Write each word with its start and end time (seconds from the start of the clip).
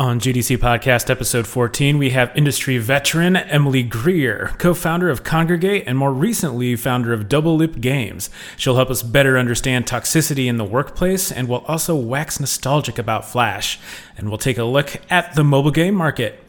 On 0.00 0.18
GDC 0.18 0.56
Podcast 0.56 1.10
episode 1.10 1.46
14, 1.46 1.98
we 1.98 2.08
have 2.08 2.34
industry 2.34 2.78
veteran 2.78 3.36
Emily 3.36 3.82
Greer, 3.82 4.54
co 4.56 4.72
founder 4.72 5.10
of 5.10 5.24
Kongregate 5.24 5.84
and 5.86 5.98
more 5.98 6.10
recently 6.10 6.74
founder 6.74 7.12
of 7.12 7.28
Double 7.28 7.58
Loop 7.58 7.82
Games. 7.82 8.30
She'll 8.56 8.76
help 8.76 8.88
us 8.88 9.02
better 9.02 9.36
understand 9.36 9.84
toxicity 9.84 10.46
in 10.46 10.56
the 10.56 10.64
workplace 10.64 11.30
and 11.30 11.48
will 11.48 11.66
also 11.66 11.94
wax 11.94 12.40
nostalgic 12.40 12.98
about 12.98 13.28
Flash. 13.28 13.78
And 14.16 14.30
we'll 14.30 14.38
take 14.38 14.56
a 14.56 14.64
look 14.64 14.96
at 15.10 15.34
the 15.34 15.44
mobile 15.44 15.70
game 15.70 15.96
market. 15.96 16.42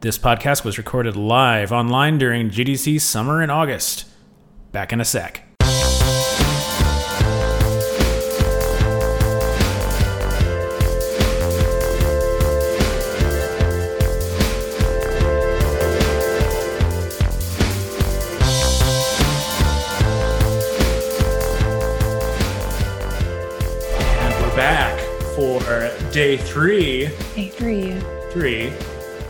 This 0.00 0.18
podcast 0.18 0.62
was 0.62 0.76
recorded 0.76 1.16
live 1.16 1.72
online 1.72 2.18
during 2.18 2.50
GDC 2.50 3.00
summer 3.00 3.42
in 3.42 3.48
August. 3.48 4.04
Back 4.70 4.92
in 4.92 5.00
a 5.00 5.06
sec. 5.06 5.47
Day 26.18 26.36
three 26.36 27.06
Day 27.36 27.48
three. 27.48 27.92
three 28.32 28.66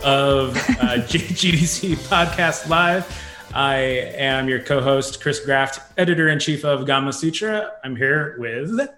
of 0.03 0.57
uh, 0.57 0.97
GDC 1.05 1.97
Podcast 2.09 2.67
Live. 2.67 3.07
I 3.53 3.77
am 4.17 4.49
your 4.49 4.61
co-host, 4.63 5.21
Chris 5.21 5.39
Graft, 5.39 5.81
editor-in-chief 5.99 6.65
of 6.65 6.87
Gamasutra. 6.87 7.73
I'm 7.85 7.95
here 7.95 8.37
with 8.39 8.89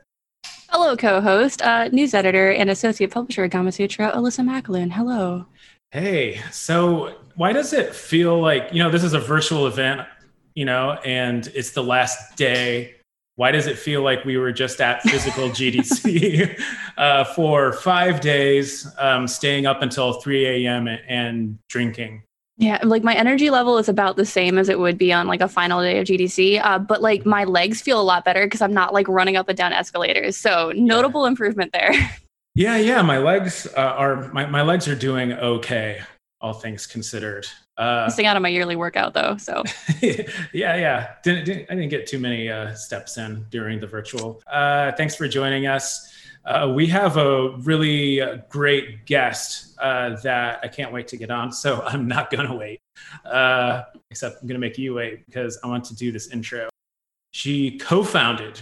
Hello, 0.69 0.97
co-host, 0.97 1.63
uh, 1.63 1.89
news 1.89 2.15
editor, 2.15 2.53
and 2.53 2.71
associate 2.71 3.11
publisher 3.11 3.43
at 3.43 3.51
Gamma 3.51 3.73
Sutra, 3.73 4.13
Alissa 4.13 4.45
McAloon. 4.49 4.93
Hello. 4.93 5.47
Hey. 5.91 6.41
So, 6.53 7.17
why 7.35 7.53
does 7.53 7.73
it 7.73 7.93
feel 7.93 8.41
like 8.41 8.69
you 8.71 8.81
know 8.81 8.91
this 8.93 9.03
is 9.03 9.15
a 9.15 9.21
virtual 9.21 9.67
event, 9.67 10.03
you 10.55 10.65
know, 10.65 10.93
and 11.05 11.49
it's 11.57 11.73
the 11.73 11.83
last 11.83 12.37
day? 12.37 13.00
Why 13.41 13.53
does 13.53 13.67
it 13.67 13.79
feel 13.79 14.03
like 14.03 14.27
we 14.27 14.37
were 14.37 14.53
just 14.53 14.83
at 14.83 15.01
physical 15.01 15.49
GDC 15.49 16.61
uh, 16.99 17.25
for 17.25 17.73
five 17.73 18.21
days, 18.21 18.87
um, 18.99 19.27
staying 19.27 19.65
up 19.65 19.81
until 19.81 20.21
3 20.21 20.67
a.m. 20.67 20.87
and, 20.87 21.01
and 21.09 21.59
drinking? 21.71 22.23
Yeah, 22.59 22.79
like 22.83 23.03
my 23.03 23.15
energy 23.15 23.49
level 23.49 23.79
is 23.79 23.89
about 23.89 24.17
the 24.17 24.27
same 24.27 24.59
as 24.59 24.69
it 24.69 24.79
would 24.79 24.99
be 24.99 25.11
on 25.11 25.27
like 25.27 25.41
a 25.41 25.49
final 25.49 25.81
day 25.81 25.99
of 25.99 26.07
GDC, 26.07 26.63
uh, 26.63 26.81
but 26.81 27.01
like 27.01 27.25
my 27.25 27.45
legs 27.45 27.81
feel 27.81 27.99
a 27.99 28.05
lot 28.05 28.27
better 28.27 28.45
because 28.45 28.61
I'm 28.61 28.75
not 28.75 28.93
like 28.93 29.09
running 29.09 29.39
up 29.39 29.49
and 29.49 29.57
down 29.57 29.73
escalators. 29.73 30.37
So 30.37 30.75
notable 30.77 31.25
improvement 31.25 31.73
there. 31.73 31.93
Yeah, 32.55 32.77
yeah, 32.77 33.01
my 33.01 33.17
legs 33.17 33.67
uh, 33.75 33.81
are 33.81 34.31
my, 34.35 34.45
my 34.45 34.61
legs 34.61 34.87
are 34.87 34.95
doing 34.95 35.33
okay, 35.33 36.03
all 36.43 36.53
things 36.53 36.87
considered. 36.87 37.47
Uh, 37.81 38.05
Missing 38.05 38.27
out 38.27 38.37
on 38.37 38.43
my 38.43 38.51
yearly 38.51 38.77
workout 38.77 39.15
though. 39.15 39.39
So 39.39 39.65
yeah, 40.03 40.27
yeah, 40.53 41.15
didn't, 41.25 41.47
didn't 41.47 41.67
I 41.71 41.75
didn't 41.75 41.89
get 41.89 42.07
too 42.07 42.19
many 42.19 42.51
uh, 42.51 42.75
steps 42.75 43.17
in 43.17 43.47
during 43.49 43.81
the 43.81 43.87
virtual. 43.87 44.43
Uh, 44.47 44.93
thanks 44.93 45.17
for 45.17 45.27
joining 45.27 45.67
us. 45.67 46.15
Uh, 46.45 46.71
we 46.75 46.87
have 46.89 47.17
a 47.17 47.57
really 47.59 48.21
uh, 48.21 48.39
great 48.51 49.07
guest 49.07 49.79
uh, 49.81 50.17
that 50.21 50.61
I 50.63 50.69
can't 50.69 50.93
wait 50.93 51.09
to 51.09 51.17
get 51.17 51.31
on, 51.31 51.53
so 51.53 51.81
I'm 51.87 52.07
not 52.07 52.31
gonna 52.31 52.55
wait. 52.55 52.81
Uh, 53.25 53.85
except 54.11 54.43
I'm 54.43 54.47
gonna 54.47 54.59
make 54.59 54.77
you 54.77 54.93
wait 54.93 55.25
because 55.25 55.59
I 55.65 55.67
want 55.67 55.85
to 55.85 55.97
do 55.97 56.13
this 56.13 56.29
intro. 56.29 56.69
She 57.31 57.79
co-founded 57.79 58.61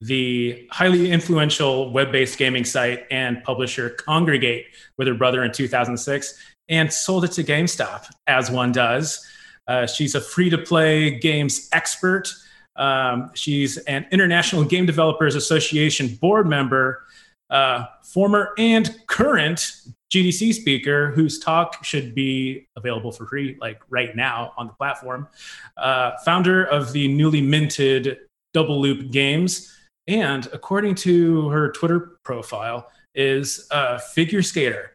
the 0.00 0.68
highly 0.70 1.10
influential 1.10 1.90
web-based 1.90 2.38
gaming 2.38 2.64
site 2.64 3.04
and 3.10 3.42
publisher 3.42 3.90
Kongregate 3.90 4.66
with 4.96 5.08
her 5.08 5.14
brother 5.14 5.42
in 5.42 5.50
2006 5.52 6.38
and 6.70 6.90
sold 6.92 7.24
it 7.24 7.32
to 7.32 7.44
GameStop, 7.44 8.06
as 8.26 8.50
one 8.50 8.72
does. 8.72 9.26
Uh, 9.66 9.86
she's 9.86 10.14
a 10.14 10.20
free-to-play 10.20 11.18
games 11.18 11.68
expert. 11.72 12.32
Um, 12.76 13.30
she's 13.34 13.76
an 13.78 14.06
International 14.10 14.64
Game 14.64 14.86
Developers 14.86 15.34
Association 15.34 16.16
board 16.20 16.46
member, 16.46 17.04
uh, 17.50 17.84
former 18.04 18.54
and 18.56 18.98
current 19.08 19.72
GDC 20.12 20.54
speaker 20.54 21.10
whose 21.10 21.38
talk 21.38 21.84
should 21.84 22.14
be 22.14 22.66
available 22.76 23.12
for 23.12 23.26
free, 23.26 23.56
like 23.60 23.80
right 23.90 24.14
now 24.16 24.52
on 24.56 24.66
the 24.66 24.72
platform. 24.72 25.28
Uh, 25.76 26.12
founder 26.24 26.64
of 26.64 26.92
the 26.92 27.08
newly 27.08 27.40
minted 27.40 28.18
Double 28.54 28.80
Loop 28.80 29.10
Games, 29.10 29.76
and 30.08 30.48
according 30.52 30.96
to 30.96 31.48
her 31.50 31.70
Twitter 31.70 32.16
profile, 32.24 32.90
is 33.14 33.68
a 33.70 33.98
figure 33.98 34.42
skater. 34.42 34.92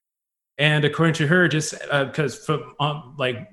And 0.58 0.86
according 0.86 1.16
to 1.16 1.28
her, 1.28 1.48
just 1.48 1.76
because 1.92 2.44
from 2.46 2.76
um, 2.80 3.16
like 3.18 3.50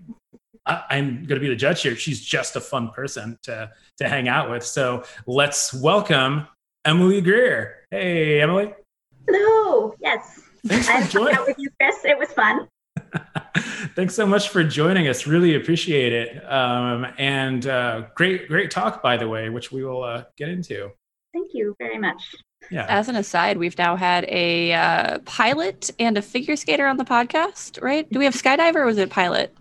I, 0.66 0.82
I'm 0.90 1.24
going 1.24 1.40
to 1.40 1.40
be 1.40 1.48
the 1.48 1.56
judge 1.56 1.82
here, 1.82 1.96
she's 1.96 2.20
just 2.20 2.56
a 2.56 2.60
fun 2.60 2.90
person 2.90 3.38
to 3.42 3.70
to 3.98 4.08
hang 4.08 4.28
out 4.28 4.50
with. 4.50 4.64
So 4.64 5.04
let's 5.26 5.74
welcome 5.74 6.46
Emily 6.84 7.20
Greer. 7.20 7.86
Hey, 7.90 8.40
Emily. 8.40 8.72
Hello. 9.28 9.94
Yes. 10.00 10.40
Thanks 10.66 10.86
for 10.86 10.92
I 10.92 11.06
joining. 11.06 11.34
out 11.36 11.46
with 11.46 11.58
you, 11.58 11.68
Chris. 11.80 12.04
It 12.04 12.18
was 12.18 12.32
fun. 12.32 12.68
Thanks 13.94 14.14
so 14.14 14.24
much 14.24 14.48
for 14.48 14.62
joining 14.62 15.08
us. 15.08 15.26
Really 15.26 15.56
appreciate 15.56 16.12
it. 16.12 16.50
Um, 16.50 17.06
and 17.18 17.66
uh, 17.66 18.06
great, 18.14 18.48
great 18.48 18.70
talk, 18.70 19.02
by 19.02 19.16
the 19.16 19.28
way, 19.28 19.48
which 19.48 19.72
we 19.72 19.84
will 19.84 20.02
uh, 20.02 20.24
get 20.36 20.48
into. 20.48 20.90
Thank 21.32 21.50
you 21.52 21.74
very 21.78 21.98
much. 21.98 22.22
Yeah. 22.72 22.86
as 22.88 23.08
an 23.08 23.16
aside, 23.16 23.58
we've 23.58 23.76
now 23.76 23.96
had 23.96 24.24
a 24.28 24.72
uh, 24.72 25.18
pilot 25.20 25.90
and 25.98 26.16
a 26.16 26.22
figure 26.22 26.56
skater 26.56 26.86
on 26.86 26.96
the 26.96 27.04
podcast, 27.04 27.80
right? 27.82 28.10
Do 28.10 28.18
we 28.18 28.24
have 28.24 28.34
skydiver 28.34 28.76
or 28.76 28.86
was 28.86 28.96
it 28.98 29.10
pilot? 29.10 29.54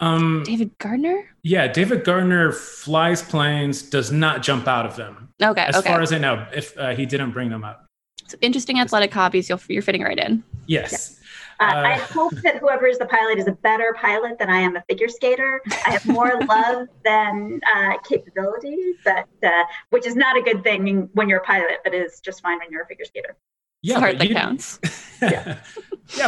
Um, 0.00 0.44
David 0.46 0.70
Gardner? 0.78 1.24
yeah. 1.42 1.66
David 1.66 2.04
Gardner 2.04 2.52
flies 2.52 3.22
planes, 3.22 3.82
does 3.82 4.12
not 4.12 4.42
jump 4.42 4.68
out 4.68 4.86
of 4.86 4.94
them, 4.96 5.28
Okay, 5.42 5.62
as 5.62 5.76
okay. 5.76 5.88
far 5.88 6.00
as 6.00 6.12
I 6.12 6.18
know. 6.18 6.46
If 6.54 6.78
uh, 6.78 6.94
he 6.94 7.06
didn't 7.06 7.32
bring 7.32 7.50
them 7.50 7.64
up, 7.64 7.84
So 8.28 8.38
interesting 8.40 8.78
athletic 8.78 9.12
hobbies. 9.12 9.48
You'll, 9.48 9.60
you're 9.68 9.82
fitting 9.82 10.02
right 10.02 10.18
in. 10.18 10.44
yes. 10.66 11.17
Uh, 11.60 11.64
Uh, 11.64 11.82
I 11.86 11.94
hope 11.94 12.32
that 12.42 12.56
whoever 12.58 12.86
is 12.86 12.98
the 12.98 13.06
pilot 13.06 13.38
is 13.38 13.46
a 13.48 13.52
better 13.52 13.94
pilot 14.00 14.38
than 14.38 14.48
I 14.48 14.60
am 14.60 14.76
a 14.76 14.82
figure 14.88 15.08
skater. 15.08 15.60
I 15.86 15.90
have 15.90 16.06
more 16.06 16.40
love 16.48 16.86
than 17.04 17.60
uh, 17.74 17.98
capability, 18.08 18.94
but 19.04 19.28
uh, 19.44 19.64
which 19.90 20.06
is 20.06 20.14
not 20.16 20.36
a 20.36 20.42
good 20.42 20.62
thing 20.62 21.08
when 21.14 21.28
you're 21.28 21.40
a 21.40 21.44
pilot, 21.44 21.78
but 21.84 21.94
is 21.94 22.20
just 22.20 22.42
fine 22.42 22.58
when 22.58 22.70
you're 22.70 22.82
a 22.82 22.86
figure 22.86 23.04
skater. 23.04 23.36
It's 23.82 23.94
the 23.94 24.00
heart 24.00 24.12
but 24.14 24.18
that 24.20 24.28
you- 24.28 24.34
counts. 24.34 24.78
yeah. 25.22 25.58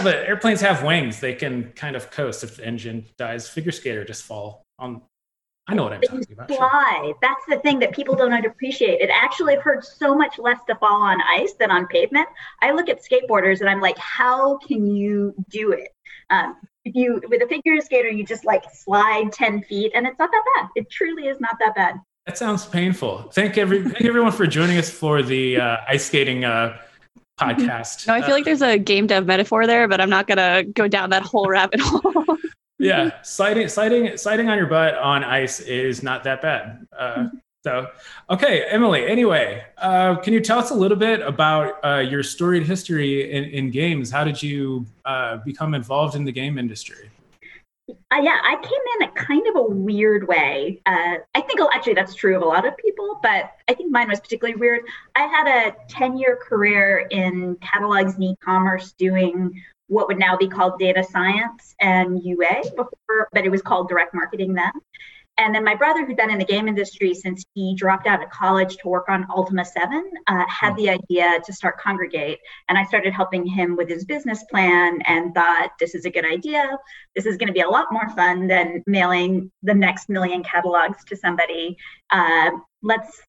but 0.03 0.15
airplanes 0.17 0.61
have 0.61 0.83
wings. 0.85 1.21
They 1.21 1.35
can 1.35 1.73
kind 1.73 1.97
of 1.97 2.11
coast 2.11 2.45
if 2.45 2.57
the 2.57 2.67
engine 2.67 3.07
dies. 3.19 3.49
Figure 3.49 3.73
skater 3.73 4.05
just 4.05 4.25
fall 4.25 4.63
on. 4.79 5.03
I 5.71 5.75
know 5.75 5.85
what 5.85 5.93
I'm 5.93 6.03
you 6.03 6.09
talking 6.09 6.33
about. 6.33 6.49
sure. 6.49 6.59
fly. 6.59 7.13
That's 7.23 7.45
the 7.49 7.59
thing 7.59 7.79
that 7.81 7.93
people 7.93 8.15
don't 8.17 8.33
appreciate. 8.45 9.01
It 9.01 9.11
actually 9.13 9.57
hurts 9.57 9.97
so 9.97 10.15
much 10.15 10.39
less 10.39 10.59
to 10.69 10.75
fall 10.77 11.03
on 11.03 11.21
ice 11.23 11.53
than 11.55 11.71
on 11.71 11.87
pavement. 11.87 12.29
I 12.61 12.73
look 12.73 12.89
at 12.89 13.03
skateboarders 13.03 13.61
and 13.61 13.69
I'm 13.69 13.81
like, 13.81 13.99
how 13.99 14.59
can 14.59 14.87
you 14.87 15.35
do 15.49 15.73
it? 15.73 15.89
Um, 16.31 16.57
if 16.85 16.95
you 16.95 17.21
with 17.29 17.43
a 17.43 17.47
figure 17.47 17.81
skater, 17.81 18.09
you 18.09 18.25
just 18.25 18.45
like 18.45 18.65
slide 18.73 19.33
10 19.33 19.63
feet 19.63 19.93
and 19.95 20.07
it's 20.07 20.19
not 20.19 20.31
that 20.31 20.45
bad. 20.57 20.69
It 20.77 20.91
truly 20.91 21.29
is 21.29 21.41
not 21.41 21.57
that 21.61 21.75
bad. 21.75 22.01
That 22.27 22.39
sounds 22.39 22.67
painful. 22.67 23.31
Thank 23.33 23.59
every 23.59 23.83
thank 23.83 24.05
everyone 24.05 24.33
for 24.33 24.47
joining 24.47 24.79
us 24.79 24.91
for 24.91 25.23
the 25.23 25.61
uh, 25.61 25.77
ice 25.89 26.07
skating 26.07 26.45
uh, 26.45 26.77
podcast. 27.41 28.07
No, 28.07 28.15
I 28.15 28.23
feel 28.23 28.35
like 28.35 28.45
there's 28.45 28.63
a 28.63 28.79
game 28.79 29.07
dev 29.07 29.27
metaphor 29.27 29.67
there, 29.67 29.89
but 29.89 30.01
I'm 30.01 30.11
not 30.11 30.27
gonna 30.27 30.65
go 30.65 30.89
down 30.89 31.11
that 31.11 31.23
whole 31.23 31.49
rabbit 31.49 31.81
hole. 31.81 32.25
yeah, 32.81 33.23
sliding 33.23 33.69
sliding 33.69 34.17
sliding 34.17 34.49
on 34.49 34.57
your 34.57 34.67
butt 34.67 34.97
on 34.97 35.23
ice 35.23 35.61
is 35.61 36.03
not 36.03 36.25
that 36.25 36.43
bad. 36.43 36.87
Uh, 36.97 37.29
so, 37.63 37.89
okay, 38.31 38.65
Emily. 38.71 39.07
Anyway, 39.07 39.63
uh, 39.77 40.17
can 40.17 40.33
you 40.33 40.41
tell 40.41 40.59
us 40.59 40.71
a 40.71 40.75
little 40.75 40.97
bit 40.97 41.21
about 41.21 41.85
uh, 41.85 41.99
your 41.99 42.23
storied 42.23 42.63
history 42.63 43.31
in, 43.31 43.45
in 43.45 43.71
games? 43.71 44.11
How 44.11 44.25
did 44.25 44.43
you 44.43 44.87
uh, 45.05 45.37
become 45.39 45.75
involved 45.75 46.17
in 46.17 46.25
the 46.25 46.33
game 46.33 46.57
industry? 46.57 47.11
Uh, 48.13 48.21
yeah, 48.23 48.39
I 48.43 48.57
came 48.63 48.73
in 49.01 49.09
a 49.09 49.13
kind 49.13 49.47
of 49.49 49.57
a 49.57 49.63
weird 49.63 50.27
way. 50.27 50.81
Uh, 50.87 51.17
I 51.35 51.41
think 51.41 51.61
actually 51.75 51.95
that's 51.95 52.15
true 52.15 52.35
of 52.35 52.43
a 52.43 52.47
lot 52.47 52.67
of 52.67 52.77
people, 52.79 53.19
but 53.23 53.53
I 53.69 53.75
think 53.75 53.91
mine 53.91 54.09
was 54.09 54.21
particularly 54.21 54.59
weird. 54.59 54.81
I 55.15 55.27
had 55.27 55.47
a 55.47 55.77
10 55.89 56.17
year 56.17 56.37
career 56.37 57.09
in 57.11 57.57
catalogs 57.57 58.15
and 58.15 58.25
e 58.25 58.37
commerce 58.43 58.93
doing 58.93 59.63
what 59.91 60.07
would 60.07 60.19
now 60.19 60.37
be 60.37 60.49
called 60.49 60.79
data 60.79 61.03
science 61.03 61.75
and 61.81 62.23
UA 62.23 62.63
before, 62.77 63.29
but 63.33 63.45
it 63.45 63.51
was 63.51 63.61
called 63.61 63.89
direct 63.89 64.15
marketing 64.15 64.55
then. 64.55 64.71
And 65.37 65.55
then 65.55 65.65
my 65.65 65.75
brother, 65.75 66.05
who'd 66.05 66.17
been 66.17 66.31
in 66.31 66.39
the 66.39 66.45
game 66.45 66.69
industry 66.69 67.15
since 67.15 67.43
he 67.55 67.75
dropped 67.75 68.07
out 68.07 68.23
of 68.23 68.31
college 68.31 68.77
to 68.77 68.89
work 68.89 69.09
on 69.09 69.27
Ultima 69.35 69.65
7, 69.65 70.11
uh, 70.27 70.45
had 70.47 70.77
the 70.77 70.91
idea 70.91 71.41
to 71.45 71.53
start 71.53 71.81
Kongregate. 71.81 72.37
And 72.69 72.77
I 72.77 72.85
started 72.85 73.15
helping 73.15 73.47
him 73.47 73.75
with 73.75 73.89
his 73.89 74.05
business 74.05 74.45
plan 74.45 75.01
and 75.07 75.35
thought, 75.35 75.71
this 75.81 75.95
is 75.95 76.05
a 76.05 76.11
good 76.11 76.27
idea. 76.27 76.79
This 77.17 77.27
is 77.27 77.37
going 77.37 77.47
to 77.47 77.55
be 77.55 77.63
a 77.63 77.69
lot 77.69 77.87
more 77.91 78.09
fun 78.11 78.47
than 78.49 78.85
mailing 78.87 79.51
the 79.63 79.75
next 79.75 80.09
million 80.09 80.45
catalogs 80.45 81.05
to 81.07 81.17
somebody. 81.17 81.79
Uh, 82.11 82.51
let's 82.83 83.23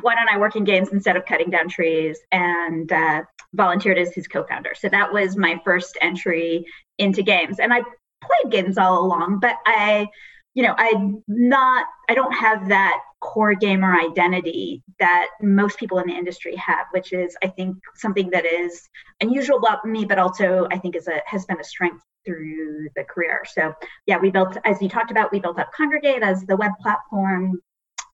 why 0.00 0.14
don't 0.14 0.28
I 0.28 0.38
work 0.38 0.56
in 0.56 0.64
games 0.64 0.88
instead 0.92 1.16
of 1.16 1.24
cutting 1.24 1.50
down 1.50 1.68
trees? 1.68 2.18
And 2.32 2.90
uh, 2.92 3.22
volunteered 3.54 3.98
as 3.98 4.14
his 4.14 4.26
co-founder. 4.26 4.74
So 4.74 4.88
that 4.88 5.12
was 5.12 5.36
my 5.36 5.60
first 5.64 5.96
entry 6.02 6.66
into 6.98 7.22
games, 7.22 7.58
and 7.60 7.72
I 7.72 7.82
played 8.20 8.52
games 8.52 8.78
all 8.78 9.04
along, 9.04 9.40
but 9.40 9.56
I, 9.64 10.08
you 10.54 10.62
know, 10.62 10.74
I'm 10.76 11.22
not, 11.28 11.86
I 12.08 12.14
don't 12.14 12.32
have 12.32 12.68
that 12.68 13.00
core 13.20 13.54
gamer 13.54 13.98
identity 13.98 14.82
that 14.98 15.28
most 15.40 15.78
people 15.78 15.98
in 15.98 16.06
the 16.06 16.14
industry 16.14 16.56
have, 16.56 16.86
which 16.92 17.12
is, 17.12 17.36
I 17.42 17.48
think, 17.48 17.76
something 17.94 18.30
that 18.30 18.44
is 18.44 18.88
unusual 19.20 19.58
about 19.58 19.84
me, 19.84 20.04
but 20.04 20.18
also 20.18 20.68
I 20.70 20.78
think 20.78 20.96
is 20.96 21.08
a 21.08 21.20
has 21.26 21.44
been 21.46 21.60
a 21.60 21.64
strength 21.64 22.02
through 22.26 22.88
the 22.96 23.04
career. 23.04 23.42
So 23.50 23.72
yeah, 24.06 24.18
we 24.18 24.30
built, 24.30 24.56
as 24.64 24.80
you 24.82 24.88
talked 24.88 25.10
about, 25.10 25.32
we 25.32 25.40
built 25.40 25.58
up 25.58 25.70
Kongregate 25.78 26.22
as 26.22 26.42
the 26.42 26.56
web 26.56 26.72
platform. 26.80 27.60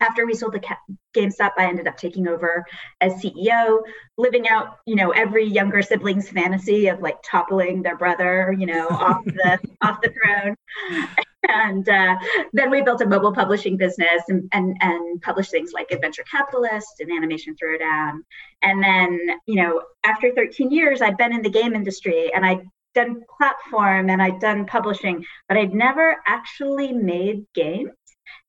After 0.00 0.26
we 0.26 0.34
sold 0.34 0.54
to 0.54 0.76
GameStop, 1.14 1.52
I 1.58 1.66
ended 1.66 1.88
up 1.88 1.96
taking 1.96 2.28
over 2.28 2.64
as 3.00 3.14
CEO, 3.14 3.80
living 4.18 4.48
out, 4.48 4.78
you 4.86 4.96
know, 4.96 5.10
every 5.10 5.44
younger 5.44 5.82
sibling's 5.82 6.28
fantasy 6.28 6.88
of 6.88 7.00
like 7.00 7.16
toppling 7.22 7.82
their 7.82 7.96
brother, 7.96 8.54
you 8.58 8.66
know, 8.66 8.88
off 8.90 9.24
the 9.24 9.58
off 9.82 10.00
the 10.02 10.12
throne. 10.12 10.56
And 11.46 11.86
uh, 11.88 12.16
then 12.54 12.70
we 12.70 12.82
built 12.82 13.02
a 13.02 13.06
mobile 13.06 13.32
publishing 13.32 13.76
business 13.76 14.22
and, 14.28 14.48
and 14.52 14.76
and 14.80 15.20
published 15.20 15.50
things 15.50 15.72
like 15.72 15.90
Adventure 15.90 16.24
Capitalist 16.30 17.00
and 17.00 17.10
Animation 17.12 17.54
Throwdown. 17.54 18.20
And 18.62 18.82
then, 18.82 19.20
you 19.46 19.62
know, 19.62 19.82
after 20.04 20.32
13 20.32 20.70
years, 20.70 21.02
I'd 21.02 21.18
been 21.18 21.34
in 21.34 21.42
the 21.42 21.50
game 21.50 21.74
industry 21.74 22.32
and 22.32 22.46
I'd 22.46 22.62
done 22.94 23.24
platform 23.38 24.08
and 24.08 24.22
I'd 24.22 24.40
done 24.40 24.66
publishing, 24.66 25.24
but 25.48 25.58
I'd 25.58 25.74
never 25.74 26.16
actually 26.26 26.92
made 26.92 27.44
games. 27.54 27.90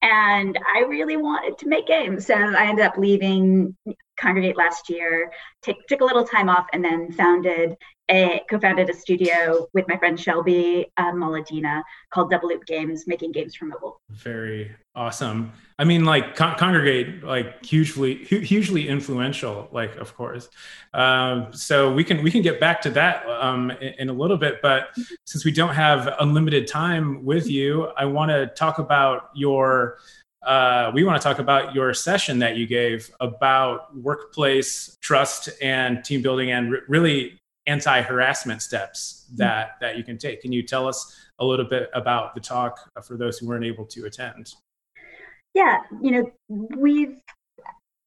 And 0.07 0.59
I 0.71 0.81
really 0.81 1.17
wanted 1.17 1.57
to 1.57 1.67
make 1.67 1.87
games. 1.87 2.27
So 2.27 2.35
I 2.35 2.67
ended 2.67 2.85
up 2.85 2.95
leaving 2.95 3.75
Kongregate 4.21 4.55
last 4.55 4.87
year, 4.87 5.31
take, 5.63 5.77
took 5.87 6.01
a 6.01 6.05
little 6.05 6.23
time 6.23 6.47
off, 6.47 6.67
and 6.73 6.85
then 6.85 7.11
founded 7.11 7.75
a 8.09 8.41
co-founded 8.49 8.89
a 8.89 8.93
studio 8.93 9.67
with 9.73 9.87
my 9.87 9.97
friend 9.97 10.19
Shelby 10.19 10.91
uh, 10.97 11.11
called 12.11 12.29
Double 12.29 12.49
Loop 12.49 12.65
Games, 12.65 13.05
making 13.07 13.31
games 13.31 13.55
for 13.55 13.65
mobile. 13.65 13.99
Very 14.11 14.75
awesome. 14.95 15.51
I 15.79 15.83
mean, 15.83 16.05
like 16.05 16.35
con- 16.35 16.55
Kongregate, 16.55 17.23
like 17.23 17.65
hugely, 17.65 18.25
hu- 18.25 18.39
hugely 18.39 18.87
influential. 18.87 19.67
Like, 19.71 19.95
of 19.97 20.15
course. 20.15 20.49
Um, 20.93 21.51
so 21.51 21.91
we 21.91 22.03
can 22.03 22.21
we 22.23 22.31
can 22.31 22.41
get 22.41 22.59
back 22.59 22.81
to 22.81 22.89
that 22.91 23.27
um, 23.27 23.71
in, 23.71 23.93
in, 23.99 24.09
a 24.09 24.13
little 24.13 24.37
bit, 24.37 24.61
but 24.61 24.89
since 25.25 25.43
we 25.43 25.51
don't 25.51 25.73
have 25.73 26.13
unlimited 26.19 26.67
time 26.67 27.25
with 27.25 27.49
you, 27.49 27.87
I 27.97 28.05
want 28.05 28.29
to 28.31 28.47
talk 28.47 28.79
about 28.79 29.29
your. 29.33 29.97
Uh, 30.45 30.91
we 30.93 31.03
want 31.03 31.19
to 31.19 31.27
talk 31.27 31.39
about 31.39 31.73
your 31.73 31.91
session 31.91 32.37
that 32.37 32.55
you 32.55 32.67
gave 32.67 33.09
about 33.19 33.97
workplace 33.97 34.95
trust 35.01 35.49
and 35.59 36.05
team 36.05 36.21
building 36.21 36.51
and 36.51 36.71
re- 36.71 36.81
really 36.87 37.39
anti-harassment 37.67 38.62
steps 38.62 39.25
hmm. 39.29 39.38
that 39.38 39.71
that 39.81 39.97
you 39.97 40.03
can 40.03 40.17
take. 40.17 40.41
Can 40.41 40.51
you 40.51 40.63
tell 40.63 40.88
us 40.88 41.15
a 41.39 41.45
little 41.45 41.65
bit 41.65 41.89
about 41.94 42.35
the 42.35 42.41
talk 42.41 42.91
for 43.03 43.17
those 43.17 43.38
who 43.38 43.47
weren't 43.47 43.65
able 43.65 43.85
to 43.85 44.06
attend? 44.06 44.53
Yeah, 45.53 45.81
you 46.01 46.12
know, 46.12 46.31
we've 46.50 47.21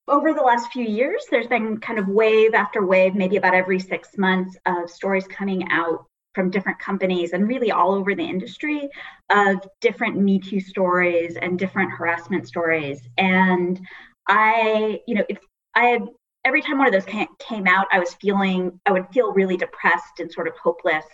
over 0.08 0.32
the 0.32 0.42
last 0.42 0.72
few 0.72 0.84
years, 0.84 1.24
there's 1.30 1.46
been 1.46 1.78
kind 1.78 1.98
of 1.98 2.08
wave 2.08 2.54
after 2.54 2.86
wave, 2.86 3.14
maybe 3.14 3.36
about 3.36 3.54
every 3.54 3.78
six 3.78 4.16
months, 4.16 4.56
of 4.66 4.90
stories 4.90 5.26
coming 5.26 5.70
out 5.70 6.06
from 6.34 6.50
different 6.50 6.78
companies 6.78 7.32
and 7.32 7.48
really 7.48 7.70
all 7.70 7.92
over 7.92 8.14
the 8.14 8.22
industry 8.22 8.88
of 9.30 9.56
different 9.80 10.16
Me 10.16 10.38
Too 10.38 10.60
stories 10.60 11.36
and 11.36 11.58
different 11.58 11.90
harassment 11.90 12.46
stories. 12.46 13.00
And 13.18 13.80
I, 14.28 15.00
you 15.06 15.14
know, 15.14 15.24
it's 15.28 15.44
I 15.74 16.00
every 16.44 16.62
time 16.62 16.78
one 16.78 16.86
of 16.86 16.92
those 16.92 17.04
came 17.38 17.66
out, 17.66 17.86
I 17.92 17.98
was 17.98 18.14
feeling, 18.14 18.80
I 18.86 18.92
would 18.92 19.06
feel 19.12 19.32
really 19.32 19.56
depressed 19.56 20.20
and 20.20 20.32
sort 20.32 20.48
of 20.48 20.54
hopeless. 20.56 21.04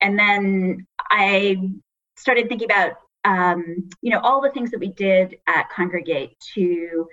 And 0.00 0.18
then 0.18 0.86
I 1.10 1.56
started 2.16 2.48
thinking 2.48 2.70
about, 2.70 2.92
um, 3.24 3.88
you 4.00 4.10
know, 4.10 4.20
all 4.20 4.40
the 4.40 4.50
things 4.50 4.70
that 4.70 4.80
we 4.80 4.92
did 4.92 5.36
at 5.46 5.70
Kongregate 5.70 6.32
to 6.54 7.06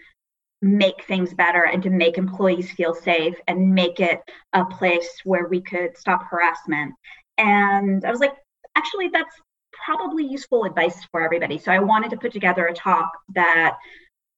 make 0.61 1.03
things 1.05 1.33
better 1.33 1.65
and 1.65 1.83
to 1.83 1.89
make 1.89 2.17
employees 2.17 2.71
feel 2.71 2.95
safe 2.95 3.35
and 3.47 3.73
make 3.73 3.99
it 3.99 4.21
a 4.53 4.65
place 4.65 5.09
where 5.23 5.47
we 5.47 5.61
could 5.61 5.97
stop 5.97 6.23
harassment. 6.23 6.93
And 7.37 8.03
I 8.05 8.11
was 8.11 8.19
like, 8.19 8.33
actually, 8.75 9.09
that's 9.09 9.35
probably 9.85 10.25
useful 10.25 10.63
advice 10.63 11.05
for 11.11 11.21
everybody. 11.21 11.57
So 11.57 11.71
I 11.71 11.79
wanted 11.79 12.09
to 12.11 12.17
put 12.17 12.31
together 12.31 12.65
a 12.67 12.73
talk 12.73 13.11
that 13.35 13.77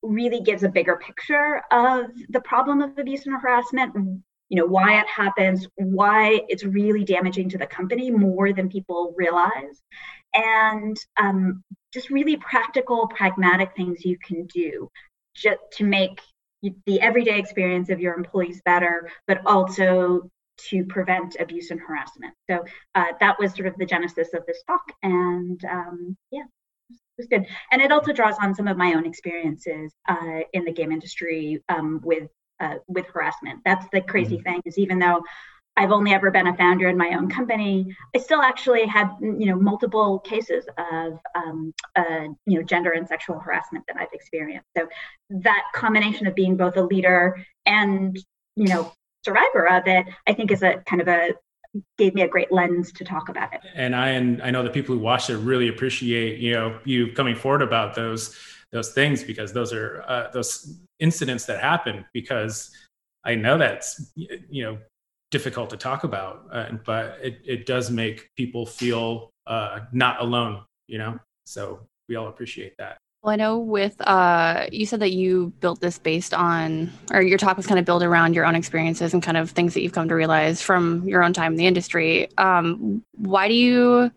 really 0.02 0.42
gives 0.42 0.64
a 0.64 0.70
bigger 0.70 0.96
picture 0.98 1.62
of 1.72 2.06
the 2.30 2.42
problem 2.42 2.82
of 2.82 2.98
abuse 2.98 3.26
and 3.26 3.40
harassment 3.42 3.94
you 4.50 4.58
know 4.58 4.66
why 4.66 5.00
it 5.00 5.08
happens 5.08 5.68
why 5.76 6.42
it's 6.50 6.64
really 6.64 7.04
damaging 7.04 7.50
to 7.50 7.58
the 7.58 7.68
company 7.68 8.12
more 8.12 8.52
than 8.52 8.70
people 8.70 9.14
realize. 9.16 9.82
And 10.34 10.98
um, 11.18 11.64
just 11.94 12.10
really 12.10 12.38
practical 12.38 13.08
pragmatic 13.08 13.76
things 13.76 14.06
you 14.06 14.18
can 14.24 14.46
do 14.48 14.90
just 15.36 15.60
to 15.78 15.84
make 15.84 16.20
the 16.86 17.00
everyday 17.00 17.40
experience 17.40 17.90
of 17.90 18.00
your 18.00 18.16
employees 18.16 18.62
better 18.66 19.10
but 19.28 19.42
also 19.46 20.30
to 20.58 20.84
prevent 20.86 21.38
abuse 21.40 21.72
and 21.72 21.80
harassment. 21.80 22.34
So 22.50 22.66
uh, 22.94 23.06
that 23.22 23.40
was 23.40 23.56
sort 23.56 23.68
of 23.68 23.78
the 23.78 23.86
genesis 23.86 24.34
of 24.34 24.46
this 24.46 24.62
talk 24.68 24.84
and 25.04 25.64
um, 25.66 26.18
yeah 26.32 26.44
was 27.18 27.28
good. 27.28 27.46
And 27.72 27.82
it 27.82 27.92
also 27.92 28.14
draws 28.14 28.36
on 28.42 28.56
some 28.56 28.68
of 28.68 28.78
my 28.78 28.94
own 28.94 29.06
experiences 29.06 29.94
uh, 30.08 30.40
in 30.54 30.66
the 30.66 30.72
game 30.72 30.92
industry 30.92 31.62
um, 31.70 32.00
with 32.04 32.30
uh, 32.60 32.76
with 32.88 33.06
harassment. 33.08 33.62
That's 33.64 33.86
the 33.94 34.02
crazy 34.02 34.38
mm-hmm. 34.38 34.44
thing 34.44 34.62
is 34.66 34.78
even 34.78 35.00
though 35.00 35.22
I've 35.78 35.92
only 35.92 36.14
ever 36.14 36.30
been 36.30 36.48
a 36.48 36.58
founder 36.58 36.90
in 36.90 36.98
my 36.98 37.14
own 37.14 37.30
company, 37.30 37.96
I 38.14 38.20
still 38.20 38.42
actually 38.42 38.86
had 38.86 39.12
you 39.22 39.46
know 39.46 39.56
multiple 39.56 40.20
cases 40.20 40.66
of 40.92 41.20
um, 41.36 41.74
uh, 41.96 42.28
you 42.46 42.58
know 42.58 42.64
gender 42.64 42.92
and 42.92 43.08
sexual 43.08 43.40
harassment 43.40 43.86
that 43.88 43.98
I've 44.00 44.14
experienced. 44.14 44.68
So 44.78 44.88
that 45.30 45.64
combination 45.76 46.28
of 46.28 46.36
being 46.36 46.58
both 46.58 46.76
a 46.78 46.82
leader 46.82 47.44
and 47.66 48.18
you 48.56 48.68
know 48.68 48.92
survivor 49.24 49.70
of 49.70 49.88
it, 49.88 50.06
I 50.28 50.34
think 50.34 50.52
is 50.52 50.64
a 50.64 50.78
kind 50.86 51.02
of 51.02 51.08
a 51.08 51.34
gave 51.98 52.16
me 52.16 52.22
a 52.22 52.28
great 52.28 52.52
lens 52.52 52.92
to 52.94 53.04
talk 53.04 53.30
about 53.30 53.54
it. 53.54 53.62
And 53.76 53.96
I 53.96 54.10
and 54.10 54.42
I 54.42 54.52
know 54.52 54.64
the 54.64 54.70
people 54.70 54.96
who 54.96 55.02
watch 55.02 55.30
it 55.30 55.38
really 55.38 55.68
appreciate 55.68 56.40
you 56.40 56.54
know 56.54 56.80
you 56.84 57.12
coming 57.14 57.36
forward 57.36 57.62
about 57.62 57.96
those 57.96 58.38
those 58.72 58.92
things 58.94 59.24
because 59.24 59.54
those 59.54 59.74
are 59.74 60.04
uh, 60.08 60.30
those 60.32 60.80
incidents 61.00 61.46
that 61.46 61.60
happen 61.60 62.06
because 62.14 62.72
I 63.24 63.36
know 63.36 63.58
that's 63.58 64.12
you 64.16 64.64
know 64.64 64.78
difficult 65.32 65.70
to 65.70 65.78
talk 65.78 66.04
about, 66.04 66.48
uh, 66.52 66.72
but 66.86 67.18
it 67.22 67.40
it 67.46 67.66
does 67.66 67.92
make 67.92 68.30
people 68.36 68.66
feel 68.66 69.30
uh, 69.48 69.82
not 69.92 70.22
alone. 70.22 70.64
You 70.88 70.98
know, 70.98 71.20
so 71.46 71.82
we 72.08 72.16
all 72.16 72.28
appreciate 72.28 72.76
that. 72.78 72.98
Well, 73.22 73.34
I 73.34 73.36
know 73.36 73.58
with 73.58 74.00
uh, 74.00 74.68
you 74.72 74.86
said 74.86 75.02
that 75.02 75.12
you 75.12 75.52
built 75.60 75.82
this 75.82 76.00
based 76.00 76.34
on, 76.34 76.90
or 77.12 77.22
your 77.22 77.38
talk 77.38 77.58
was 77.58 77.68
kind 77.68 77.78
of 77.78 77.86
built 77.86 78.02
around 78.02 78.34
your 78.34 78.46
own 78.46 78.56
experiences 78.56 79.14
and 79.14 79.22
kind 79.22 79.36
of 79.36 79.52
things 79.52 79.74
that 79.74 79.82
you've 79.82 79.92
come 79.92 80.08
to 80.08 80.16
realize 80.16 80.62
from 80.62 81.06
your 81.06 81.22
own 81.22 81.34
time 81.34 81.52
in 81.52 81.58
the 81.58 81.68
industry. 81.68 82.30
Um, 82.38 83.04
why 83.18 83.50
do 83.50 83.54
you, 83.54 84.10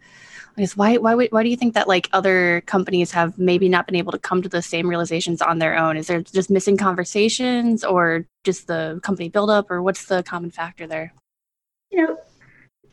I 0.57 0.61
guess, 0.61 0.77
why, 0.77 0.99
why, 0.99 1.17
why 1.17 1.43
do 1.43 1.49
you 1.49 1.57
think 1.57 1.75
that 1.75 1.89
like 1.89 2.09
other 2.13 2.61
companies 2.67 3.11
have 3.11 3.37
maybe 3.39 3.69
not 3.69 3.87
been 3.87 3.97
able 3.97 4.13
to 4.13 4.21
come 4.21 4.41
to 4.41 4.49
the 4.49 4.63
same 4.63 4.87
realizations 4.89 5.43
on 5.43 5.59
their 5.59 5.77
own? 5.77 5.97
Is 5.97 6.07
there 6.07 6.23
just 6.23 6.49
missing 6.49 6.77
conversations, 6.77 7.83
or 7.83 8.25
just 8.45 8.69
the 8.69 9.01
company 9.03 9.29
buildup, 9.29 9.69
or 9.69 9.83
what's 9.83 10.05
the 10.05 10.23
common 10.23 10.53
factor 10.53 10.87
there? 10.87 11.13
You 11.91 12.07
know, 12.07 12.19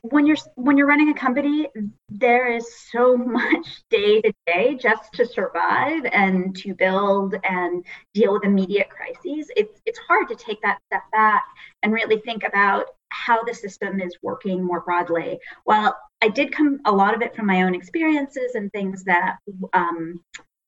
when 0.01 0.25
you're 0.25 0.38
when 0.56 0.77
you're 0.77 0.88
running 0.88 1.10
a 1.10 1.13
company 1.13 1.68
there 2.10 2.51
is 2.51 2.65
so 2.91 3.15
much 3.18 3.84
day 3.89 4.22
to 4.22 4.34
day 4.48 4.75
just 4.75 5.12
to 5.13 5.25
survive 5.25 6.03
and 6.12 6.56
to 6.56 6.74
build 6.74 7.36
and 7.44 7.86
deal 8.13 8.34
with 8.34 8.44
immediate 8.44 8.89
crises 8.89 9.50
it's 9.56 9.82
it's 9.86 10.00
hard 10.08 10.27
to 10.27 10.36
take 10.36 10.62
that 10.62 10.79
step 10.88 11.03
back 11.12 11.44
and 11.84 11.94
really 11.94 12.20
think 12.20 12.44
about 12.44 12.86
how 13.10 13.44
the 13.44 13.53
system 13.53 14.00
is 14.00 14.18
working 14.22 14.63
more 14.63 14.82
broadly 14.82 15.39
while 15.63 15.96
i 16.22 16.27
did 16.27 16.51
come 16.51 16.79
a 16.86 16.91
lot 16.91 17.13
of 17.13 17.22
it 17.22 17.36
from 17.36 17.46
my 17.46 17.63
own 17.63 17.74
experiences 17.74 18.56
and 18.56 18.72
things 18.72 19.03
that 19.03 19.38
um, 19.74 20.22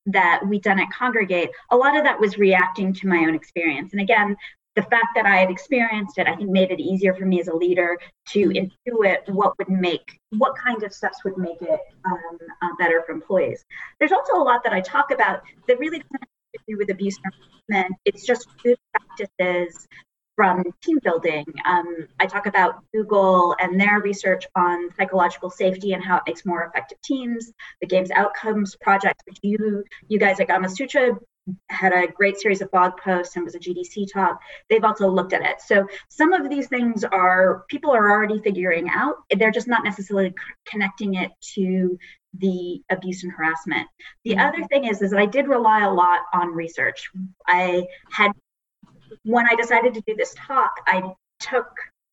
that 0.07 0.41
we 0.47 0.59
done 0.59 0.79
at 0.79 0.89
Kongregate 0.89 1.49
a 1.69 1.77
lot 1.77 1.95
of 1.95 2.03
that 2.03 2.19
was 2.19 2.37
reacting 2.37 2.93
to 2.93 3.07
my 3.07 3.17
own 3.17 3.35
experience. 3.35 3.91
And 3.93 4.01
again, 4.01 4.35
the 4.75 4.81
fact 4.83 5.07
that 5.15 5.25
I 5.25 5.37
had 5.37 5.49
experienced 5.49 6.17
it, 6.17 6.27
I 6.27 6.35
think 6.35 6.49
made 6.49 6.71
it 6.71 6.79
easier 6.79 7.13
for 7.13 7.25
me 7.25 7.41
as 7.41 7.47
a 7.47 7.55
leader 7.55 7.97
to 8.29 8.49
intuit 8.49 9.27
what 9.29 9.57
would 9.57 9.69
make, 9.69 10.19
what 10.29 10.55
kind 10.55 10.83
of 10.83 10.93
steps 10.93 11.23
would 11.25 11.37
make 11.37 11.61
it 11.61 11.79
um, 12.05 12.37
uh, 12.61 12.69
better 12.79 13.03
for 13.05 13.11
employees. 13.11 13.65
There's 13.99 14.11
also 14.13 14.33
a 14.35 14.43
lot 14.43 14.63
that 14.63 14.73
I 14.73 14.81
talk 14.81 15.11
about 15.11 15.41
that 15.67 15.79
really 15.79 15.99
doesn't 15.99 16.11
have 16.13 16.29
to 16.53 16.59
do 16.67 16.77
with 16.77 16.89
abuse 16.89 17.19
management. 17.69 17.97
It's 18.05 18.25
just 18.25 18.47
good 18.63 18.77
practices 18.93 19.87
from 20.35 20.63
team 20.81 20.99
building. 21.03 21.45
Um, 21.65 22.07
I 22.19 22.25
talk 22.25 22.45
about 22.45 22.83
Google 22.93 23.55
and 23.59 23.79
their 23.79 23.99
research 23.99 24.47
on 24.55 24.89
psychological 24.97 25.49
safety 25.49 25.93
and 25.93 26.03
how 26.03 26.17
it 26.17 26.23
makes 26.25 26.45
more 26.45 26.63
effective 26.63 26.99
teams. 27.03 27.51
The 27.81 27.87
Games 27.87 28.09
Outcomes 28.11 28.75
Project, 28.77 29.21
which 29.25 29.37
you 29.41 29.83
you 30.07 30.17
guys 30.17 30.39
at 30.39 30.47
Gamasutra 30.47 31.17
had 31.69 31.93
a 31.93 32.07
great 32.07 32.37
series 32.37 32.61
of 32.61 32.71
blog 32.71 32.97
posts 32.97 33.35
and 33.35 33.45
was 33.45 33.55
a 33.55 33.59
GDC 33.59 34.11
talk. 34.13 34.39
They've 34.69 34.83
also 34.83 35.09
looked 35.09 35.33
at 35.33 35.41
it. 35.41 35.61
So 35.61 35.87
some 36.09 36.33
of 36.33 36.49
these 36.49 36.67
things 36.67 37.03
are 37.03 37.65
people 37.67 37.91
are 37.91 38.11
already 38.11 38.39
figuring 38.41 38.89
out. 38.89 39.15
They're 39.35 39.51
just 39.51 39.67
not 39.67 39.83
necessarily 39.83 40.33
connecting 40.65 41.15
it 41.15 41.31
to 41.55 41.97
the 42.37 42.81
abuse 42.89 43.23
and 43.23 43.31
harassment. 43.31 43.87
The 44.23 44.31
mm-hmm. 44.31 44.39
other 44.39 44.67
thing 44.67 44.85
is, 44.85 45.01
is 45.01 45.11
that 45.11 45.19
I 45.19 45.25
did 45.25 45.47
rely 45.47 45.83
a 45.83 45.91
lot 45.91 46.21
on 46.33 46.49
research. 46.49 47.09
I 47.47 47.85
had 48.11 48.31
when 49.23 49.45
I 49.45 49.55
decided 49.55 49.93
to 49.95 50.01
do 50.01 50.15
this 50.15 50.33
talk, 50.35 50.71
I 50.87 51.03
took 51.39 51.67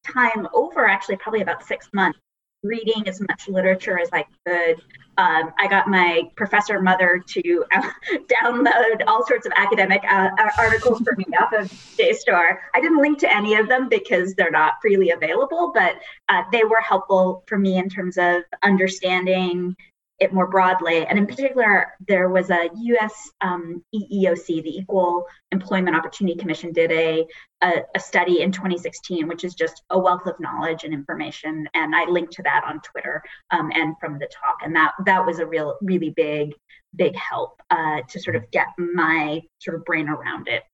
time 0.05 0.49
over 0.53 0.87
actually 0.87 1.17
probably 1.17 1.43
about 1.43 1.65
six 1.65 1.89
months 1.93 2.19
reading 2.63 3.07
as 3.09 3.21
much 3.21 3.49
literature 3.49 3.99
as 3.99 4.09
I 4.13 4.25
could. 4.47 4.83
Um, 5.17 5.53
I 5.59 5.67
got 5.69 5.89
my 5.89 6.31
professor 6.37 6.81
mother 6.81 7.21
to 7.27 7.65
download 8.43 9.03
all 9.07 9.27
sorts 9.27 9.47
of 9.47 9.53
academic 9.57 10.03
uh, 10.09 10.31
articles 10.57 11.01
for 11.01 11.17
me 11.17 11.25
off 11.41 11.53
of 11.53 11.67
JSTOR. 11.99 12.59
I 12.75 12.81
didn't 12.81 12.99
link 12.99 13.19
to 13.21 13.35
any 13.35 13.55
of 13.57 13.69
them 13.69 13.89
because 13.89 14.35
they're 14.35 14.53
not 14.53 14.75
freely 14.81 15.11
available, 15.11 15.73
but 15.75 15.97
uh, 16.29 16.45
they 16.53 16.63
were 16.63 16.81
helpful 16.81 17.43
for 17.49 17.59
me 17.59 17.79
in 17.79 17.89
terms 17.89 18.17
of 18.17 18.43
understanding 18.63 19.75
it 20.19 20.33
more 20.33 20.49
broadly. 20.49 21.07
And 21.07 21.19
in 21.19 21.27
particular, 21.27 21.95
there 22.07 22.29
was 22.29 22.51
a 22.51 22.69
US 22.75 23.31
um, 23.41 23.85
EEOC, 23.95 24.63
the 24.63 24.79
Equal 24.79 25.25
Employment 25.53 25.97
Opportunity 25.97 26.37
Commission, 26.37 26.73
did 26.73 26.91
a, 26.91 27.25
a, 27.63 27.83
a, 27.95 28.01
study 28.01 28.43
in 28.43 28.51
2016, 28.51 29.29
which 29.29 29.45
is 29.45 29.55
just 29.55 29.83
a 29.91 29.99
wealth 29.99 30.27
of 30.27 30.39
knowledge 30.41 30.85
and 30.85 30.93
information. 30.93 31.69
And 31.75 31.95
I 31.95 32.05
linked 32.07 32.33
to 32.35 32.43
that 32.43 32.65
on 32.67 32.81
Twitter 32.81 33.23
um, 33.53 33.71
and 33.75 33.95
from 34.01 34.19
the 34.19 34.27
talk. 34.27 34.59
And 34.65 34.75
that, 34.75 34.93
that 35.07 35.25
was 35.25 35.39
a 35.39 35.47
real, 35.47 35.77
really 35.83 36.11
big, 36.11 36.53
big 36.97 37.15
help 37.15 37.61
uh, 37.71 38.01
to 38.09 38.21
sort 38.21 38.35
of 38.35 38.51
get 38.51 38.67
my 38.77 39.41
sort 39.61 39.77
of 39.77 39.85
brain 39.85 40.09
around 40.09 40.49
it. 40.49 40.65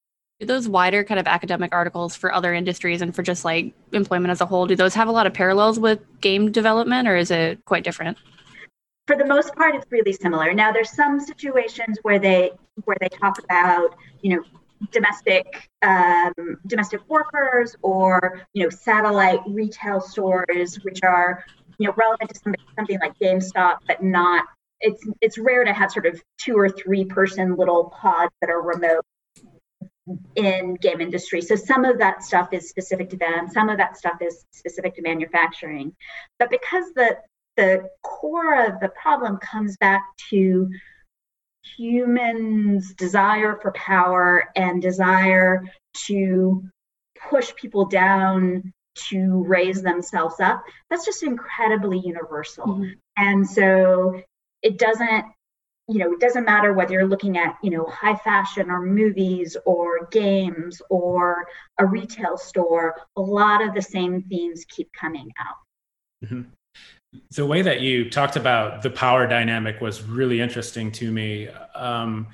Do 0.41 0.47
those 0.47 0.69
wider 0.69 1.05
kind 1.05 1.21
of 1.21 1.27
academic 1.27 1.73
articles 1.73 2.17
for 2.17 2.33
other 2.33 2.55
industries 2.55 3.03
and 3.03 3.15
for 3.15 3.23
just 3.23 3.45
like 3.45 3.73
employment 3.93 4.33
as 4.33 4.41
a 4.41 4.47
whole, 4.47 4.67
do 4.67 4.75
those 4.75 4.95
have 4.95 5.07
a 5.07 5.13
lot 5.13 5.27
of 5.27 5.35
parallels 5.35 5.79
with 5.79 6.01
game 6.21 6.51
development 6.51 7.07
or 7.07 7.17
is 7.17 7.31
it 7.31 7.65
quite 7.67 7.85
different? 7.85 8.19
For 9.07 9.17
the 9.17 9.25
most 9.25 9.55
part 9.55 9.75
it's 9.75 9.87
really 9.91 10.13
similar. 10.13 10.53
Now 10.55 10.73
there's 10.73 10.91
some 10.91 11.21
situations 11.21 11.99
where 12.03 12.19
they 12.19 12.53
where 12.85 12.97
they 13.01 13.09
talk 13.09 13.39
about 13.43 13.97
you 14.23 14.37
know 14.37 14.43
domestic 14.91 15.69
um, 15.83 16.33
domestic 16.67 17.01
workers 17.09 17.77
or 17.83 18.47
you 18.53 18.65
know 18.65 18.71
satellite 18.71 19.41
retail 19.47 20.01
stores 20.01 20.77
which 20.83 21.03
are 21.03 21.45
you 21.79 21.87
know 21.87 21.95
relevant 21.97 22.31
to 22.31 22.39
something, 22.39 22.61
something 22.77 22.99
like 23.01 23.19
gamestop 23.19 23.79
but 23.87 24.03
not 24.03 24.45
it's 24.81 25.07
it's 25.21 25.39
rare 25.39 25.65
to 25.65 25.73
have 25.73 25.91
sort 25.91 26.07
of 26.07 26.21
two 26.39 26.57
or 26.57 26.69
three 26.69 27.05
person 27.05 27.57
little 27.57 27.91
pods 27.91 28.33
that 28.41 28.51
are 28.51 28.63
remote 28.63 29.05
in 30.37 30.75
game 30.75 31.01
industry. 31.01 31.41
So 31.41 31.57
some 31.57 31.85
of 31.85 31.99
that 31.99 32.23
stuff 32.23 32.53
is 32.53 32.69
specific 32.69 33.09
to 33.11 33.17
them. 33.17 33.49
Some 33.49 33.71
of 33.71 33.79
that 33.79 33.97
stuff 33.97 34.21
is 34.21 34.45
specific 34.51 34.95
to 34.97 35.03
manufacturing. 35.03 35.95
But 36.39 36.51
because 36.51 36.93
the 36.95 37.17
the 37.57 37.89
core 38.03 38.67
of 38.67 38.81
the 38.81 38.89
problem 38.89 39.39
comes 39.39 39.77
back 39.77 40.03
to 40.31 40.69
humans' 41.77 42.95
desire 42.95 43.59
for 43.61 43.73
power 43.73 44.51
and 44.57 44.83
desire 44.83 45.65
to 46.07 46.63
push 47.31 47.55
people 47.55 47.87
down 47.87 48.73
to 48.95 49.45
raise 49.45 49.83
themselves 49.83 50.41
up. 50.41 50.63
That's 50.91 51.05
just 51.05 51.23
incredibly 51.23 51.99
universal. 51.99 52.67
Mm-hmm. 52.67 52.93
And 53.17 53.49
so 53.49 54.21
it 54.63 54.79
doesn't 54.79 55.27
you 55.87 55.99
know, 55.99 56.15
it 56.15 56.21
doesn't 56.21 56.47
matter 56.47 56.73
whether 56.73 56.95
you're 56.95 57.07
looking 57.07 57.37
at, 57.37 57.59
you 57.63 57.69
know, 57.69 57.85
high 57.85 58.17
fashion 58.17 58.71
or 58.71 58.81
movies 58.81 59.55
or 59.67 60.07
games 60.07 60.81
or 60.89 61.47
a 61.79 61.85
retail 61.85 62.39
store, 62.39 62.95
a 63.17 63.21
lot 63.21 63.63
of 63.63 63.75
the 63.75 63.83
same 63.83 64.23
themes 64.23 64.65
keep 64.67 64.91
coming 64.95 65.31
out. 65.39 66.27
Mm-hmm 66.27 66.43
the 67.33 67.47
way 67.47 67.63
that 67.63 67.81
you 67.81 68.11
talked 68.11 68.37
about 68.37 68.83
the 68.83 68.91
power 68.91 69.27
dynamic 69.27 69.81
was 69.81 70.03
really 70.03 70.41
interesting 70.41 70.93
to 70.93 71.11
me. 71.11 71.49
Um, 71.75 72.29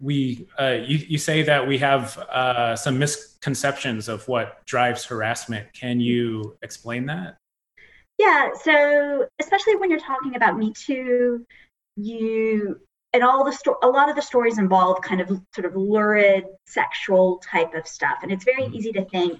we, 0.00 0.48
uh, 0.58 0.78
you, 0.84 0.98
you 0.98 1.18
say 1.18 1.42
that 1.42 1.66
we 1.66 1.78
have 1.78 2.18
uh, 2.18 2.74
some 2.74 2.98
misconceptions 2.98 4.08
of 4.08 4.26
what 4.26 4.64
drives 4.66 5.04
harassment. 5.04 5.72
Can 5.72 6.00
you 6.00 6.56
explain 6.62 7.06
that? 7.06 7.36
Yeah. 8.18 8.50
So, 8.62 9.26
especially 9.40 9.76
when 9.76 9.90
you're 9.90 10.00
talking 10.00 10.34
about 10.34 10.58
Me 10.58 10.72
Too, 10.72 11.44
you 11.96 12.80
and 13.12 13.22
all 13.22 13.44
the 13.44 13.52
sto- 13.52 13.78
a 13.82 13.88
lot 13.88 14.08
of 14.08 14.16
the 14.16 14.22
stories 14.22 14.58
involve 14.58 15.00
kind 15.02 15.20
of 15.20 15.28
sort 15.54 15.66
of 15.66 15.76
lurid 15.76 16.44
sexual 16.66 17.38
type 17.38 17.74
of 17.74 17.86
stuff, 17.86 18.18
and 18.22 18.32
it's 18.32 18.44
very 18.44 18.62
mm-hmm. 18.62 18.74
easy 18.74 18.92
to 18.92 19.04
think 19.06 19.38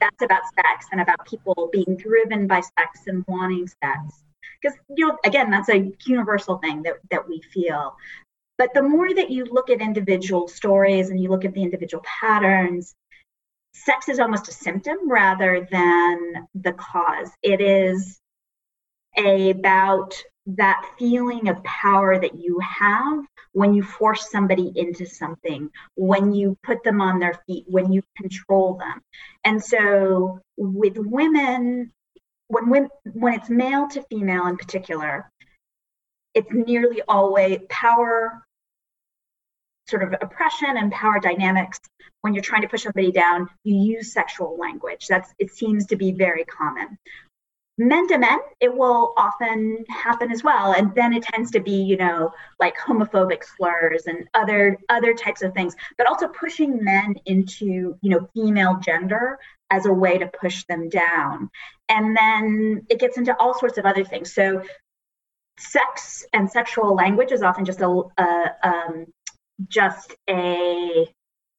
that's 0.00 0.22
about 0.22 0.42
sex 0.54 0.86
and 0.92 1.00
about 1.00 1.26
people 1.26 1.68
being 1.72 1.96
driven 1.96 2.46
by 2.46 2.60
sex 2.60 3.00
and 3.06 3.24
wanting 3.28 3.66
sex. 3.66 4.24
Because, 4.60 4.76
you 4.96 5.06
know, 5.06 5.16
again, 5.24 5.50
that's 5.50 5.68
a 5.68 5.92
universal 6.06 6.58
thing 6.58 6.82
that, 6.82 6.94
that 7.10 7.28
we 7.28 7.40
feel. 7.52 7.96
But 8.58 8.74
the 8.74 8.82
more 8.82 9.12
that 9.14 9.30
you 9.30 9.46
look 9.46 9.70
at 9.70 9.80
individual 9.80 10.48
stories 10.48 11.08
and 11.08 11.20
you 11.20 11.30
look 11.30 11.44
at 11.44 11.54
the 11.54 11.62
individual 11.62 12.04
patterns, 12.04 12.94
sex 13.72 14.08
is 14.08 14.18
almost 14.18 14.48
a 14.48 14.52
symptom 14.52 15.10
rather 15.10 15.66
than 15.70 16.46
the 16.54 16.72
cause. 16.72 17.30
It 17.42 17.60
is 17.60 18.20
about 19.16 20.14
that 20.56 20.84
feeling 20.98 21.48
of 21.48 21.62
power 21.64 22.18
that 22.18 22.38
you 22.38 22.58
have 22.60 23.24
when 23.52 23.74
you 23.74 23.82
force 23.82 24.30
somebody 24.30 24.72
into 24.74 25.06
something, 25.06 25.70
when 25.96 26.32
you 26.32 26.56
put 26.62 26.82
them 26.84 27.00
on 27.00 27.18
their 27.18 27.40
feet, 27.46 27.64
when 27.66 27.92
you 27.92 28.02
control 28.16 28.74
them. 28.74 29.00
And 29.44 29.62
so 29.62 30.40
with 30.56 30.96
women, 30.96 31.92
when 32.48 32.88
when, 33.04 33.34
it's 33.34 33.50
male 33.50 33.88
to 33.88 34.02
female 34.10 34.46
in 34.46 34.56
particular, 34.56 35.30
it's 36.34 36.50
nearly 36.52 37.02
always 37.08 37.60
power 37.68 38.44
sort 39.88 40.04
of 40.04 40.14
oppression 40.20 40.76
and 40.76 40.92
power 40.92 41.18
dynamics. 41.18 41.80
When 42.20 42.34
you're 42.34 42.42
trying 42.44 42.62
to 42.62 42.68
push 42.68 42.82
somebody 42.82 43.10
down 43.12 43.48
you 43.64 43.74
use 43.74 44.12
sexual 44.12 44.58
language. 44.58 45.06
That's 45.08 45.32
it 45.38 45.50
seems 45.50 45.86
to 45.86 45.96
be 45.96 46.12
very 46.12 46.44
common 46.44 46.98
men 47.80 48.06
to 48.08 48.18
men, 48.18 48.38
it 48.60 48.76
will 48.76 49.14
often 49.16 49.84
happen 49.88 50.30
as 50.30 50.44
well. 50.44 50.72
And 50.72 50.94
then 50.94 51.14
it 51.14 51.22
tends 51.22 51.50
to 51.52 51.60
be, 51.60 51.82
you 51.82 51.96
know, 51.96 52.30
like 52.58 52.76
homophobic 52.76 53.42
slurs 53.42 54.06
and 54.06 54.28
other 54.34 54.76
other 54.90 55.14
types 55.14 55.42
of 55.42 55.54
things, 55.54 55.74
but 55.96 56.06
also 56.06 56.28
pushing 56.28 56.84
men 56.84 57.14
into, 57.24 57.96
you 58.02 58.10
know, 58.10 58.28
female 58.34 58.76
gender 58.80 59.38
as 59.70 59.86
a 59.86 59.92
way 59.92 60.18
to 60.18 60.26
push 60.26 60.64
them 60.64 60.90
down. 60.90 61.48
And 61.88 62.14
then 62.16 62.86
it 62.90 63.00
gets 63.00 63.16
into 63.16 63.34
all 63.38 63.58
sorts 63.58 63.78
of 63.78 63.86
other 63.86 64.04
things. 64.04 64.34
So 64.34 64.62
sex 65.58 66.24
and 66.34 66.50
sexual 66.50 66.94
language 66.94 67.32
is 67.32 67.42
often 67.42 67.64
just 67.64 67.80
a, 67.80 68.02
a 68.18 68.54
um, 68.62 69.06
just 69.68 70.14
a 70.28 71.06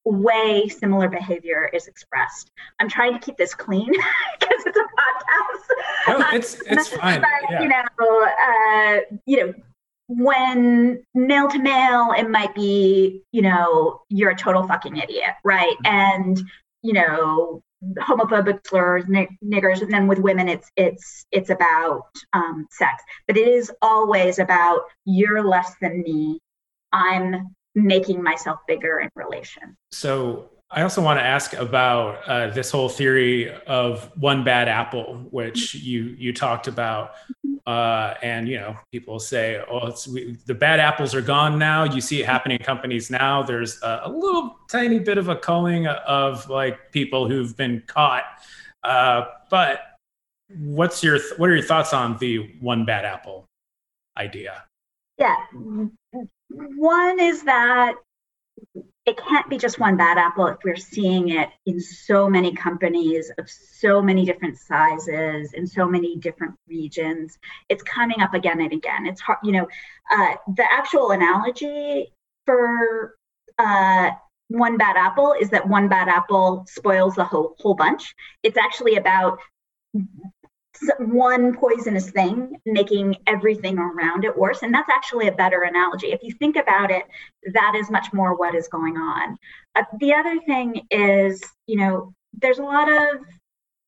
way 0.05 0.67
similar 0.67 1.07
behavior 1.07 1.69
is 1.73 1.87
expressed. 1.87 2.51
I'm 2.79 2.89
trying 2.89 3.13
to 3.13 3.19
keep 3.19 3.37
this 3.37 3.53
clean 3.53 3.91
because 4.39 4.65
it's 4.65 4.77
a 4.77 4.81
podcast. 4.81 6.19
No, 6.19 6.25
it's 6.33 6.61
it's 6.65 6.87
fine. 6.89 7.21
But, 7.21 7.29
yeah. 7.49 7.61
You 7.61 7.69
know, 7.69 8.27
uh, 8.49 9.17
you 9.25 9.45
know, 9.45 9.53
when 10.07 11.03
male 11.13 11.49
to 11.49 11.59
male, 11.59 12.13
it 12.17 12.29
might 12.29 12.53
be, 12.53 13.21
you 13.31 13.41
know, 13.41 14.01
you're 14.09 14.31
a 14.31 14.35
total 14.35 14.67
fucking 14.67 14.97
idiot, 14.97 15.35
right? 15.43 15.75
Mm-hmm. 15.85 15.95
And 15.95 16.41
you 16.83 16.93
know, 16.93 17.61
homophobic 17.99 18.65
slurs, 18.67 19.05
niggers, 19.05 19.81
and 19.81 19.93
then 19.93 20.07
with 20.07 20.19
women, 20.19 20.49
it's 20.49 20.71
it's 20.75 21.25
it's 21.31 21.49
about 21.49 22.07
um, 22.33 22.67
sex. 22.71 23.03
But 23.27 23.37
it 23.37 23.47
is 23.47 23.71
always 23.81 24.39
about 24.39 24.81
you're 25.05 25.43
less 25.43 25.75
than 25.81 26.01
me. 26.01 26.39
I'm 26.91 27.55
making 27.75 28.21
myself 28.21 28.59
bigger 28.67 28.99
in 28.99 29.09
relation. 29.15 29.75
So 29.91 30.49
I 30.69 30.83
also 30.83 31.01
want 31.01 31.19
to 31.19 31.23
ask 31.23 31.53
about 31.53 32.27
uh, 32.27 32.47
this 32.47 32.71
whole 32.71 32.87
theory 32.87 33.53
of 33.67 34.09
one 34.17 34.43
bad 34.43 34.69
apple, 34.69 35.27
which 35.29 35.75
you 35.75 36.15
you 36.17 36.31
talked 36.31 36.67
about, 36.67 37.11
uh, 37.67 38.13
and 38.21 38.47
you 38.47 38.57
know 38.57 38.77
people 38.91 39.19
say, 39.19 39.61
"Oh, 39.69 39.87
it's 39.87 40.07
we, 40.07 40.37
the 40.45 40.55
bad 40.55 40.79
apples 40.79 41.13
are 41.13 41.21
gone 41.21 41.59
now." 41.59 41.83
You 41.83 41.99
see 41.99 42.21
it 42.21 42.25
happening 42.25 42.57
in 42.57 42.63
companies 42.63 43.11
now. 43.11 43.43
There's 43.43 43.81
a, 43.83 44.03
a 44.05 44.09
little 44.09 44.59
tiny 44.69 44.99
bit 44.99 45.17
of 45.17 45.27
a 45.27 45.35
culling 45.35 45.87
of 45.87 46.49
like 46.49 46.93
people 46.93 47.27
who've 47.27 47.55
been 47.57 47.83
caught, 47.87 48.23
uh, 48.85 49.25
but 49.49 49.81
what's 50.57 51.03
your 51.03 51.19
what 51.35 51.49
are 51.49 51.55
your 51.55 51.65
thoughts 51.65 51.93
on 51.93 52.17
the 52.19 52.55
one 52.61 52.85
bad 52.85 53.03
apple 53.03 53.45
idea? 54.17 54.63
Yeah, 55.21 55.35
one 56.49 57.19
is 57.19 57.43
that 57.43 57.93
it 59.05 59.17
can't 59.17 59.47
be 59.51 59.59
just 59.59 59.77
one 59.77 59.95
bad 59.95 60.17
apple 60.17 60.47
if 60.47 60.57
we're 60.63 60.75
seeing 60.75 61.29
it 61.29 61.49
in 61.67 61.79
so 61.79 62.27
many 62.27 62.55
companies 62.55 63.31
of 63.37 63.47
so 63.47 64.01
many 64.01 64.25
different 64.25 64.57
sizes 64.57 65.53
in 65.53 65.67
so 65.67 65.87
many 65.87 66.15
different 66.15 66.55
regions. 66.67 67.37
It's 67.69 67.83
coming 67.83 68.19
up 68.21 68.33
again 68.33 68.61
and 68.61 68.73
again. 68.73 69.05
It's 69.05 69.21
hard 69.21 69.37
you 69.43 69.51
know 69.51 69.67
uh, 70.11 70.33
the 70.55 70.65
actual 70.71 71.11
analogy 71.11 72.11
for 72.47 73.15
uh, 73.59 74.09
one 74.47 74.77
bad 74.77 74.97
apple 74.97 75.35
is 75.39 75.51
that 75.51 75.67
one 75.67 75.87
bad 75.87 76.07
apple 76.07 76.65
spoils 76.67 77.13
the 77.13 77.25
whole 77.25 77.55
whole 77.59 77.75
bunch. 77.75 78.15
It's 78.41 78.57
actually 78.57 78.95
about 78.95 79.37
one 80.99 81.55
poisonous 81.55 82.09
thing 82.11 82.57
making 82.65 83.15
everything 83.27 83.77
around 83.77 84.25
it 84.25 84.37
worse. 84.37 84.63
And 84.63 84.73
that's 84.73 84.89
actually 84.89 85.27
a 85.27 85.31
better 85.31 85.63
analogy. 85.63 86.07
If 86.07 86.21
you 86.23 86.33
think 86.33 86.55
about 86.55 86.91
it, 86.91 87.03
that 87.53 87.73
is 87.75 87.89
much 87.89 88.13
more 88.13 88.35
what 88.35 88.55
is 88.55 88.67
going 88.67 88.97
on. 88.97 89.37
Uh, 89.75 89.83
the 89.99 90.13
other 90.13 90.39
thing 90.41 90.81
is, 90.89 91.43
you 91.67 91.77
know, 91.77 92.13
there's 92.33 92.59
a 92.59 92.63
lot 92.63 92.91
of 92.91 93.21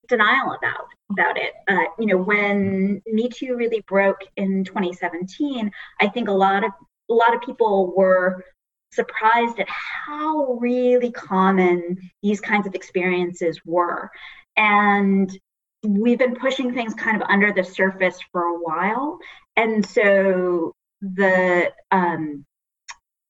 denial 0.08 0.54
about 0.54 0.88
about 1.12 1.38
it. 1.38 1.54
Uh, 1.68 1.86
you 2.00 2.08
know, 2.08 2.18
when 2.18 3.02
Me 3.06 3.30
Too 3.30 3.56
really 3.56 3.84
broke 3.88 4.22
in 4.36 4.64
2017, 4.64 5.72
I 6.02 6.08
think 6.08 6.28
a 6.28 6.34
lot 6.34 6.64
of 6.64 6.72
a 7.10 7.14
lot 7.14 7.36
of 7.36 7.42
people 7.42 7.94
were 7.96 8.44
surprised 8.92 9.60
at 9.60 9.68
how 9.70 10.58
really 10.60 11.12
common 11.12 11.98
these 12.22 12.40
kinds 12.40 12.68
of 12.68 12.76
experiences 12.76 13.60
were. 13.66 14.10
And 14.56 15.36
we've 15.84 16.20
been 16.20 16.36
pushing 16.36 16.74
things 16.74 16.94
kind 16.94 17.22
of 17.22 17.28
under 17.30 17.52
the 17.52 17.64
surface 17.64 18.18
for 18.32 18.44
a 18.44 18.60
while. 18.60 19.20
And 19.56 19.86
so 19.86 20.74
the 21.02 21.72
um, 21.92 22.46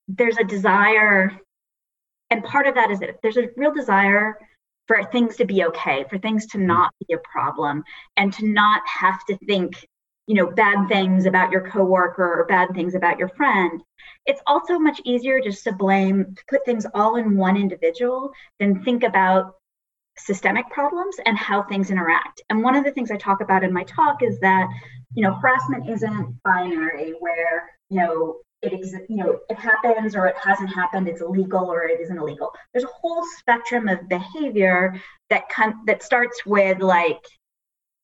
there's 0.07 0.37
a 0.37 0.43
desire, 0.43 1.31
and 2.29 2.43
part 2.43 2.67
of 2.67 2.75
that 2.75 2.91
is 2.91 2.99
that 2.99 3.17
there's 3.21 3.37
a 3.37 3.49
real 3.57 3.73
desire 3.73 4.37
for 4.87 5.03
things 5.05 5.37
to 5.37 5.45
be 5.45 5.63
okay, 5.63 6.05
for 6.09 6.17
things 6.17 6.45
to 6.47 6.57
not 6.57 6.93
be 7.07 7.13
a 7.13 7.17
problem, 7.19 7.83
and 8.17 8.33
to 8.33 8.47
not 8.47 8.81
have 8.87 9.25
to 9.25 9.37
think, 9.47 9.87
you 10.27 10.35
know, 10.35 10.51
bad 10.51 10.87
things 10.87 11.25
about 11.25 11.51
your 11.51 11.69
coworker 11.69 12.41
or 12.41 12.45
bad 12.45 12.69
things 12.73 12.93
about 12.93 13.17
your 13.17 13.29
friend. 13.29 13.81
It's 14.25 14.41
also 14.45 14.77
much 14.77 15.01
easier 15.05 15.41
just 15.41 15.63
to 15.63 15.71
blame, 15.71 16.35
to 16.35 16.43
put 16.49 16.65
things 16.65 16.85
all 16.93 17.15
in 17.15 17.37
one 17.37 17.57
individual 17.57 18.31
than 18.59 18.83
think 18.83 19.03
about 19.03 19.55
systemic 20.17 20.69
problems 20.69 21.17
and 21.25 21.37
how 21.37 21.63
things 21.63 21.91
interact. 21.91 22.41
And 22.49 22.63
one 22.63 22.75
of 22.75 22.83
the 22.83 22.91
things 22.91 23.11
I 23.11 23.17
talk 23.17 23.41
about 23.41 23.63
in 23.63 23.73
my 23.73 23.83
talk 23.83 24.21
is 24.21 24.39
that, 24.39 24.67
you 25.13 25.23
know, 25.23 25.33
harassment 25.33 25.89
isn't 25.89 26.41
binary 26.43 27.13
where, 27.19 27.69
you 27.89 27.99
know, 27.99 28.37
it 28.63 28.73
ex- 28.73 29.05
you 29.09 29.17
know 29.17 29.39
it 29.49 29.59
happens 29.59 30.15
or 30.15 30.25
it 30.25 30.35
hasn't 30.41 30.73
happened 30.73 31.07
it's 31.07 31.21
illegal 31.21 31.69
or 31.69 31.83
it 31.83 31.99
isn't 31.99 32.17
illegal 32.17 32.49
there's 32.71 32.85
a 32.85 32.95
whole 33.01 33.23
spectrum 33.37 33.89
of 33.89 34.07
behavior 34.07 34.95
that 35.29 35.49
con- 35.49 35.81
that 35.85 36.01
starts 36.01 36.45
with 36.45 36.79
like 36.79 37.19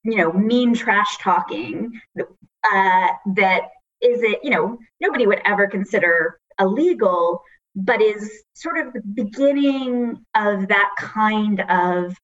you 0.04 0.16
know 0.16 0.32
mean 0.32 0.74
trash 0.74 1.16
talking 1.18 1.90
uh, 2.18 3.08
that 3.34 3.62
is 4.02 4.22
it 4.22 4.38
you 4.42 4.50
know 4.50 4.78
nobody 5.00 5.26
would 5.26 5.40
ever 5.44 5.66
consider 5.66 6.38
illegal 6.58 7.42
but 7.74 8.02
is 8.02 8.42
sort 8.54 8.78
of 8.78 8.92
the 8.92 9.02
beginning 9.14 10.24
of 10.34 10.68
that 10.68 10.90
kind 10.98 11.60
of 11.68 12.16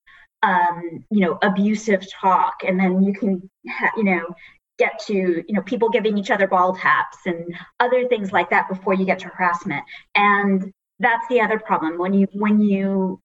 um, 0.43 1.05
you 1.09 1.21
know 1.21 1.37
abusive 1.41 2.05
talk. 2.11 2.55
And 2.65 2.79
then 2.79 3.03
you 3.03 3.13
can 3.13 3.49
ha- 3.67 3.91
you 3.97 4.03
know 4.03 4.35
get 4.77 4.99
to 5.07 5.13
you 5.13 5.53
know 5.53 5.61
people 5.61 5.89
giving 5.89 6.17
each 6.17 6.31
other 6.31 6.47
ball 6.47 6.75
taps 6.75 7.17
and 7.25 7.55
other 7.79 8.07
things 8.07 8.31
like 8.31 8.49
that 8.49 8.69
before 8.69 8.93
you 8.93 9.05
get 9.05 9.19
to 9.19 9.29
harassment. 9.29 9.83
And 10.15 10.71
that's 10.99 11.27
the 11.29 11.41
other 11.41 11.59
problem. 11.59 11.97
When 11.97 12.13
you 12.13 12.27
when 12.33 12.59
you 12.61 13.19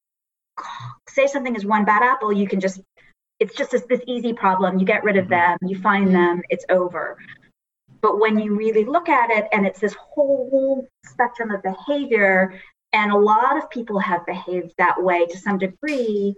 say 1.08 1.26
something 1.26 1.56
is 1.56 1.64
one 1.64 1.84
bad 1.84 2.02
apple 2.02 2.30
you 2.30 2.46
can 2.46 2.60
just 2.60 2.80
it's 3.40 3.56
just 3.56 3.72
this, 3.72 3.82
this 3.88 4.00
easy 4.06 4.32
problem. 4.32 4.78
You 4.78 4.86
get 4.86 5.02
rid 5.02 5.16
of 5.16 5.28
them. 5.28 5.58
You 5.62 5.80
find 5.80 6.14
them. 6.14 6.42
It's 6.48 6.64
over 6.68 7.16
but 8.02 8.18
when 8.20 8.38
you 8.38 8.54
really 8.54 8.84
look 8.84 9.08
at 9.08 9.30
it 9.30 9.48
and 9.52 9.66
it's 9.66 9.80
this 9.80 9.94
whole 9.94 10.86
spectrum 11.06 11.50
of 11.50 11.62
behavior 11.62 12.60
and 12.92 13.10
a 13.10 13.16
lot 13.16 13.56
of 13.56 13.70
people 13.70 13.98
have 13.98 14.26
behaved 14.26 14.74
that 14.76 15.02
way 15.02 15.24
to 15.26 15.38
some 15.38 15.58
degree 15.58 16.34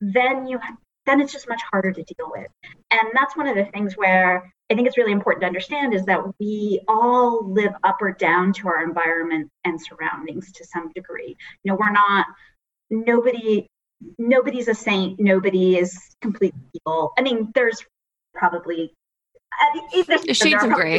then 0.00 0.46
you 0.46 0.58
then 1.06 1.20
it's 1.20 1.32
just 1.32 1.48
much 1.48 1.62
harder 1.70 1.92
to 1.92 2.02
deal 2.02 2.30
with. 2.30 2.48
And 2.90 3.08
that's 3.14 3.36
one 3.36 3.46
of 3.46 3.56
the 3.56 3.64
things 3.66 3.96
where 3.96 4.52
I 4.70 4.74
think 4.74 4.86
it's 4.86 4.98
really 4.98 5.12
important 5.12 5.42
to 5.42 5.46
understand 5.46 5.94
is 5.94 6.04
that 6.06 6.20
we 6.40 6.80
all 6.88 7.48
live 7.48 7.72
up 7.84 7.98
or 8.00 8.12
down 8.12 8.52
to 8.54 8.68
our 8.68 8.82
environment 8.82 9.48
and 9.64 9.80
surroundings 9.80 10.50
to 10.52 10.64
some 10.64 10.90
degree. 10.92 11.36
You 11.62 11.72
know, 11.72 11.78
we're 11.80 11.92
not 11.92 12.26
nobody 12.90 13.66
nobody's 14.18 14.68
a 14.68 14.74
saint, 14.74 15.18
nobody 15.20 15.78
is 15.78 15.98
completely 16.20 16.60
evil. 16.74 17.12
I 17.16 17.22
mean, 17.22 17.52
there's 17.54 17.82
probably 18.34 18.92
there's 20.06 20.36
shades 20.36 20.62
of 20.62 20.72
gray. 20.72 20.98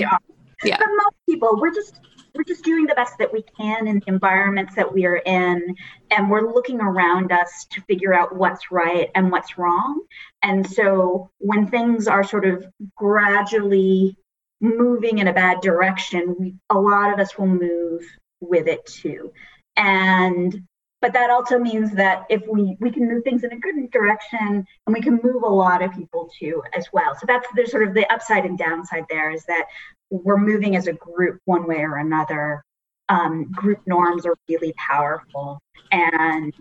Yeah. 0.64 0.78
But 0.78 0.88
most 0.88 1.16
people, 1.28 1.60
we're 1.60 1.74
just 1.74 2.00
we're 2.38 2.44
just 2.44 2.64
doing 2.64 2.86
the 2.86 2.96
best 2.96 3.18
that 3.18 3.34
we 3.34 3.42
can 3.42 3.88
in 3.88 4.00
the 4.00 4.08
environments 4.08 4.76
that 4.76 4.94
we 4.94 5.06
are 5.06 5.18
in 5.18 5.76
and 6.12 6.30
we're 6.30 6.54
looking 6.54 6.80
around 6.80 7.32
us 7.32 7.66
to 7.72 7.82
figure 7.82 8.14
out 8.14 8.36
what's 8.36 8.72
right 8.72 9.10
and 9.16 9.32
what's 9.32 9.58
wrong 9.58 10.02
and 10.44 10.70
so 10.70 11.32
when 11.40 11.68
things 11.68 12.08
are 12.08 12.24
sort 12.24 12.46
of 12.46 12.66
gradually 12.96 14.16
moving 14.62 15.18
in 15.18 15.28
a 15.28 15.34
bad 15.34 15.62
direction 15.62 16.36
we, 16.40 16.56
a 16.70 16.78
lot 16.78 17.12
of 17.12 17.20
us 17.20 17.38
will 17.38 17.48
move 17.48 18.04
with 18.40 18.68
it 18.68 18.86
too 18.86 19.32
and 19.76 20.62
but 21.02 21.14
that 21.14 21.30
also 21.30 21.60
means 21.60 21.94
that 21.94 22.26
if 22.30 22.42
we 22.48 22.76
we 22.80 22.90
can 22.90 23.08
move 23.08 23.24
things 23.24 23.44
in 23.44 23.52
a 23.52 23.60
good 23.60 23.76
direction 23.92 24.66
and 24.86 24.94
we 24.94 25.02
can 25.02 25.20
move 25.24 25.44
a 25.44 25.50
lot 25.50 25.82
of 25.82 25.94
people 25.94 26.30
too 26.40 26.62
as 26.76 26.88
well 26.92 27.16
so 27.16 27.26
that's 27.28 27.48
there's 27.56 27.72
sort 27.72 27.88
of 27.88 27.94
the 27.94 28.12
upside 28.12 28.46
and 28.46 28.58
downside 28.58 29.06
there 29.10 29.32
is 29.32 29.46
that 29.46 29.66
we're 30.10 30.38
moving 30.38 30.76
as 30.76 30.88
a 30.88 30.94
group 30.94 31.40
one 31.46 31.68
way 31.68 31.80
or 31.80 31.98
another. 31.98 32.64
Um, 33.10 33.52
group 33.52 33.80
norms 33.86 34.26
are 34.26 34.36
really 34.50 34.74
powerful, 34.74 35.60
and 35.92 36.54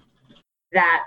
that 0.72 1.05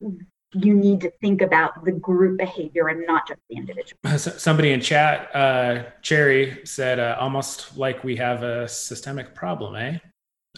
you 0.00 0.74
need 0.74 1.00
to 1.00 1.10
think 1.20 1.42
about 1.42 1.84
the 1.84 1.92
group 1.92 2.38
behavior 2.38 2.88
and 2.88 3.06
not 3.06 3.28
just 3.28 3.40
the 3.48 3.56
individual. 3.56 4.18
Somebody 4.18 4.72
in 4.72 4.80
chat, 4.80 5.34
uh, 5.34 5.84
Cherry 6.02 6.60
said, 6.64 6.98
uh, 6.98 7.16
almost 7.20 7.76
like 7.76 8.02
we 8.02 8.16
have 8.16 8.42
a 8.42 8.66
systemic 8.68 9.34
problem, 9.34 9.76
eh? 9.76 9.98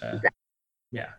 Uh, 0.02 0.16
exactly. 0.16 0.30
Yeah. 0.92 1.10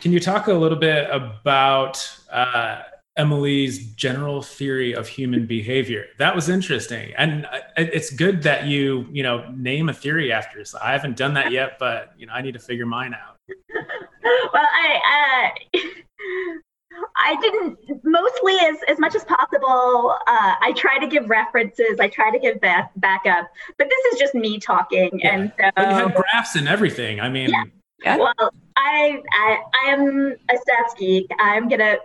Can 0.00 0.12
you 0.12 0.20
talk 0.20 0.46
a 0.46 0.52
little 0.52 0.78
bit 0.78 1.08
about 1.10 2.18
uh, 2.30 2.82
Emily's 3.18 3.84
general 3.94 4.42
theory 4.42 4.94
of 4.94 5.08
human 5.08 5.44
behavior. 5.44 6.06
That 6.18 6.36
was 6.36 6.48
interesting, 6.48 7.12
and 7.18 7.46
it's 7.76 8.10
good 8.10 8.44
that 8.44 8.66
you 8.66 9.08
you 9.10 9.24
know 9.24 9.50
name 9.50 9.88
a 9.88 9.92
theory 9.92 10.32
after 10.32 10.56
yourself. 10.56 10.84
I 10.84 10.92
haven't 10.92 11.16
done 11.16 11.34
that 11.34 11.50
yet, 11.50 11.78
but 11.80 12.14
you 12.16 12.26
know 12.26 12.32
I 12.32 12.42
need 12.42 12.52
to 12.52 12.60
figure 12.60 12.86
mine 12.86 13.14
out. 13.14 13.36
well, 14.54 14.68
I 14.72 15.50
uh, 15.74 15.80
I 17.16 17.36
didn't 17.40 17.76
mostly 18.04 18.54
as 18.60 18.76
as 18.86 19.00
much 19.00 19.16
as 19.16 19.24
possible. 19.24 20.16
Uh, 20.28 20.54
I 20.60 20.72
try 20.76 21.00
to 21.00 21.08
give 21.08 21.28
references. 21.28 21.98
I 21.98 22.06
try 22.06 22.30
to 22.30 22.38
give 22.38 22.60
back 22.60 22.92
backup, 22.96 23.50
but 23.78 23.88
this 23.90 24.12
is 24.12 24.20
just 24.20 24.36
me 24.36 24.60
talking, 24.60 25.18
yeah. 25.18 25.34
and 25.34 25.52
so 25.58 25.70
but 25.74 25.88
you 25.88 25.94
had 25.94 26.14
graphs 26.14 26.54
and 26.54 26.68
everything. 26.68 27.18
I 27.18 27.28
mean. 27.28 27.50
Yeah. 27.50 27.64
Yeah. 28.02 28.16
Well, 28.16 28.52
I, 28.76 29.22
I 29.32 29.58
I 29.74 29.90
am 29.90 30.36
a 30.50 30.54
stats 30.54 30.96
geek. 30.96 31.26
I'm 31.40 31.68
gonna. 31.68 31.96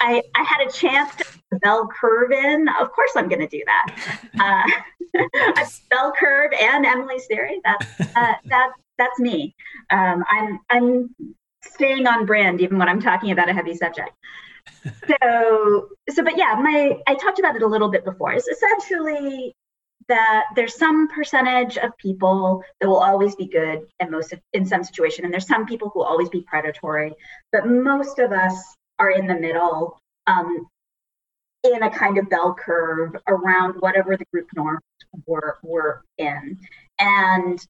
I 0.00 0.22
I 0.34 0.42
had 0.42 0.66
a 0.68 0.70
chance 0.70 1.14
to 1.16 1.24
bell 1.62 1.88
curve 1.88 2.32
in. 2.32 2.68
Of 2.80 2.92
course, 2.92 3.12
I'm 3.16 3.28
gonna 3.28 3.48
do 3.48 3.62
that. 3.66 4.18
Uh, 4.40 4.62
bell 5.90 6.12
curve 6.18 6.52
and 6.60 6.84
Emily's 6.86 7.26
theory. 7.26 7.60
That's 7.64 8.00
uh, 8.14 8.34
that 8.46 8.72
that's 8.98 9.18
me. 9.18 9.54
Um, 9.90 10.24
I'm 10.28 10.60
I'm 10.70 11.14
staying 11.64 12.06
on 12.06 12.26
brand 12.26 12.60
even 12.60 12.78
when 12.78 12.88
I'm 12.88 13.00
talking 13.00 13.30
about 13.30 13.48
a 13.48 13.52
heavy 13.52 13.74
subject. 13.74 14.10
So 15.08 15.88
so, 16.10 16.22
but 16.22 16.36
yeah, 16.36 16.54
my 16.60 16.98
I 17.06 17.14
talked 17.14 17.38
about 17.38 17.56
it 17.56 17.62
a 17.62 17.66
little 17.66 17.88
bit 17.88 18.04
before. 18.04 18.32
It's 18.32 18.46
essentially 18.46 19.54
that 20.08 20.44
there's 20.56 20.74
some 20.74 21.08
percentage 21.08 21.76
of 21.76 21.96
people 21.98 22.62
that 22.80 22.88
will 22.88 23.02
always 23.02 23.36
be 23.36 23.46
good 23.46 23.86
in 24.00 24.10
most 24.10 24.32
in 24.52 24.64
some 24.64 24.82
situation 24.82 25.24
and 25.24 25.32
there's 25.32 25.46
some 25.46 25.66
people 25.66 25.90
who 25.90 26.00
will 26.00 26.06
always 26.06 26.28
be 26.28 26.40
predatory 26.42 27.12
but 27.52 27.66
most 27.66 28.18
of 28.18 28.32
us 28.32 28.74
are 28.98 29.10
in 29.10 29.26
the 29.26 29.34
middle 29.34 29.98
um, 30.26 30.66
in 31.64 31.82
a 31.82 31.90
kind 31.90 32.18
of 32.18 32.28
bell 32.28 32.54
curve 32.54 33.16
around 33.26 33.74
whatever 33.80 34.16
the 34.16 34.24
group 34.32 34.48
norms 34.54 34.80
were, 35.26 35.58
were 35.62 36.02
in. 36.18 36.58
And 36.98 37.64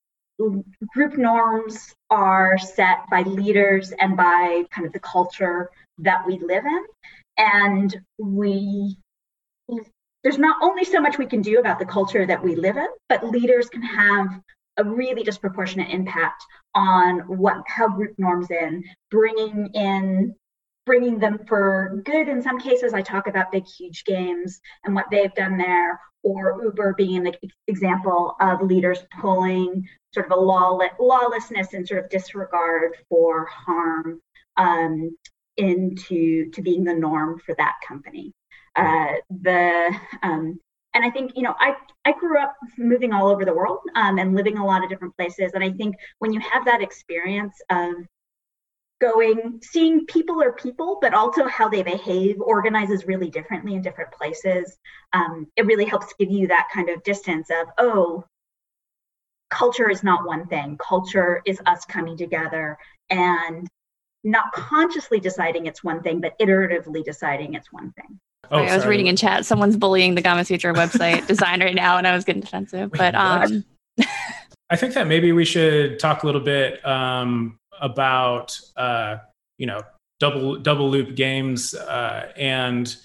group 0.94 1.16
norms 1.16 1.94
are 2.10 2.58
set 2.58 2.98
by 3.10 3.22
leaders 3.22 3.92
and 3.92 4.16
by 4.16 4.64
kind 4.70 4.86
of 4.86 4.92
the 4.92 5.00
culture 5.00 5.70
that 5.98 6.26
we 6.26 6.38
live 6.38 6.64
in. 6.64 6.84
And 7.38 7.96
we 8.18 8.96
there's 10.22 10.38
not 10.38 10.56
only 10.62 10.84
so 10.84 11.00
much 11.00 11.18
we 11.18 11.26
can 11.26 11.42
do 11.42 11.58
about 11.58 11.78
the 11.78 11.86
culture 11.86 12.26
that 12.26 12.42
we 12.42 12.56
live 12.56 12.76
in, 12.76 12.88
but 13.08 13.26
leaders 13.26 13.68
can 13.68 13.82
have 13.82 14.28
a 14.76 14.84
really 14.84 15.22
disproportionate 15.22 15.90
impact 15.90 16.42
on 16.74 17.20
what 17.20 17.56
how 17.66 17.88
group 17.88 18.14
norms 18.18 18.50
in, 18.50 18.84
bringing 19.10 19.70
in 19.74 20.34
bringing 20.86 21.18
them 21.18 21.38
for 21.46 22.00
good 22.06 22.28
in 22.28 22.40
some 22.40 22.58
cases 22.58 22.94
i 22.94 23.02
talk 23.02 23.26
about 23.26 23.52
big 23.52 23.66
huge 23.66 24.04
games 24.06 24.58
and 24.84 24.94
what 24.94 25.04
they've 25.10 25.34
done 25.34 25.58
there 25.58 26.00
or 26.22 26.62
Uber 26.62 26.94
being 26.96 27.26
an 27.26 27.34
example 27.66 28.36
of 28.40 28.62
leaders 28.62 29.00
pulling 29.20 29.86
sort 30.12 30.26
of 30.26 30.32
a 30.32 30.40
law, 30.40 30.78
lawlessness 30.98 31.72
and 31.74 31.86
sort 31.86 32.04
of 32.04 32.10
disregard 32.10 32.96
for 33.08 33.46
harm 33.46 34.20
um, 34.56 35.16
into 35.56 36.50
to 36.50 36.62
being 36.62 36.84
the 36.84 36.94
norm 36.94 37.38
for 37.44 37.54
that 37.56 37.74
company. 37.86 38.32
Uh, 38.76 39.14
the 39.42 39.94
um, 40.22 40.58
and 40.94 41.04
I 41.04 41.10
think 41.10 41.32
you 41.36 41.42
know 41.42 41.54
I 41.58 41.74
I 42.04 42.12
grew 42.12 42.38
up 42.40 42.54
moving 42.76 43.12
all 43.12 43.28
over 43.28 43.44
the 43.44 43.54
world 43.54 43.80
um, 43.94 44.18
and 44.18 44.34
living 44.34 44.58
a 44.58 44.64
lot 44.64 44.82
of 44.82 44.90
different 44.90 45.16
places, 45.16 45.52
and 45.54 45.64
I 45.64 45.70
think 45.70 45.96
when 46.18 46.32
you 46.32 46.40
have 46.40 46.64
that 46.64 46.82
experience 46.82 47.54
of 47.70 47.94
going 49.00 49.60
seeing 49.62 50.04
people 50.06 50.42
are 50.42 50.52
people 50.52 50.98
but 51.00 51.14
also 51.14 51.46
how 51.46 51.68
they 51.68 51.84
behave 51.84 52.40
organizes 52.40 53.06
really 53.06 53.30
differently 53.30 53.74
in 53.74 53.80
different 53.80 54.10
places 54.10 54.76
um, 55.12 55.46
it 55.54 55.66
really 55.66 55.84
helps 55.84 56.12
give 56.18 56.28
you 56.32 56.48
that 56.48 56.66
kind 56.74 56.88
of 56.88 57.00
distance 57.04 57.48
of 57.48 57.68
oh 57.78 58.24
culture 59.50 59.90
is 59.90 60.02
not 60.02 60.26
one 60.26 60.46
thing. 60.46 60.76
Culture 60.78 61.42
is 61.44 61.60
us 61.66 61.84
coming 61.84 62.16
together 62.16 62.78
and 63.10 63.66
not 64.24 64.52
consciously 64.52 65.20
deciding 65.20 65.66
it's 65.66 65.84
one 65.84 66.02
thing 66.02 66.20
but 66.20 66.38
iteratively 66.38 67.04
deciding 67.04 67.54
it's 67.54 67.72
one 67.72 67.92
thing 67.92 68.18
oh, 68.50 68.58
I 68.58 68.76
was 68.76 68.86
reading 68.86 69.06
in 69.06 69.16
chat 69.16 69.44
someone's 69.44 69.76
bullying 69.76 70.14
the 70.14 70.22
Gamasutra 70.22 70.74
website 70.74 71.26
design 71.28 71.60
right 71.60 71.74
now 71.74 71.98
and 71.98 72.06
I 72.06 72.14
was 72.14 72.24
getting 72.24 72.42
defensive 72.42 72.90
but 72.92 73.14
um 73.14 73.64
I 74.70 74.76
think 74.76 74.94
that 74.94 75.06
maybe 75.06 75.32
we 75.32 75.44
should 75.44 75.98
talk 75.98 76.22
a 76.22 76.26
little 76.26 76.40
bit 76.40 76.84
um, 76.86 77.58
about 77.80 78.58
uh, 78.76 79.16
you 79.56 79.66
know 79.66 79.80
double 80.20 80.56
double 80.56 80.90
loop 80.90 81.14
games 81.14 81.74
uh, 81.74 82.32
and 82.36 82.96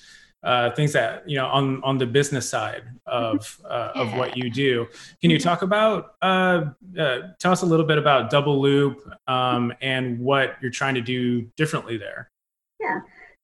uh, 0.44 0.72
things 0.72 0.92
that 0.94 1.28
you 1.28 1.38
know 1.38 1.48
on 1.48 1.82
on 1.84 1.98
the 1.98 2.06
business 2.06 2.50
side 2.50 2.84
of 3.06 3.60
uh, 3.70 3.92
yeah. 3.96 4.02
of 4.02 4.14
what 4.18 4.36
you 4.36 4.50
do. 4.50 4.88
Can 5.22 5.30
you 5.30 5.40
talk 5.40 5.62
about 5.62 6.16
uh, 6.22 6.66
uh, 7.00 7.20
tell 7.40 7.54
us 7.54 7.62
a 7.62 7.66
little 7.66 7.86
bit 7.86 7.98
about 7.98 8.30
double 8.30 8.62
loop 8.62 9.00
um, 9.28 9.74
and 9.82 10.20
what 10.20 10.56
you're 10.62 10.72
trying 10.72 10.96
to 10.96 11.02
do 11.02 11.44
differently 11.56 11.98
there? 11.98 12.30
Yeah. 12.82 13.00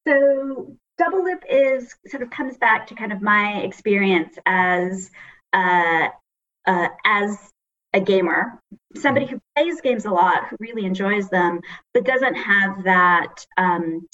So 0.05 0.75
double 0.99 1.23
loop 1.23 1.43
is 1.49 1.95
sort 2.07 2.21
of 2.21 2.29
comes 2.29 2.57
back 2.57 2.87
to 2.87 2.95
kind 2.95 3.11
of 3.11 3.21
my 3.21 3.61
experience 3.61 4.37
as 4.45 5.09
uh, 5.53 6.09
uh, 6.67 6.87
as 7.05 7.37
a 7.93 7.99
gamer, 7.99 8.61
somebody 8.95 9.25
who 9.25 9.39
plays 9.55 9.81
games 9.81 10.05
a 10.05 10.11
lot, 10.11 10.47
who 10.47 10.57
really 10.59 10.85
enjoys 10.85 11.27
them, 11.29 11.61
but 11.93 12.05
doesn't 12.05 12.35
have 12.35 12.83
that 12.83 13.45
um, 13.57 14.07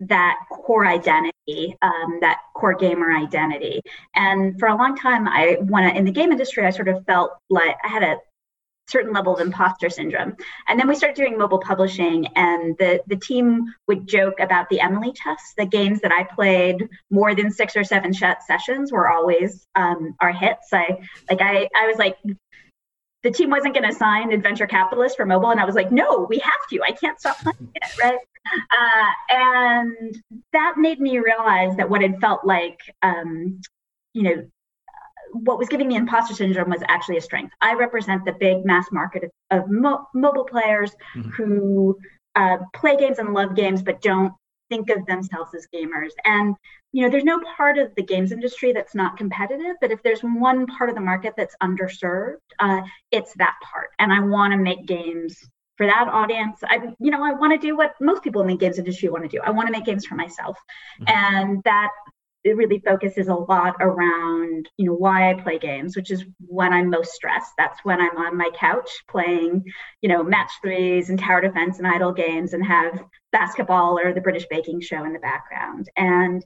that 0.00 0.36
core 0.50 0.86
identity, 0.86 1.76
um, 1.80 2.18
that 2.20 2.40
core 2.54 2.74
gamer 2.74 3.16
identity. 3.16 3.80
And 4.14 4.58
for 4.58 4.68
a 4.68 4.76
long 4.76 4.96
time, 4.96 5.28
I 5.28 5.58
I, 5.72 5.90
in 5.92 6.04
the 6.04 6.10
game 6.10 6.32
industry, 6.32 6.66
I 6.66 6.70
sort 6.70 6.88
of 6.88 7.04
felt 7.06 7.32
like 7.48 7.76
I 7.84 7.88
had 7.88 8.02
a 8.02 8.16
certain 8.88 9.12
level 9.12 9.34
of 9.34 9.40
imposter 9.40 9.90
syndrome. 9.90 10.36
And 10.68 10.78
then 10.78 10.88
we 10.88 10.94
started 10.94 11.16
doing 11.16 11.38
mobile 11.38 11.58
publishing, 11.58 12.26
and 12.36 12.76
the 12.78 13.02
the 13.06 13.16
team 13.16 13.66
would 13.86 14.06
joke 14.06 14.40
about 14.40 14.68
the 14.68 14.80
Emily 14.80 15.12
test. 15.12 15.56
The 15.56 15.66
games 15.66 16.00
that 16.00 16.12
I 16.12 16.24
played 16.24 16.88
more 17.10 17.34
than 17.34 17.50
six 17.50 17.76
or 17.76 17.84
seven 17.84 18.12
sessions 18.12 18.92
were 18.92 19.10
always 19.10 19.66
um, 19.74 20.14
our 20.20 20.32
hits. 20.32 20.68
I 20.72 20.98
like 21.30 21.40
I 21.40 21.68
I 21.76 21.86
was 21.86 21.96
like 21.98 22.16
the 23.22 23.32
team 23.32 23.50
wasn't 23.50 23.74
going 23.74 23.90
to 23.90 23.96
sign 23.96 24.30
adventure 24.30 24.68
capitalist 24.68 25.16
for 25.16 25.26
mobile 25.26 25.50
and 25.50 25.58
i 25.58 25.64
was 25.64 25.74
like 25.74 25.90
no 25.90 26.26
we 26.30 26.38
have 26.38 26.52
to 26.70 26.80
i 26.86 26.92
can't 26.92 27.18
stop 27.18 27.36
playing 27.38 27.72
it 27.74 27.98
right 28.02 28.18
uh, 28.46 29.34
and 29.34 30.22
that 30.52 30.74
made 30.76 31.00
me 31.00 31.18
realize 31.18 31.76
that 31.76 31.90
what 31.90 32.02
had 32.02 32.20
felt 32.20 32.44
like 32.44 32.78
um, 33.02 33.60
you 34.12 34.22
know 34.22 34.46
what 35.44 35.58
was 35.58 35.68
giving 35.68 35.88
me 35.88 35.96
imposter 35.96 36.34
syndrome 36.34 36.70
was 36.70 36.82
actually 36.88 37.16
a 37.16 37.20
strength 37.20 37.52
i 37.60 37.74
represent 37.74 38.24
the 38.24 38.32
big 38.32 38.64
mass 38.64 38.86
market 38.92 39.30
of, 39.50 39.64
mo- 39.68 40.06
mobile 40.14 40.44
players 40.44 40.92
mm-hmm. 41.14 41.30
who 41.30 41.98
uh, 42.34 42.58
play 42.74 42.96
games 42.96 43.18
and 43.18 43.32
love 43.32 43.54
games 43.54 43.82
but 43.82 44.00
don't 44.02 44.32
think 44.68 44.90
of 44.90 45.06
themselves 45.06 45.54
as 45.54 45.66
gamers. 45.74 46.10
And 46.24 46.56
you 46.92 47.02
know, 47.02 47.10
there's 47.10 47.24
no 47.24 47.40
part 47.56 47.78
of 47.78 47.94
the 47.94 48.02
games 48.02 48.32
industry 48.32 48.72
that's 48.72 48.94
not 48.94 49.18
competitive, 49.18 49.76
but 49.80 49.90
if 49.90 50.02
there's 50.02 50.20
one 50.20 50.66
part 50.66 50.88
of 50.88 50.94
the 50.94 51.02
market 51.02 51.34
that's 51.36 51.54
underserved, 51.62 52.36
uh, 52.58 52.80
it's 53.10 53.34
that 53.34 53.54
part. 53.62 53.90
And 53.98 54.12
I 54.12 54.20
want 54.20 54.52
to 54.52 54.56
make 54.56 54.86
games 54.86 55.36
for 55.76 55.86
that 55.86 56.08
audience. 56.10 56.60
I, 56.64 56.94
you 56.98 57.10
know, 57.10 57.22
I 57.22 57.32
want 57.32 57.52
to 57.52 57.58
do 57.58 57.76
what 57.76 57.92
most 58.00 58.22
people 58.22 58.40
in 58.40 58.48
the 58.48 58.56
games 58.56 58.78
industry 58.78 59.10
want 59.10 59.24
to 59.24 59.28
do. 59.28 59.42
I 59.44 59.50
want 59.50 59.66
to 59.68 59.72
make 59.72 59.84
games 59.84 60.06
for 60.06 60.14
myself, 60.14 60.56
mm-hmm. 61.00 61.08
and 61.08 61.62
that 61.64 61.90
it 62.46 62.56
really 62.56 62.78
focuses 62.78 63.28
a 63.28 63.34
lot 63.34 63.74
around 63.80 64.68
you 64.76 64.86
know 64.86 64.94
why 64.94 65.30
i 65.30 65.34
play 65.34 65.58
games 65.58 65.96
which 65.96 66.10
is 66.10 66.24
when 66.46 66.72
i'm 66.72 66.90
most 66.90 67.12
stressed. 67.12 67.52
That's 67.58 67.84
when 67.84 68.00
i'm 68.00 68.16
on 68.16 68.36
my 68.36 68.50
couch 68.54 68.88
playing 69.08 69.64
you 70.00 70.08
know 70.08 70.22
match 70.22 70.50
threes 70.62 71.10
and 71.10 71.18
tower 71.18 71.40
defense 71.40 71.78
and 71.78 71.86
idle 71.86 72.12
games 72.12 72.52
and 72.52 72.64
have 72.64 73.02
basketball 73.32 73.98
or 73.98 74.12
the 74.12 74.20
british 74.20 74.46
baking 74.48 74.80
show 74.80 75.04
in 75.04 75.12
the 75.12 75.18
background. 75.18 75.88
And 75.96 76.44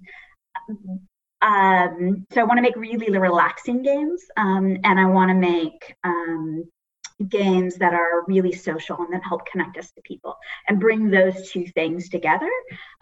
um, 1.43 2.27
so 2.33 2.41
i 2.41 2.45
want 2.45 2.59
to 2.59 2.63
make 2.63 2.77
really 2.77 3.11
relaxing 3.19 3.83
games 3.83 4.23
um, 4.37 4.77
and 4.85 4.99
i 4.99 5.07
want 5.07 5.31
to 5.31 5.35
make 5.35 5.95
um, 6.05 6.65
games 7.29 7.77
that 7.77 7.93
are 7.93 8.25
really 8.27 8.53
social 8.53 8.97
and 8.99 9.13
that 9.13 9.23
help 9.23 9.47
connect 9.47 9.77
us 9.77 9.91
to 9.93 10.01
people 10.03 10.37
and 10.69 10.81
bring 10.81 11.11
those 11.11 11.51
two 11.51 11.67
things 11.75 12.09
together. 12.09 12.51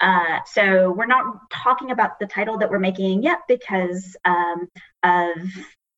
Uh, 0.00 0.38
so 0.46 0.92
we're 0.92 1.06
not 1.06 1.50
talking 1.50 1.90
about 1.90 2.18
the 2.18 2.26
title 2.26 2.58
that 2.58 2.70
we're 2.70 2.78
making 2.78 3.22
yet 3.22 3.40
because 3.48 4.16
um, 4.24 4.68
of 5.02 5.36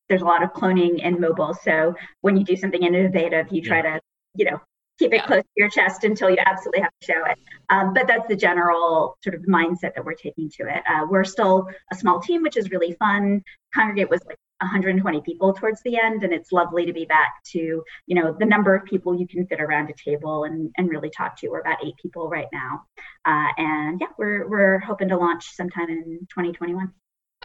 there's 0.09 0.23
a 0.23 0.27
lot 0.27 0.43
of 0.43 0.53
cloning 0.53 1.03
in 1.03 1.21
mobile. 1.21 1.55
So 1.55 1.95
when 2.21 2.37
you 2.37 2.45
do 2.45 2.57
something 2.57 2.83
innovative, 2.83 3.47
you 3.51 3.63
try 3.63 3.81
to, 3.81 4.01
you 4.35 4.45
know, 4.45 4.61
keep 4.99 5.13
it 5.15 5.17
yeah. 5.17 5.27
close 5.27 5.43
to 5.43 5.49
your 5.57 5.71
chest 5.71 6.05
until 6.05 6.29
you 6.29 6.37
absolutely 6.45 6.83
have 6.83 6.93
to 7.01 7.13
show 7.13 7.25
it. 7.25 7.39
Um, 7.71 7.95
but 7.95 8.07
that's 8.07 8.29
the 8.29 8.37
general 8.37 9.17
sort 9.25 9.35
of 9.35 9.43
mindset 9.43 9.95
that 9.95 10.05
we're 10.05 10.15
taking 10.15 10.51
to 10.51 10.65
it. 10.65 10.83
Uh, 10.89 11.07
we're 11.09 11.25
still 11.25 11.69
a 11.91 11.97
small 11.97 12.21
team, 12.21 12.43
which 12.43 12.57
is 12.57 12.71
really 12.71 12.93
fun. 12.99 13.43
Kongregate 13.75 14.11
was 14.11 14.21
like 14.27 14.37
120 14.61 15.21
people 15.23 15.53
towards 15.53 15.81
the 15.83 15.99
end 15.99 16.23
and 16.23 16.33
it's 16.33 16.53
lovely 16.53 16.85
to 16.87 16.93
be 16.93 17.05
back 17.05 17.43
to 17.45 17.83
you 18.07 18.15
know 18.15 18.37
the 18.39 18.45
number 18.47 18.75
of 18.75 18.85
people 18.85 19.19
you 19.19 19.27
can 19.27 19.47
fit 19.47 19.61
around 19.61 19.91
a 19.91 20.11
table 20.11 20.45
and, 20.45 20.71
and 20.77 20.89
really 20.89 21.11
talk 21.11 21.37
to. 21.39 21.49
We're 21.49 21.61
about 21.61 21.85
eight 21.85 21.97
people 22.01 22.29
right 22.29 22.49
now. 22.53 22.85
Uh, 23.25 23.49
and 23.57 24.01
yeah 24.01 24.09
we're, 24.19 24.49
we're 24.49 24.79
hoping 24.79 25.09
to 25.09 25.17
launch 25.17 25.55
sometime 25.55 25.89
in 25.89 26.27
2021 26.31 26.93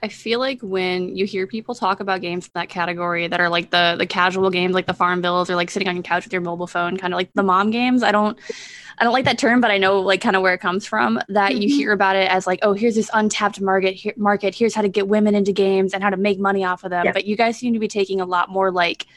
I 0.04 0.10
feel 0.10 0.40
like 0.40 0.60
when 0.62 1.16
you 1.16 1.26
hear 1.26 1.48
people 1.48 1.74
talk 1.74 2.02
about 2.02 2.20
games 2.20 2.46
in 2.46 2.52
that 2.56 2.68
category 2.68 3.28
that 3.28 3.40
are 3.40 3.48
like 3.50 3.70
the 3.70 3.96
the 3.98 4.06
casual 4.06 4.50
games, 4.50 4.74
like 4.74 4.88
the 4.88 4.94
Farmvilles, 4.94 5.50
or 5.50 5.56
like 5.56 5.72
sitting 5.72 5.88
on 5.88 5.96
your 5.96 6.04
couch 6.04 6.26
with 6.26 6.34
your 6.34 6.42
mobile 6.42 6.68
phone, 6.68 6.98
kind 6.98 7.14
of 7.14 7.18
like 7.18 7.30
the 7.34 7.44
mom 7.44 7.72
games. 7.72 8.04
I 8.04 8.12
don't, 8.12 8.38
I 8.98 9.06
don't 9.06 9.14
like 9.14 9.26
that 9.26 9.38
term, 9.38 9.62
but 9.62 9.72
I 9.72 9.78
know 9.78 10.02
like 10.02 10.20
kind 10.20 10.36
of 10.36 10.42
where 10.42 10.54
it 10.54 10.60
comes 10.60 10.86
from. 10.86 11.20
That 11.30 11.52
mm-hmm. 11.52 11.62
you 11.62 11.70
hear 11.70 11.92
about 11.94 12.18
it 12.18 12.30
as 12.30 12.46
like, 12.46 12.60
oh, 12.62 12.74
here's 12.74 12.96
this 12.96 13.10
untapped 13.14 13.62
market. 13.62 13.94
Here, 13.94 14.14
market. 14.18 14.54
Here's 14.54 14.76
how 14.76 14.82
to 14.82 14.90
get 14.90 15.08
women 15.08 15.34
into 15.34 15.54
games 15.54 15.94
and 15.94 16.04
how 16.04 16.10
to 16.10 16.18
make 16.18 16.40
money 16.40 16.66
off 16.66 16.84
of 16.84 16.90
them. 16.90 17.08
But 17.14 17.26
you 17.26 17.38
guys 17.38 17.58
seem 17.58 17.74
to 17.74 17.80
be 17.80 17.88
taking 17.88 18.20
a 18.20 18.26
lot 18.26 18.50
more 18.50 18.72
like 18.72 19.08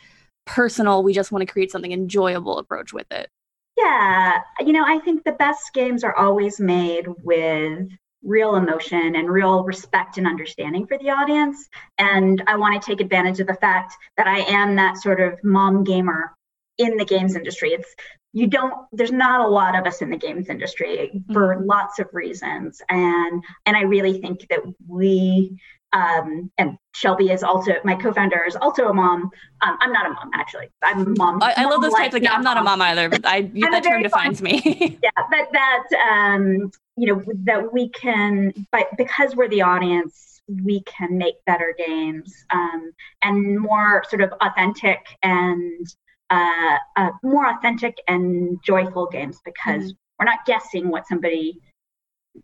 personal. 0.47 1.03
We 1.03 1.13
just 1.13 1.33
want 1.33 1.47
to 1.47 1.53
create 1.53 1.73
something 1.73 1.93
enjoyable 1.93 2.59
approach 2.59 2.93
with 2.93 3.11
it. 3.11 3.31
Yeah, 3.77 4.43
you 4.61 4.73
know, 4.73 4.85
I 4.85 4.99
think 5.01 5.25
the 5.25 5.33
best 5.33 5.73
games 5.73 6.03
are 6.03 6.17
always 6.17 6.59
made 6.59 7.07
with 7.23 7.89
real 8.23 8.57
emotion 8.57 9.17
and 9.17 9.31
real 9.31 9.65
respect 9.65 10.19
and 10.19 10.27
understanding 10.27 10.87
for 10.87 10.99
the 10.99 11.11
audience. 11.11 11.69
And 11.99 12.43
I 12.47 12.57
want 12.57 12.81
to 12.81 12.87
take 12.87 13.01
advantage 13.01 13.41
of 13.41 13.47
the 13.47 13.55
fact 13.55 13.95
that 14.17 14.27
I 14.27 14.41
am 14.41 14.77
that 14.77 14.99
sort 14.99 15.21
of 15.21 15.39
mom 15.45 15.85
gamer 15.85 16.35
in 16.79 16.97
the 16.97 17.05
games 17.05 17.37
industry. 17.37 17.71
It's 17.71 17.95
you 18.33 18.47
don't 18.47 18.75
there's 18.93 19.13
not 19.13 19.41
a 19.41 19.49
lot 19.49 19.79
of 19.79 19.87
us 19.87 20.03
in 20.03 20.11
the 20.11 20.17
games 20.17 20.49
industry 20.49 21.23
for 21.33 21.57
mm-hmm. 21.57 21.67
lots 21.67 21.99
of 21.99 22.09
reasons. 22.13 22.83
And 22.89 23.43
and 23.67 23.77
I 23.77 23.83
really 23.83 24.21
think 24.21 24.47
that 24.51 24.61
we 24.87 25.59
um, 25.93 26.51
and 26.59 26.77
Shelby 26.95 27.31
is 27.31 27.43
also 27.43 27.73
my 27.85 27.95
co-founder 27.95 28.45
is 28.47 28.57
also 28.57 28.89
a 28.89 28.95
mom. 28.95 29.31
Um, 29.63 29.79
I'm 29.81 29.93
not 29.93 30.07
a 30.07 30.11
mom 30.11 30.31
actually. 30.35 30.69
I'm 30.83 31.01
a 31.01 31.15
mom. 31.17 31.43
I, 31.43 31.55
I 31.57 31.65
love 31.65 31.81
those 31.83 31.95
types 31.95 32.15
of. 32.15 32.23
I'm 32.29 32.43
not 32.43 32.57
a 32.57 32.63
mom 32.63 32.83
either, 32.83 33.09
but 33.09 33.25
I 33.25 33.43
that 33.43 33.85
term 33.85 34.03
defines 34.03 34.43
me. 34.43 34.99
yeah, 35.03 35.11
but 35.31 35.49
that 35.53 35.85
um, 36.11 36.71
you 36.97 37.07
know 37.07 37.23
that 37.45 37.73
we 37.73 37.89
can 37.91 38.53
but 38.71 38.89
because 38.97 39.35
we're 39.37 39.49
the 39.49 39.63
audience 39.63 40.41
we 40.65 40.83
can 40.83 41.17
make 41.17 41.35
better 41.47 41.75
games 41.77 42.45
um, 42.51 42.93
and 43.23 43.59
more 43.59 44.03
sort 44.09 44.23
of 44.23 44.33
authentic 44.41 44.99
and 45.23 45.87
uh, 46.31 46.77
uh, 46.97 47.11
more 47.23 47.47
authentic 47.51 47.99
and 48.09 48.59
joyful 48.65 49.07
games 49.07 49.41
because 49.45 49.85
mm-hmm. 49.85 50.19
we're 50.19 50.27
not 50.27 50.45
guessing 50.47 50.89
what 50.89 51.07
somebody 51.07 51.61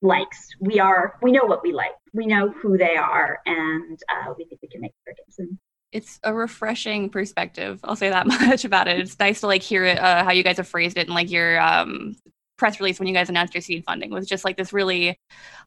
likes 0.02 0.48
we 0.60 0.78
are 0.78 1.18
we 1.22 1.32
know 1.32 1.44
what 1.44 1.62
we 1.62 1.72
like 1.72 1.94
we 2.12 2.26
know 2.26 2.50
who 2.50 2.76
they 2.78 2.96
are 2.96 3.40
and 3.46 3.98
uh, 4.10 4.32
we 4.36 4.44
think 4.44 4.60
we 4.62 4.68
can 4.68 4.80
make 4.80 4.92
better 5.04 5.16
games 5.16 5.38
and 5.38 5.58
it's 5.92 6.18
a 6.24 6.34
refreshing 6.34 7.08
perspective. 7.08 7.78
I'll 7.84 7.94
say 7.94 8.10
that 8.10 8.26
much 8.26 8.64
about 8.64 8.88
it. 8.88 8.98
It's 8.98 9.16
nice 9.20 9.40
to 9.40 9.46
like 9.46 9.62
hear 9.62 9.84
it, 9.84 9.98
uh, 9.98 10.24
how 10.24 10.32
you 10.32 10.42
guys 10.42 10.56
have 10.56 10.66
phrased 10.66 10.98
it 10.98 11.06
and 11.06 11.14
like 11.14 11.30
your 11.30 11.60
um, 11.60 12.16
press 12.58 12.80
release 12.80 12.98
when 12.98 13.06
you 13.08 13.14
guys 13.14 13.28
announced 13.28 13.54
your 13.54 13.62
seed 13.62 13.84
funding 13.84 14.10
was 14.10 14.26
just 14.26 14.44
like 14.44 14.56
this 14.56 14.72
really 14.72 15.18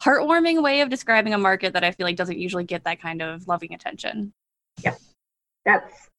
heartwarming 0.02 0.62
way 0.62 0.82
of 0.82 0.90
describing 0.90 1.34
a 1.34 1.38
market 1.38 1.74
that 1.74 1.84
I 1.84 1.92
feel 1.92 2.06
like 2.06 2.18
doesn't 2.18 2.38
usually 2.38 2.66
get 2.66 2.84
that 2.84 3.02
kind 3.02 3.22
of 3.22 3.48
loving 3.48 3.74
attention. 3.74 4.34
Yeah, 4.84 4.96
That's 5.66 6.10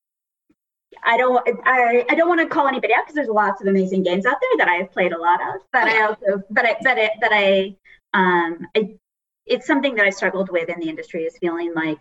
I 1.04 1.16
don't 1.16 1.46
I, 1.64 2.04
I 2.08 2.14
don't 2.14 2.28
want 2.28 2.40
to 2.40 2.46
call 2.46 2.66
anybody 2.66 2.94
out 2.94 3.04
because 3.04 3.14
there's 3.14 3.28
lots 3.28 3.60
of 3.60 3.68
amazing 3.68 4.02
games 4.02 4.26
out 4.26 4.36
there 4.40 4.66
that 4.66 4.68
I've 4.68 4.90
played 4.90 5.12
a 5.12 5.18
lot 5.18 5.40
of, 5.54 5.62
but 5.72 5.84
I 5.84 6.02
also 6.02 6.42
but 6.50 6.64
I 6.64 6.76
but 6.82 6.98
it 6.98 7.12
but 7.20 7.30
I 7.32 7.76
um 8.14 8.66
I, 8.76 8.96
it's 9.46 9.66
something 9.66 9.94
that 9.96 10.06
I 10.06 10.10
struggled 10.10 10.50
with 10.50 10.68
in 10.68 10.78
the 10.80 10.88
industry 10.88 11.24
is 11.24 11.36
feeling 11.38 11.72
like 11.74 11.98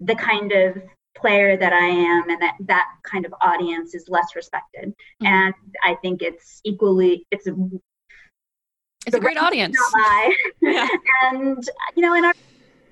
the 0.00 0.14
kind 0.14 0.52
of 0.52 0.82
player 1.16 1.56
that 1.56 1.72
I 1.72 1.86
am 1.86 2.28
and 2.28 2.40
that 2.42 2.56
that 2.60 2.86
kind 3.02 3.24
of 3.24 3.34
audience 3.40 3.94
is 3.94 4.08
less 4.08 4.36
respected. 4.36 4.90
Mm-hmm. 5.22 5.26
And 5.26 5.54
I 5.82 5.94
think 5.96 6.22
it's 6.22 6.60
equally 6.64 7.26
it's 7.30 7.46
a 7.46 7.54
it's 9.06 9.16
a 9.16 9.20
great 9.20 9.38
audience. 9.38 9.76
yeah. 10.60 10.88
And 11.22 11.68
you 11.94 12.02
know, 12.02 12.14
and 12.14 12.26
our 12.26 12.34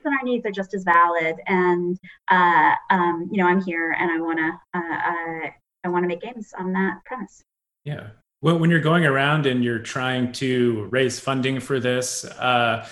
and 0.04 0.14
our 0.14 0.24
needs 0.24 0.44
are 0.46 0.50
just 0.50 0.74
as 0.74 0.84
valid. 0.84 1.36
And 1.46 1.98
uh, 2.30 2.74
um, 2.90 3.28
you 3.30 3.38
know, 3.38 3.48
I'm 3.48 3.62
here 3.62 3.92
and 3.98 4.10
I 4.10 4.20
want 4.20 4.38
to 4.38 4.78
uh, 4.78 4.94
uh 4.94 5.50
I 5.84 5.88
want 5.88 6.04
to 6.04 6.08
make 6.08 6.22
games 6.22 6.52
on 6.58 6.72
that 6.72 7.04
premise. 7.04 7.42
Yeah. 7.84 8.10
Well, 8.44 8.58
when 8.58 8.68
you're 8.68 8.78
going 8.78 9.06
around 9.06 9.46
and 9.46 9.64
you're 9.64 9.78
trying 9.78 10.30
to 10.32 10.86
raise 10.90 11.18
funding 11.18 11.60
for 11.60 11.80
this, 11.80 12.26
uh, 12.26 12.86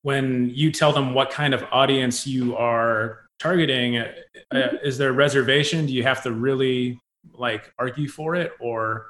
when 0.00 0.48
you 0.54 0.72
tell 0.72 0.90
them 0.90 1.12
what 1.12 1.28
kind 1.28 1.52
of 1.52 1.62
audience 1.70 2.26
you 2.26 2.56
are 2.56 3.26
targeting, 3.38 3.98
uh, 3.98 4.10
mm-hmm. 4.50 4.76
is 4.82 4.96
there 4.96 5.10
a 5.10 5.12
reservation? 5.12 5.84
Do 5.84 5.92
you 5.92 6.02
have 6.02 6.22
to 6.22 6.32
really 6.32 6.98
like 7.34 7.70
argue 7.78 8.08
for 8.08 8.36
it, 8.36 8.52
or 8.58 9.08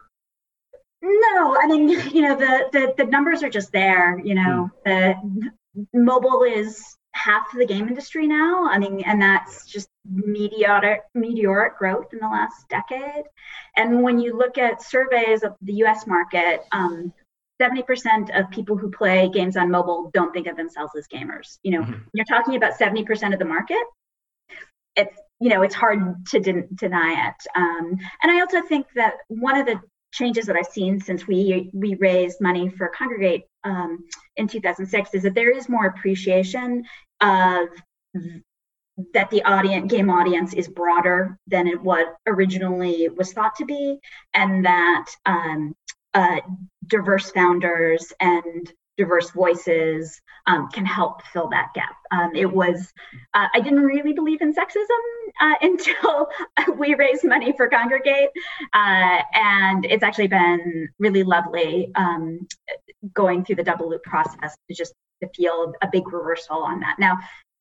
no, 1.02 1.56
I 1.56 1.68
mean, 1.68 1.88
you 2.12 2.22
know, 2.22 2.34
the 2.34 2.68
the, 2.72 2.94
the 2.96 3.04
numbers 3.04 3.44
are 3.44 3.48
just 3.48 3.70
there. 3.70 4.18
You 4.18 4.34
know, 4.34 4.70
mm. 4.84 5.50
the 5.72 5.84
mobile 5.94 6.42
is 6.42 6.96
half 7.12 7.46
the 7.56 7.64
game 7.64 7.86
industry 7.86 8.26
now. 8.26 8.66
I 8.68 8.80
mean, 8.80 9.04
and 9.06 9.22
that's 9.22 9.66
just 9.66 9.88
meteoric 10.08 11.02
meteoric 11.14 11.78
growth 11.78 12.12
in 12.12 12.18
the 12.20 12.28
last 12.28 12.68
decade. 12.68 13.24
And 13.76 14.02
when 14.02 14.18
you 14.18 14.36
look 14.36 14.58
at 14.58 14.82
surveys 14.82 15.42
of 15.42 15.54
the 15.62 15.74
U.S. 15.74 16.06
market, 16.06 16.62
um, 16.72 17.12
70% 17.60 18.38
of 18.38 18.50
people 18.50 18.76
who 18.76 18.90
play 18.90 19.28
games 19.28 19.56
on 19.56 19.70
mobile 19.70 20.10
don't 20.14 20.32
think 20.32 20.46
of 20.46 20.56
themselves 20.56 20.92
as 20.96 21.06
gamers. 21.08 21.58
You 21.62 21.72
know, 21.72 21.82
mm-hmm. 21.82 22.02
you're 22.12 22.24
talking 22.24 22.54
about 22.54 22.78
70% 22.78 23.32
of 23.32 23.38
the 23.38 23.44
market. 23.44 23.82
It's 24.96 25.16
you 25.40 25.50
know 25.50 25.62
it's 25.62 25.74
hard 25.74 26.26
to 26.26 26.40
de- 26.40 26.66
deny 26.74 27.28
it. 27.28 27.46
Um, 27.54 27.96
and 28.22 28.32
I 28.32 28.40
also 28.40 28.62
think 28.62 28.86
that 28.96 29.14
one 29.28 29.56
of 29.56 29.66
the 29.66 29.80
changes 30.12 30.46
that 30.46 30.56
I've 30.56 30.66
seen 30.66 31.00
since 31.00 31.26
we 31.26 31.70
we 31.72 31.94
raised 31.96 32.40
money 32.40 32.68
for 32.68 32.90
Kongregate 32.98 33.44
um, 33.64 34.04
in 34.36 34.48
2006 34.48 35.14
is 35.14 35.22
that 35.22 35.34
there 35.34 35.50
is 35.50 35.68
more 35.68 35.86
appreciation 35.86 36.84
of 37.20 37.68
that 39.14 39.30
the 39.30 39.42
audience 39.42 39.90
game 39.90 40.10
audience 40.10 40.54
is 40.54 40.68
broader 40.68 41.38
than 41.46 41.66
it 41.66 41.80
what 41.80 42.16
originally 42.26 43.08
was 43.08 43.32
thought 43.32 43.54
to 43.56 43.64
be, 43.64 43.98
and 44.34 44.64
that 44.64 45.06
um, 45.26 45.74
uh, 46.14 46.40
diverse 46.86 47.30
founders 47.30 48.12
and 48.20 48.72
diverse 48.98 49.30
voices 49.30 50.20
um, 50.46 50.68
can 50.72 50.84
help 50.84 51.22
fill 51.32 51.48
that 51.48 51.68
gap. 51.74 51.94
Um, 52.10 52.32
it 52.34 52.50
was, 52.52 52.92
uh, 53.32 53.46
I 53.54 53.60
didn't 53.60 53.80
really 53.80 54.12
believe 54.12 54.40
in 54.42 54.52
sexism 54.52 54.86
uh, 55.40 55.54
until 55.62 56.28
we 56.76 56.94
raised 56.94 57.24
money 57.24 57.54
for 57.56 57.70
Kongregate. 57.70 58.28
Uh, 58.74 59.22
and 59.34 59.84
it's 59.84 60.02
actually 60.02 60.26
been 60.26 60.88
really 60.98 61.22
lovely 61.22 61.92
um, 61.94 62.46
going 63.14 63.44
through 63.44 63.56
the 63.56 63.62
double 63.62 63.88
loop 63.88 64.02
process 64.02 64.56
to 64.68 64.74
just 64.74 64.92
to 65.22 65.28
feel 65.34 65.72
a 65.82 65.88
big 65.90 66.12
reversal 66.12 66.58
on 66.58 66.80
that. 66.80 66.96
Now, 66.98 67.18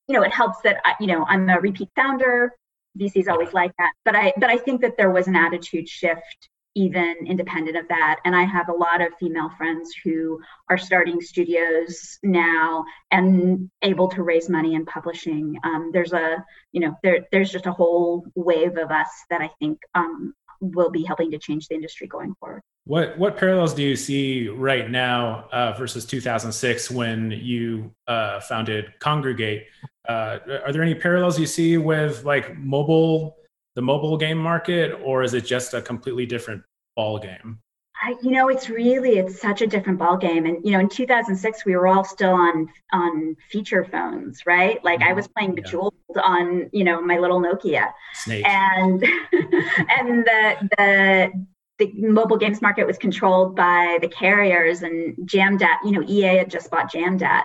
you 0.07 0.15
know, 0.15 0.23
it 0.23 0.33
helps 0.33 0.61
that, 0.61 0.77
I, 0.85 0.93
you 0.99 1.07
know, 1.07 1.25
I'm 1.27 1.49
a 1.49 1.59
repeat 1.59 1.89
founder. 1.95 2.53
VC's 2.99 3.27
always 3.27 3.53
like 3.53 3.71
that. 3.77 3.91
But 4.05 4.15
I, 4.15 4.33
but 4.37 4.49
I 4.49 4.57
think 4.57 4.81
that 4.81 4.97
there 4.97 5.11
was 5.11 5.27
an 5.27 5.35
attitude 5.35 5.87
shift 5.87 6.49
even 6.77 7.15
independent 7.25 7.75
of 7.75 7.87
that. 7.87 8.19
And 8.23 8.35
I 8.35 8.43
have 8.43 8.69
a 8.69 8.73
lot 8.73 9.01
of 9.01 9.13
female 9.19 9.49
friends 9.57 9.95
who 10.03 10.39
are 10.69 10.77
starting 10.77 11.19
studios 11.21 12.19
now 12.21 12.85
and 13.09 13.71
able 13.81 14.09
to 14.09 14.21
raise 14.21 14.47
money 14.47 14.75
in 14.75 14.85
publishing. 14.85 15.57
Um, 15.63 15.89
there's 15.91 16.13
a, 16.13 16.45
you 16.71 16.81
know, 16.81 16.95
there, 17.01 17.27
there's 17.31 17.51
just 17.51 17.65
a 17.65 17.71
whole 17.71 18.27
wave 18.35 18.77
of 18.77 18.91
us 18.91 19.09
that 19.31 19.41
I 19.41 19.49
think 19.59 19.79
um, 19.95 20.35
will 20.61 20.91
be 20.91 21.03
helping 21.03 21.31
to 21.31 21.39
change 21.39 21.67
the 21.67 21.73
industry 21.73 22.05
going 22.05 22.35
forward. 22.39 22.61
What 22.87 23.17
what 23.17 23.35
parallels 23.35 23.73
do 23.73 23.83
you 23.83 23.97
see 23.97 24.47
right 24.47 24.89
now 24.89 25.49
uh, 25.51 25.73
versus 25.73 26.05
2006 26.05 26.89
when 26.89 27.31
you 27.31 27.93
uh, 28.07 28.39
founded 28.39 28.93
Kongregate? 29.01 29.65
Uh, 30.07 30.39
are 30.65 30.71
there 30.71 30.83
any 30.83 30.95
parallels 30.95 31.37
you 31.37 31.47
see 31.47 31.77
with 31.77 32.23
like 32.23 32.57
mobile 32.57 33.35
the 33.75 33.81
mobile 33.81 34.15
game 34.15 34.37
market, 34.37 34.97
or 35.03 35.21
is 35.21 35.33
it 35.33 35.45
just 35.45 35.73
a 35.73 35.81
completely 35.81 36.25
different 36.25 36.63
ball 36.95 37.19
game? 37.19 37.59
I, 38.01 38.15
you 38.21 38.31
know, 38.31 38.47
it's 38.47 38.69
really 38.69 39.17
it's 39.17 39.41
such 39.41 39.61
a 39.61 39.67
different 39.67 39.99
ball 39.99 40.15
game. 40.15 40.45
And 40.45 40.63
you 40.63 40.71
know, 40.71 40.79
in 40.79 40.87
2006, 40.87 41.65
we 41.65 41.75
were 41.75 41.87
all 41.87 42.05
still 42.05 42.33
on 42.33 42.69
on 42.93 43.35
feature 43.49 43.83
phones, 43.83 44.45
right? 44.45 44.81
Like 44.85 45.01
mm-hmm. 45.01 45.09
I 45.09 45.13
was 45.13 45.27
playing 45.27 45.55
Bejeweled 45.55 45.93
yeah. 46.15 46.21
on 46.21 46.69
you 46.71 46.85
know 46.85 47.01
my 47.01 47.17
little 47.17 47.41
Nokia, 47.41 47.91
Snake. 48.13 48.45
and 48.47 49.03
and 49.33 50.25
the 50.25 50.69
the 50.77 51.47
the 51.79 51.91
mobile 51.95 52.37
games 52.37 52.61
market 52.61 52.87
was 52.87 52.97
controlled 52.97 53.55
by 53.55 53.99
the 54.01 54.07
carriers 54.07 54.81
and 54.81 55.15
Jamdat. 55.27 55.77
You 55.83 55.91
know, 55.91 56.03
EA 56.07 56.37
had 56.37 56.49
just 56.49 56.71
bought 56.71 56.91
Jamdat, 56.91 57.43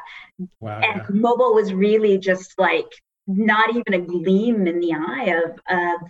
wow, 0.60 0.80
and 0.80 1.02
yeah. 1.02 1.06
mobile 1.10 1.54
was 1.54 1.72
really 1.72 2.18
just 2.18 2.58
like 2.58 2.88
not 3.26 3.70
even 3.70 3.94
a 3.94 3.98
gleam 3.98 4.66
in 4.66 4.80
the 4.80 4.94
eye 4.94 5.42
of 5.44 5.58
of 5.68 6.00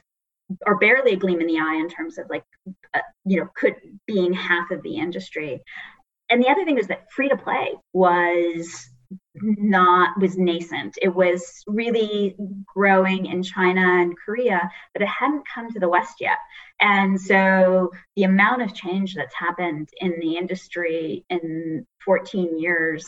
or 0.67 0.79
barely 0.79 1.13
a 1.13 1.17
gleam 1.17 1.41
in 1.41 1.47
the 1.47 1.59
eye 1.59 1.77
in 1.77 1.89
terms 1.89 2.19
of 2.19 2.29
like 2.29 2.45
uh, 2.95 3.01
you 3.25 3.41
know 3.41 3.49
could 3.55 3.75
being 4.07 4.33
half 4.33 4.71
of 4.71 4.83
the 4.83 4.97
industry 4.97 5.63
and 6.31 6.43
the 6.43 6.49
other 6.49 6.65
thing 6.65 6.79
is 6.79 6.89
that 6.89 7.11
free 7.11 7.29
to 7.29 7.37
play 7.37 7.75
was 7.93 8.89
not 9.35 10.19
was 10.21 10.37
nascent 10.37 10.97
it 11.01 11.15
was 11.15 11.63
really 11.67 12.35
growing 12.67 13.27
in 13.27 13.43
china 13.43 13.81
and 13.81 14.15
korea 14.17 14.71
but 14.93 15.03
it 15.03 15.09
hadn't 15.09 15.45
come 15.55 15.71
to 15.71 15.81
the 15.81 15.89
west 15.89 16.15
yet 16.21 16.39
and 16.83 17.19
so 17.19 17.93
the 18.17 18.25
amount 18.25 18.61
of 18.63 18.75
change 18.75 19.15
that's 19.15 19.35
happened 19.35 19.89
in 20.01 20.19
the 20.21 20.37
industry 20.37 21.25
in 21.31 21.87
14 22.05 22.59
years 22.59 23.07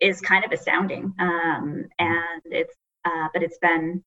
is 0.00 0.20
kind 0.20 0.44
of 0.44 0.50
astounding. 0.50 1.14
Um, 1.20 1.86
and 2.00 2.42
it's 2.46 2.74
uh, 3.04 3.28
but 3.32 3.42
it's 3.42 3.58
been 3.58 4.02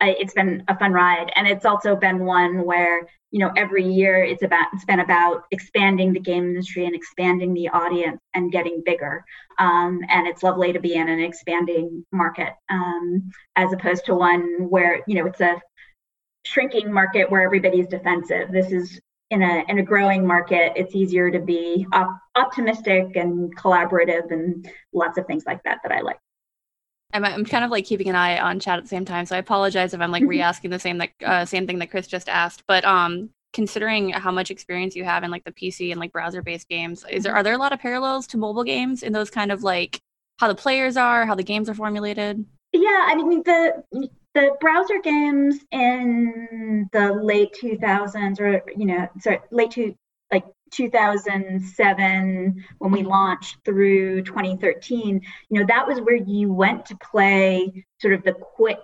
it's 0.00 0.34
been 0.34 0.64
a 0.68 0.78
fun 0.78 0.92
ride. 0.92 1.30
And 1.34 1.46
it's 1.46 1.64
also 1.64 1.94
been 1.94 2.24
one 2.24 2.64
where 2.64 3.06
you 3.30 3.38
know 3.38 3.52
every 3.56 3.84
year 3.84 4.24
it's 4.24 4.42
about 4.42 4.66
it's 4.72 4.84
been 4.84 5.00
about 5.00 5.44
expanding 5.52 6.12
the 6.12 6.20
game 6.20 6.44
industry 6.44 6.84
and 6.84 6.96
expanding 6.96 7.54
the 7.54 7.68
audience 7.68 8.20
and 8.34 8.50
getting 8.50 8.82
bigger. 8.84 9.24
Um, 9.60 10.00
and 10.08 10.26
it's 10.26 10.42
lovely 10.42 10.72
to 10.72 10.80
be 10.80 10.94
in 10.94 11.08
an 11.08 11.20
expanding 11.20 12.04
market 12.10 12.54
um, 12.70 13.30
as 13.54 13.72
opposed 13.72 14.04
to 14.06 14.16
one 14.16 14.68
where 14.68 15.04
you 15.06 15.14
know 15.14 15.26
it's 15.26 15.40
a 15.40 15.60
shrinking 16.48 16.90
market 16.90 17.30
where 17.30 17.42
everybody's 17.42 17.86
defensive 17.86 18.50
this 18.50 18.72
is 18.72 19.00
in 19.30 19.42
a 19.42 19.64
in 19.68 19.78
a 19.78 19.82
growing 19.82 20.26
market 20.26 20.72
it's 20.76 20.94
easier 20.94 21.30
to 21.30 21.40
be 21.40 21.86
op- 21.92 22.18
optimistic 22.36 23.16
and 23.16 23.54
collaborative 23.56 24.30
and 24.30 24.70
lots 24.94 25.18
of 25.18 25.26
things 25.26 25.44
like 25.46 25.62
that 25.64 25.78
that 25.82 25.92
i 25.92 26.00
like 26.00 26.18
I'm, 27.12 27.24
I'm 27.24 27.44
kind 27.44 27.64
of 27.64 27.70
like 27.70 27.84
keeping 27.84 28.08
an 28.08 28.16
eye 28.16 28.38
on 28.38 28.60
chat 28.60 28.76
at 28.76 28.84
the 28.84 28.88
same 28.88 29.06
time, 29.06 29.24
so 29.24 29.34
I 29.34 29.38
apologize 29.38 29.94
if 29.94 30.00
I'm 30.02 30.10
like 30.10 30.20
mm-hmm. 30.20 30.28
re-asking 30.28 30.70
the 30.70 30.78
same 30.78 30.98
like 30.98 31.14
uh, 31.24 31.46
same 31.46 31.66
thing 31.66 31.78
that 31.78 31.90
Chris 31.90 32.06
just 32.06 32.28
asked. 32.28 32.64
But 32.68 32.84
um, 32.84 33.30
considering 33.54 34.10
how 34.10 34.30
much 34.30 34.50
experience 34.50 34.94
you 34.94 35.04
have 35.04 35.24
in 35.24 35.30
like 35.30 35.44
the 35.44 35.52
PC 35.52 35.90
and 35.90 35.98
like 35.98 36.12
browser-based 36.12 36.68
games, 36.68 37.06
is 37.10 37.22
there 37.22 37.32
mm-hmm. 37.32 37.38
are 37.38 37.42
there 37.42 37.54
a 37.54 37.58
lot 37.58 37.72
of 37.72 37.80
parallels 37.80 38.26
to 38.26 38.36
mobile 38.36 38.62
games 38.62 39.02
in 39.02 39.14
those 39.14 39.30
kind 39.30 39.50
of 39.50 39.62
like 39.62 40.00
how 40.38 40.48
the 40.48 40.54
players 40.54 40.98
are, 40.98 41.24
how 41.24 41.34
the 41.34 41.42
games 41.42 41.70
are 41.70 41.74
formulated? 41.74 42.44
Yeah, 42.74 43.06
I 43.06 43.14
mean 43.14 43.42
the 43.42 44.10
the 44.38 44.56
browser 44.60 45.00
games 45.02 45.58
in 45.72 46.88
the 46.92 47.12
late 47.12 47.52
2000s 47.60 48.40
or 48.40 48.62
you 48.76 48.86
know 48.86 49.08
sorry 49.20 49.40
late 49.50 49.72
two 49.72 49.94
like 50.32 50.44
2007 50.72 52.64
when 52.78 52.92
we 52.92 53.02
launched 53.02 53.56
through 53.64 54.22
2013 54.22 55.20
you 55.48 55.60
know 55.60 55.66
that 55.66 55.88
was 55.88 56.00
where 56.00 56.16
you 56.16 56.52
went 56.52 56.86
to 56.86 56.96
play 56.98 57.84
sort 58.00 58.14
of 58.14 58.22
the 58.22 58.32
quick 58.32 58.78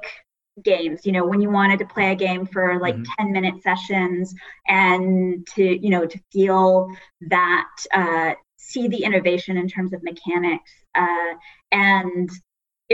games 0.63 1.07
you 1.07 1.13
know 1.13 1.25
when 1.25 1.41
you 1.41 1.51
wanted 1.51 1.79
to 1.79 1.87
play 1.87 2.11
a 2.11 2.17
game 2.17 2.47
for 2.47 2.81
like 2.81 2.97
mm-hmm. 2.97 3.25
10 3.25 3.33
minute 3.33 3.63
sessions 3.63 4.35
and 4.67 5.47
to 5.47 5.63
you 5.63 5.91
know 5.91 6.05
to 6.05 6.19
feel 6.33 6.89
that 7.21 7.69
uh, 7.93 8.35
see 8.57 8.89
the 8.89 9.05
innovation 9.05 9.57
in 9.57 9.69
terms 9.69 9.93
of 9.93 10.03
mechanics 10.03 10.73
uh, 10.97 11.35
and 11.71 12.31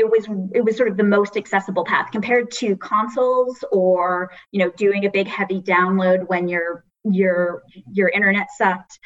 it 0.01 0.11
was 0.11 0.27
it 0.53 0.65
was 0.65 0.77
sort 0.77 0.89
of 0.89 0.97
the 0.97 1.05
most 1.05 1.37
accessible 1.37 1.85
path 1.85 2.11
compared 2.11 2.51
to 2.51 2.77
consoles 2.77 3.63
or 3.71 4.31
you 4.51 4.59
know 4.59 4.71
doing 4.71 5.05
a 5.05 5.11
big 5.11 5.29
heavy 5.29 5.61
download 5.61 6.27
when 6.29 6.49
you're 6.49 6.85
your 7.05 7.63
your 7.93 8.09
internet 8.09 8.49
sucked 8.57 8.99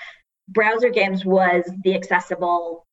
browser 0.48 0.90
games 0.90 1.24
was 1.24 1.64
the 1.83 1.94
accessible 1.94 2.87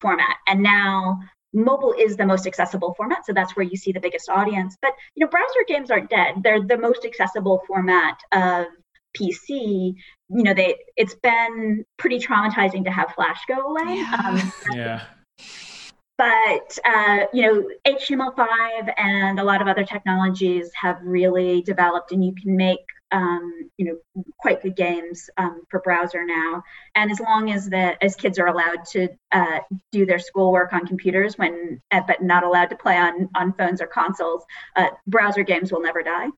format 0.00 0.36
and 0.46 0.62
now 0.62 1.18
mobile 1.52 1.94
is 1.98 2.16
the 2.16 2.26
most 2.26 2.46
accessible 2.46 2.94
format, 2.94 3.24
so 3.24 3.32
that's 3.32 3.56
where 3.56 3.64
you 3.64 3.76
see 3.76 3.92
the 3.92 4.00
biggest 4.00 4.28
audience. 4.28 4.76
But 4.80 4.92
you 5.14 5.24
know, 5.24 5.30
browser 5.30 5.64
games 5.66 5.90
aren't 5.90 6.10
dead; 6.10 6.36
they're 6.42 6.62
the 6.62 6.78
most 6.78 7.04
accessible 7.04 7.62
format 7.66 8.18
of 8.32 8.66
PC. 9.18 9.94
You 10.28 10.42
know, 10.42 10.54
they 10.54 10.76
it's 10.96 11.14
been 11.14 11.84
pretty 11.96 12.18
traumatizing 12.18 12.84
to 12.84 12.90
have 12.90 13.12
Flash 13.14 13.40
go 13.48 13.60
away. 13.60 13.96
Yeah. 13.96 14.22
Um, 14.24 14.52
yeah. 14.76 15.04
But 16.18 16.78
uh, 16.84 17.26
you 17.32 17.42
know, 17.42 17.68
HTML5 17.86 18.92
and 18.98 19.38
a 19.38 19.44
lot 19.44 19.62
of 19.62 19.68
other 19.68 19.84
technologies 19.84 20.70
have 20.74 20.98
really 21.02 21.62
developed, 21.62 22.10
and 22.10 22.24
you 22.24 22.34
can 22.34 22.56
make 22.56 22.84
um, 23.12 23.70
you 23.78 23.86
know 23.86 24.24
quite 24.38 24.60
good 24.60 24.76
games 24.76 25.30
um, 25.38 25.62
for 25.70 25.80
browser 25.80 26.26
now. 26.26 26.62
And 26.96 27.12
as 27.12 27.20
long 27.20 27.52
as 27.52 27.70
the 27.70 28.02
as 28.04 28.16
kids 28.16 28.38
are 28.40 28.48
allowed 28.48 28.84
to 28.90 29.08
uh, 29.30 29.60
do 29.92 30.04
their 30.04 30.18
schoolwork 30.18 30.72
on 30.72 30.86
computers 30.86 31.38
when 31.38 31.80
uh, 31.92 32.02
but 32.06 32.20
not 32.20 32.42
allowed 32.42 32.70
to 32.70 32.76
play 32.76 32.96
on 32.96 33.28
on 33.36 33.52
phones 33.52 33.80
or 33.80 33.86
consoles, 33.86 34.44
uh, 34.74 34.88
browser 35.06 35.44
games 35.44 35.70
will 35.70 35.82
never 35.82 36.02
die. 36.02 36.28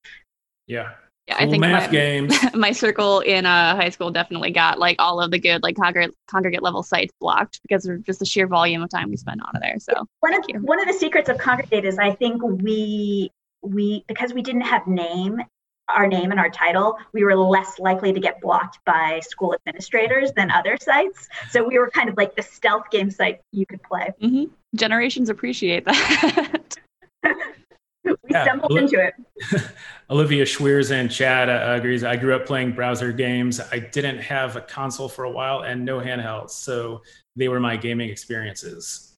Yeah. 0.66 0.90
Yeah, 1.30 1.38
cool 1.38 1.46
I 1.46 1.50
think 1.50 1.60
math 1.60 1.86
my, 1.86 1.92
games. 1.92 2.34
my 2.54 2.72
circle 2.72 3.20
in 3.20 3.46
uh, 3.46 3.76
high 3.76 3.90
school 3.90 4.10
definitely 4.10 4.50
got 4.50 4.80
like 4.80 4.96
all 4.98 5.20
of 5.20 5.30
the 5.30 5.38
good 5.38 5.62
like 5.62 5.76
Kongregate, 5.76 6.10
Kongregate 6.28 6.60
level 6.60 6.82
sites 6.82 7.12
blocked 7.20 7.60
because 7.62 7.86
of 7.86 8.02
just 8.02 8.18
the 8.18 8.26
sheer 8.26 8.48
volume 8.48 8.82
of 8.82 8.90
time 8.90 9.10
we 9.10 9.16
spent 9.16 9.40
on 9.40 9.54
it 9.54 9.60
there. 9.60 9.78
So 9.78 9.92
one 10.20 10.34
of 10.34 10.44
one 10.62 10.80
of 10.80 10.88
the 10.88 10.92
secrets 10.92 11.28
of 11.28 11.36
Kongregate 11.36 11.84
is 11.84 11.98
I 11.98 12.14
think 12.14 12.42
we 12.42 13.30
we 13.62 14.04
because 14.08 14.34
we 14.34 14.42
didn't 14.42 14.62
have 14.62 14.88
name 14.88 15.40
our 15.88 16.06
name 16.06 16.30
and 16.30 16.38
our 16.38 16.50
title, 16.50 16.96
we 17.12 17.24
were 17.24 17.34
less 17.34 17.80
likely 17.80 18.12
to 18.12 18.20
get 18.20 18.40
blocked 18.40 18.78
by 18.84 19.20
school 19.20 19.54
administrators 19.54 20.30
than 20.32 20.48
other 20.50 20.76
sites. 20.80 21.28
So 21.50 21.66
we 21.66 21.78
were 21.78 21.90
kind 21.90 22.08
of 22.08 22.16
like 22.16 22.36
the 22.36 22.42
stealth 22.42 22.90
game 22.90 23.10
site 23.10 23.40
you 23.50 23.66
could 23.66 23.82
play. 23.82 24.12
Mm-hmm. 24.22 24.44
Generations 24.76 25.28
appreciate 25.28 25.84
that. 25.84 26.76
we 28.04 28.14
yeah. 28.30 28.44
stumbled 28.44 28.78
into 28.78 29.04
it. 29.04 29.14
Olivia 30.10 30.44
Schweers 30.44 30.90
and 30.90 31.10
Chad 31.10 31.48
uh, 31.48 31.74
agrees. 31.76 32.04
I 32.04 32.16
grew 32.16 32.34
up 32.34 32.46
playing 32.46 32.72
browser 32.72 33.12
games. 33.12 33.60
I 33.72 33.78
didn't 33.78 34.18
have 34.18 34.56
a 34.56 34.60
console 34.60 35.08
for 35.08 35.24
a 35.24 35.30
while 35.30 35.62
and 35.62 35.84
no 35.84 36.00
handhelds, 36.00 36.50
so 36.50 37.02
they 37.36 37.48
were 37.48 37.60
my 37.60 37.76
gaming 37.76 38.10
experiences. 38.10 39.14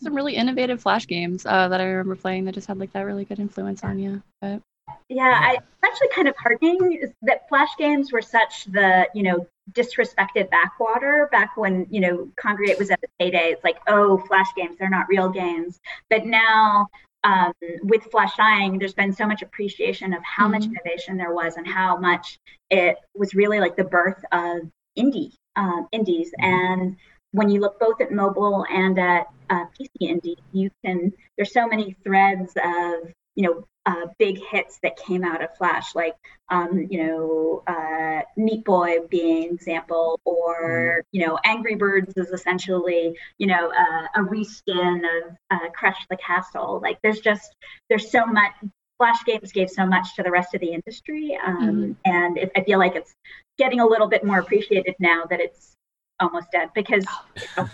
Some 0.00 0.14
really 0.14 0.34
innovative 0.34 0.80
Flash 0.80 1.06
games 1.06 1.44
uh, 1.44 1.68
that 1.68 1.80
I 1.80 1.84
remember 1.84 2.16
playing 2.16 2.44
that 2.46 2.54
just 2.54 2.66
had 2.66 2.78
like 2.78 2.92
that 2.92 3.02
really 3.02 3.24
good 3.24 3.38
influence 3.38 3.84
on 3.84 3.98
you. 3.98 4.22
But 4.40 4.62
yeah, 5.08 5.38
I, 5.42 5.54
it's 5.54 5.84
actually 5.84 6.08
kind 6.08 6.28
of 6.28 6.34
heartening 6.36 7.12
that 7.22 7.48
Flash 7.48 7.70
games 7.78 8.12
were 8.12 8.22
such 8.22 8.64
the 8.66 9.08
you 9.14 9.22
know 9.22 9.46
disrespected 9.72 10.50
backwater 10.50 11.28
back 11.30 11.56
when 11.56 11.86
you 11.90 12.00
know 12.00 12.28
Kongregate 12.42 12.78
was 12.78 12.90
at 12.90 13.00
the 13.00 13.08
heyday. 13.18 13.50
It's 13.52 13.64
like, 13.64 13.78
oh, 13.88 14.18
Flash 14.18 14.48
games, 14.56 14.76
they're 14.78 14.88
not 14.88 15.06
real 15.08 15.28
games. 15.28 15.80
But 16.08 16.26
now 16.26 16.88
um, 17.24 17.52
with 17.82 18.04
Flash 18.04 18.36
Dying, 18.36 18.78
there's 18.78 18.94
been 18.94 19.12
so 19.12 19.26
much 19.26 19.42
appreciation 19.42 20.12
of 20.12 20.22
how 20.22 20.44
mm-hmm. 20.44 20.52
much 20.52 20.64
innovation 20.64 21.16
there 21.16 21.34
was 21.34 21.56
and 21.56 21.66
how 21.66 21.96
much 21.96 22.38
it 22.70 22.96
was 23.14 23.34
really 23.34 23.60
like 23.60 23.76
the 23.76 23.84
birth 23.84 24.22
of 24.32 24.70
indie 24.98 25.32
um, 25.56 25.88
indies. 25.92 26.32
Mm-hmm. 26.40 26.44
And 26.44 26.96
when 27.32 27.48
you 27.48 27.60
look 27.60 27.78
both 27.78 28.00
at 28.00 28.10
mobile 28.10 28.64
and 28.70 28.98
at 28.98 29.26
uh, 29.50 29.64
PC 29.78 29.90
indie, 30.02 30.36
you 30.52 30.70
can 30.84 31.12
there's 31.36 31.52
so 31.52 31.66
many 31.66 31.96
threads 32.04 32.52
of 32.56 33.12
you 33.34 33.44
know 33.44 33.64
uh, 33.86 34.06
big 34.18 34.38
hits 34.50 34.78
that 34.82 34.96
came 34.96 35.24
out 35.24 35.42
of 35.42 35.56
Flash, 35.56 35.94
like 35.94 36.14
um, 36.50 36.86
you 36.90 37.06
know 37.06 37.62
uh, 37.66 38.22
Meat 38.36 38.64
Boy 38.64 38.98
being 39.08 39.48
an 39.48 39.54
example, 39.54 40.20
or 40.24 41.02
mm-hmm. 41.02 41.06
you 41.12 41.26
know 41.26 41.38
Angry 41.44 41.74
Birds 41.74 42.12
is 42.16 42.28
essentially 42.28 43.16
you 43.38 43.46
know 43.46 43.70
uh, 43.70 44.20
a 44.20 44.24
reskin 44.24 44.98
of 44.98 45.36
uh, 45.50 45.70
Crush 45.74 46.06
the 46.10 46.16
Castle. 46.16 46.80
Like 46.82 46.98
there's 47.02 47.20
just 47.20 47.54
there's 47.88 48.10
so 48.10 48.26
much. 48.26 48.52
Flash 48.98 49.24
games 49.24 49.50
gave 49.50 49.70
so 49.70 49.86
much 49.86 50.14
to 50.14 50.22
the 50.22 50.30
rest 50.30 50.54
of 50.54 50.60
the 50.60 50.74
industry, 50.74 51.38
um, 51.42 51.56
mm-hmm. 51.56 51.92
and 52.04 52.36
it, 52.36 52.52
I 52.54 52.62
feel 52.64 52.78
like 52.78 52.94
it's 52.96 53.14
getting 53.56 53.80
a 53.80 53.86
little 53.86 54.08
bit 54.08 54.24
more 54.24 54.38
appreciated 54.38 54.94
now 54.98 55.24
that 55.30 55.40
it's 55.40 55.72
almost 56.20 56.52
dead 56.52 56.68
because 56.74 57.06
you 57.34 57.42
know, 57.56 57.70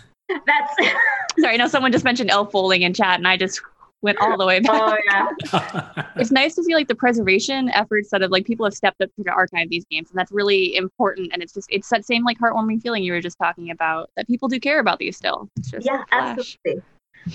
that's. 0.46 0.72
Sorry, 1.40 1.54
I 1.54 1.56
know 1.56 1.66
someone 1.66 1.90
just 1.90 2.04
mentioned 2.04 2.30
Elf 2.30 2.52
Bowling 2.52 2.82
in 2.82 2.94
chat, 2.94 3.18
and 3.18 3.26
I 3.26 3.36
just 3.36 3.60
went 4.06 4.18
all 4.20 4.38
the 4.38 4.46
way 4.46 4.60
back. 4.70 4.80
Oh 4.82 4.96
yeah. 5.04 6.06
it's 6.16 6.30
nice 6.30 6.54
to 6.54 6.64
see 6.64 6.74
like 6.74 6.88
the 6.88 6.94
preservation 6.94 7.68
efforts 7.70 8.08
that 8.10 8.22
have 8.22 8.30
like 8.30 8.46
people 8.46 8.64
have 8.64 8.72
stepped 8.72 9.02
up 9.02 9.10
to 9.22 9.30
archive 9.30 9.68
these 9.68 9.84
games, 9.90 10.08
and 10.10 10.18
that's 10.18 10.32
really 10.32 10.76
important. 10.76 11.30
And 11.34 11.42
it's 11.42 11.52
just 11.52 11.68
it's 11.70 11.90
that 11.90 12.06
same 12.06 12.24
like 12.24 12.38
heartwarming 12.38 12.80
feeling 12.80 13.02
you 13.02 13.12
were 13.12 13.20
just 13.20 13.36
talking 13.38 13.70
about 13.70 14.08
that 14.16 14.26
people 14.26 14.48
do 14.48 14.58
care 14.58 14.80
about 14.80 14.98
these 14.98 15.18
still. 15.18 15.50
It's 15.58 15.70
just 15.70 15.84
yeah, 15.84 16.04
absolutely. 16.10 16.82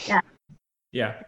Yeah. 0.08 0.22
Yeah. 0.92 1.22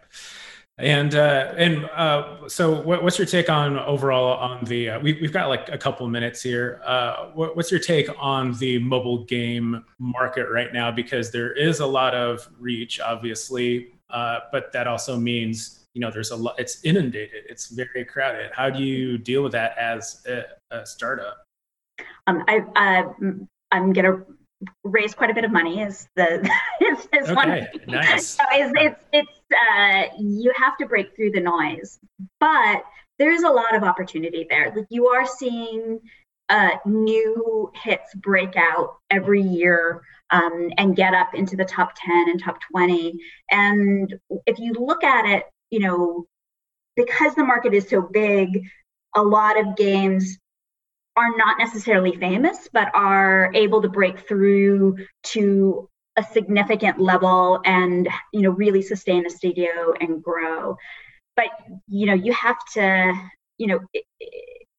And 0.76 1.14
uh, 1.14 1.54
and 1.56 1.84
uh, 1.84 2.48
so, 2.48 2.80
what, 2.82 3.04
what's 3.04 3.16
your 3.16 3.28
take 3.28 3.48
on 3.48 3.78
overall 3.78 4.36
on 4.36 4.64
the? 4.64 4.90
Uh, 4.90 4.98
we, 4.98 5.12
we've 5.20 5.32
got 5.32 5.48
like 5.48 5.68
a 5.68 5.78
couple 5.78 6.08
minutes 6.08 6.42
here. 6.42 6.80
Uh, 6.84 7.26
what, 7.26 7.54
what's 7.54 7.70
your 7.70 7.78
take 7.78 8.08
on 8.18 8.54
the 8.54 8.80
mobile 8.80 9.24
game 9.24 9.84
market 10.00 10.48
right 10.50 10.72
now? 10.72 10.90
Because 10.90 11.30
there 11.30 11.52
is 11.52 11.78
a 11.78 11.86
lot 11.86 12.12
of 12.12 12.48
reach, 12.58 12.98
obviously, 12.98 13.93
uh, 14.14 14.40
but 14.52 14.72
that 14.72 14.86
also 14.86 15.18
means 15.18 15.86
you 15.92 16.00
know 16.00 16.10
there's 16.10 16.30
a 16.30 16.36
lot. 16.36 16.54
It's 16.58 16.82
inundated. 16.84 17.44
It's 17.48 17.68
very 17.68 18.04
crowded. 18.04 18.50
How 18.54 18.70
do 18.70 18.82
you 18.82 19.18
deal 19.18 19.42
with 19.42 19.52
that 19.52 19.76
as 19.76 20.24
a, 20.26 20.44
a 20.70 20.86
startup? 20.86 21.44
Um, 22.26 22.44
I, 22.48 22.60
I 22.76 23.04
I'm 23.72 23.92
gonna 23.92 24.22
raise 24.84 25.14
quite 25.14 25.30
a 25.30 25.34
bit 25.34 25.44
of 25.44 25.50
money. 25.50 25.82
Is 25.82 26.08
the 26.14 26.40
is, 26.80 27.08
is 27.12 27.28
okay, 27.28 27.34
one. 27.34 27.66
Nice. 27.88 28.28
So 28.28 28.44
it's 28.52 28.72
it's, 28.76 29.04
it's 29.12 29.32
uh, 29.52 30.16
you 30.18 30.52
have 30.56 30.78
to 30.78 30.86
break 30.86 31.14
through 31.16 31.32
the 31.32 31.40
noise, 31.40 31.98
but 32.38 32.84
there's 33.18 33.42
a 33.42 33.50
lot 33.50 33.74
of 33.74 33.82
opportunity 33.82 34.46
there. 34.48 34.72
Like 34.74 34.86
you 34.90 35.08
are 35.08 35.26
seeing 35.26 36.00
uh, 36.50 36.70
new 36.86 37.72
hits 37.74 38.14
break 38.14 38.54
out 38.56 38.98
every 39.10 39.42
year 39.42 40.02
um, 40.30 40.70
and 40.78 40.96
get 40.96 41.14
up 41.14 41.34
into 41.34 41.56
the 41.56 41.64
top 41.64 41.92
10 41.96 42.28
and 42.30 42.42
top 42.42 42.58
20. 42.72 43.18
And 43.50 44.14
if 44.46 44.58
you 44.58 44.72
look 44.72 45.04
at 45.04 45.26
it, 45.26 45.44
you 45.70 45.80
know, 45.80 46.26
because 46.96 47.34
the 47.34 47.44
market 47.44 47.74
is 47.74 47.88
so 47.88 48.02
big, 48.02 48.62
a 49.14 49.22
lot 49.22 49.58
of 49.58 49.76
games 49.76 50.38
are 51.16 51.36
not 51.36 51.58
necessarily 51.58 52.16
famous, 52.16 52.68
but 52.72 52.90
are 52.94 53.50
able 53.54 53.82
to 53.82 53.88
break 53.88 54.26
through 54.26 54.96
to 55.24 55.88
a 56.16 56.22
significant 56.22 57.00
level 57.00 57.60
and 57.64 58.08
you 58.32 58.42
know 58.42 58.50
really 58.50 58.82
sustain 58.82 59.26
a 59.26 59.30
studio 59.30 59.92
and 60.00 60.22
grow 60.22 60.76
but 61.36 61.46
you 61.88 62.06
know 62.06 62.14
you 62.14 62.32
have 62.32 62.56
to 62.72 63.12
you 63.58 63.66
know 63.66 63.80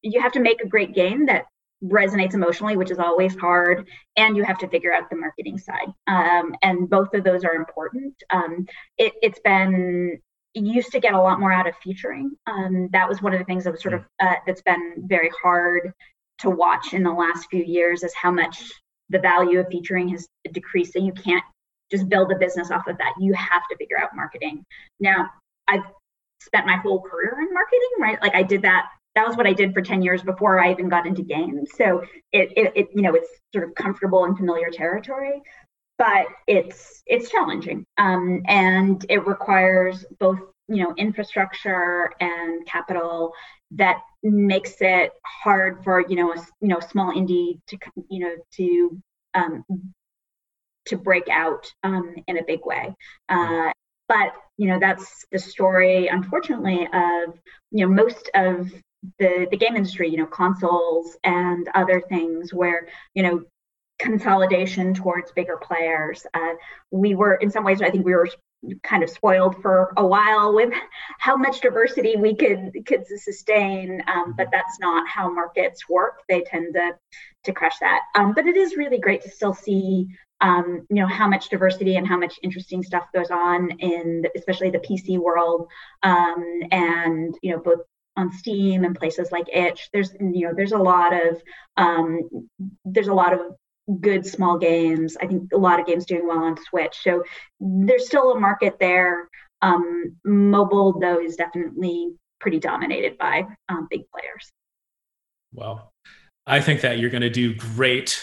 you 0.02 0.22
have 0.22 0.32
to 0.32 0.40
make 0.40 0.62
a 0.62 0.68
great 0.68 0.94
game 0.94 1.26
that 1.26 1.46
resonates 1.84 2.34
emotionally, 2.34 2.78
which 2.78 2.92
is 2.92 3.00
always 3.00 3.38
hard, 3.38 3.88
and 4.18 4.36
you 4.36 4.44
have 4.44 4.58
to 4.60 4.68
figure 4.68 4.94
out 4.94 5.10
the 5.10 5.16
marketing 5.16 5.58
side. 5.58 5.88
Um, 6.08 6.56
and 6.62 6.90
both 6.90 7.14
of 7.14 7.24
those 7.24 7.44
are 7.44 7.54
important. 7.54 8.16
Um, 8.30 8.66
it, 8.98 9.14
has 9.24 9.40
been 9.44 10.20
used 10.54 10.92
to 10.94 11.00
get 11.00 11.14
a 11.14 11.22
lot 11.22 11.40
more 11.40 11.52
out 11.52 11.68
of 11.68 11.76
featuring. 11.84 12.32
Um, 12.48 12.90
that 12.92 13.08
was 13.08 13.22
one 13.22 13.34
of 13.34 13.40
the 13.40 13.46
things 13.46 13.66
that 13.66 13.72
was 13.72 13.82
sort 13.82 13.94
of 13.94 14.06
uh, 14.22 14.36
that's 14.48 14.62
been 14.62 15.04
very 15.06 15.30
hard 15.42 15.92
to 16.40 16.50
watch 16.50 16.94
in 16.94 17.04
the 17.04 17.12
last 17.12 17.48
few 17.50 17.64
years 17.64 18.04
is 18.04 18.14
how 18.14 18.32
much 18.32 18.64
the 19.10 19.20
value 19.20 19.60
of 19.60 19.68
featuring 19.68 20.10
has 20.10 20.28
decreased. 20.52 20.94
So 20.94 21.00
you 21.00 21.14
can't 21.14 21.44
just 21.92 22.10
build 22.10 22.32
a 22.32 22.38
business 22.38 22.72
off 22.72 22.88
of 22.88 22.98
that. 22.98 23.14
You 23.20 23.34
have 23.34 23.64
to 23.70 23.78
figure 23.78 24.00
out 24.00 24.16
marketing. 24.16 24.66
Now, 25.00 25.30
I've 25.68 25.84
spent 26.42 26.66
my 26.66 26.78
whole 26.78 27.02
career 27.02 27.38
in 27.42 27.54
marketing, 27.54 27.90
right? 28.00 28.22
Like 28.22 28.36
I 28.36 28.44
did 28.44 28.62
that 28.64 28.88
that 29.16 29.28
was 29.28 29.38
what 29.38 29.48
I 29.48 29.54
did 29.54 29.74
for 29.74 29.82
10 29.82 30.02
years 30.02 30.22
before 30.22 30.60
I 30.60 30.72
even 30.72 30.90
got 30.90 31.08
into 31.08 31.24
games. 31.24 31.70
So 31.76 32.02
it, 32.32 32.52
it, 32.56 32.74
it, 32.76 32.88
you 32.94 33.02
know, 33.02 33.16
it's 33.16 33.30
sort 33.54 33.68
of 33.68 33.76
comfortable 33.76 34.26
and 34.26 34.38
familiar 34.38 34.70
territory, 34.70 35.42
but 35.98 36.28
it's 36.48 37.02
it's 37.06 37.30
challenging, 37.30 37.86
um, 37.98 38.44
and 38.48 39.06
it 39.10 39.26
requires 39.26 40.06
both 40.20 40.40
you 40.68 40.84
know 40.84 40.94
infrastructure 40.98 42.12
and 42.20 42.66
capital 42.66 43.32
that 43.72 44.02
makes 44.24 44.76
it 44.82 45.12
hard 45.44 45.84
for 45.84 46.04
you 46.10 46.16
know 46.16 46.34
a 46.34 46.36
you 46.62 46.68
know 46.68 46.80
small 46.80 47.14
indie 47.14 47.60
to 47.68 47.78
you 48.10 48.20
know 48.20 48.36
to 48.56 49.02
um, 49.36 49.64
to 50.86 50.98
break 50.98 51.28
out 51.30 51.66
um, 51.84 52.16
in 52.28 52.38
a 52.38 52.44
big 52.44 52.66
way. 52.66 52.94
Uh, 53.30 53.72
but 54.08 54.34
you 54.58 54.68
know 54.68 54.80
that's 54.80 55.26
the 55.32 55.40
story, 55.40 56.08
unfortunately, 56.08 56.88
of 56.94 57.40
you 57.72 57.88
know 57.88 57.94
most 57.94 58.30
of 58.36 58.72
the 59.20 59.48
the 59.52 59.58
game 59.58 59.76
industry, 59.76 60.10
you 60.10 60.18
know, 60.18 60.26
consoles 60.26 61.18
and 61.24 61.68
other 61.76 62.02
things 62.10 62.54
where 62.54 62.88
you 63.14 63.24
know 63.24 63.44
consolidation 64.00 64.94
towards 64.94 65.32
bigger 65.32 65.58
players. 65.58 66.26
Uh, 66.34 66.54
we 66.92 67.16
were 67.16 67.36
in 67.36 67.50
some 67.50 67.64
ways, 67.64 67.82
I 67.82 67.90
think 67.90 68.06
we 68.06 68.14
were 68.14 68.30
kind 68.84 69.04
of 69.04 69.10
spoiled 69.10 69.62
for 69.62 69.94
a 69.98 70.06
while 70.06 70.54
with 70.54 70.74
how 71.20 71.36
much 71.36 71.62
diversity 71.62 72.16
we 72.16 72.36
could 72.36 72.72
could 72.86 73.06
sustain, 73.08 74.04
um, 74.08 74.34
but 74.38 74.48
that's 74.52 74.80
not 74.80 75.08
how 75.08 75.32
markets 75.32 75.88
work. 75.90 76.22
They 76.30 76.42
tend 76.42 76.74
to 76.74 76.92
to 77.44 77.54
crush 77.54 77.78
that. 77.80 78.02
Um, 78.16 78.34
but 78.34 78.48
it 78.48 78.58
is 78.58 78.76
really 78.76 79.00
great 79.00 79.22
to 79.22 79.30
still 79.30 79.54
see 79.54 80.08
um, 80.42 80.86
you 80.90 80.98
know 80.98 81.08
how 81.08 81.28
much 81.28 81.50
diversity 81.50 81.96
and 81.96 82.08
how 82.08 82.18
much 82.18 82.40
interesting 82.44 82.84
stuff 82.84 83.06
goes 83.14 83.32
on 83.32 83.72
in 83.80 84.24
the, 84.24 84.32
especially 84.36 84.70
the 84.70 84.80
PC 84.80 85.18
world, 85.18 85.68
um, 86.04 86.62
and 86.72 87.36
you 87.42 87.52
know 87.52 87.60
both 87.60 87.80
on 88.18 88.32
Steam 88.32 88.84
and 88.84 88.96
places 88.96 89.32
like 89.32 89.46
Itch. 89.52 89.90
There's 89.94 90.14
you 90.20 90.48
know 90.48 90.54
there's 90.56 90.72
a 90.72 90.78
lot 90.78 91.14
of 91.14 91.42
um, 91.78 92.48
there's 92.84 93.08
a 93.08 93.14
lot 93.14 93.34
of 93.34 93.40
good 94.02 94.26
small 94.26 94.58
games. 94.58 95.18
I 95.22 95.28
think 95.28 95.52
a 95.54 95.58
lot 95.58 95.80
of 95.80 95.86
games 95.86 96.06
doing 96.06 96.28
well 96.28 96.44
on 96.44 96.58
Switch. 96.70 96.98
So 97.02 97.24
there's 97.60 98.08
still 98.08 98.32
a 98.32 98.40
market 98.40 98.78
there. 98.80 99.30
Um, 99.62 100.16
mobile 100.24 101.00
though 101.00 101.20
is 101.20 101.36
definitely 101.36 102.12
pretty 102.40 102.60
dominated 102.60 103.18
by 103.18 103.46
um, 103.70 103.88
big 103.90 104.04
players. 104.12 104.52
Well, 105.54 105.92
I 106.46 106.62
think 106.62 106.82
that 106.82 107.00
you're 107.00 107.10
going 107.10 107.22
to 107.22 107.30
do 107.30 107.56
great. 107.56 108.22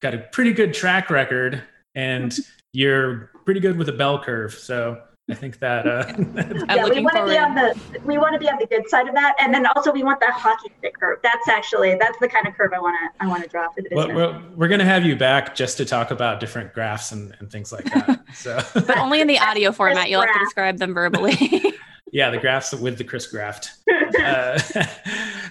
Got 0.00 0.14
a 0.14 0.18
pretty 0.18 0.52
good 0.52 0.74
track 0.74 1.10
record, 1.10 1.62
and 1.94 2.34
you're 2.72 3.30
pretty 3.44 3.60
good 3.60 3.76
with 3.76 3.88
a 3.88 3.92
bell 3.92 4.22
curve. 4.22 4.54
So 4.54 5.02
I 5.32 5.34
think 5.34 5.58
that 5.60 5.86
uh, 5.86 6.04
yeah, 6.74 6.86
we 6.86 7.00
want 7.00 7.16
to 7.16 7.24
be 7.24 7.38
on 7.38 7.54
the 7.54 7.74
we 8.04 8.18
want 8.18 8.34
to 8.34 8.38
be 8.38 8.50
on 8.50 8.58
the 8.58 8.66
good 8.66 8.86
side 8.86 9.08
of 9.08 9.14
that, 9.14 9.34
and 9.40 9.52
then 9.52 9.64
also 9.64 9.90
we 9.90 10.02
want 10.02 10.20
that 10.20 10.34
hockey 10.34 10.70
stick 10.78 10.92
curve. 11.00 11.20
That's 11.22 11.48
actually 11.48 11.94
that's 11.94 12.18
the 12.20 12.28
kind 12.28 12.46
of 12.46 12.54
curve 12.54 12.72
I 12.74 12.80
want 12.80 12.98
to 13.00 13.24
I 13.24 13.26
want 13.26 13.42
to 13.42 13.48
draw 13.48 13.70
for 13.70 13.80
the 13.80 13.88
business. 13.88 14.08
Well, 14.08 14.14
we're, 14.14 14.42
we're 14.54 14.68
going 14.68 14.80
to 14.80 14.84
have 14.84 15.06
you 15.06 15.16
back 15.16 15.54
just 15.54 15.78
to 15.78 15.86
talk 15.86 16.10
about 16.10 16.38
different 16.38 16.74
graphs 16.74 17.12
and, 17.12 17.34
and 17.38 17.50
things 17.50 17.72
like 17.72 17.84
that. 17.86 18.20
So, 18.34 18.62
but 18.72 18.96
only 18.96 19.20
in 19.20 19.26
the 19.26 19.38
audio 19.38 19.72
format. 19.72 20.08
You'll 20.08 20.22
have 20.22 20.32
to 20.32 20.38
describe 20.38 20.78
them 20.78 20.94
verbally. 20.94 21.34
yeah, 22.12 22.30
the 22.30 22.38
graphs 22.38 22.72
with 22.72 22.96
the 22.96 23.04
Kris 23.04 23.26
Graft. 23.26 23.72
Uh, 24.18 24.58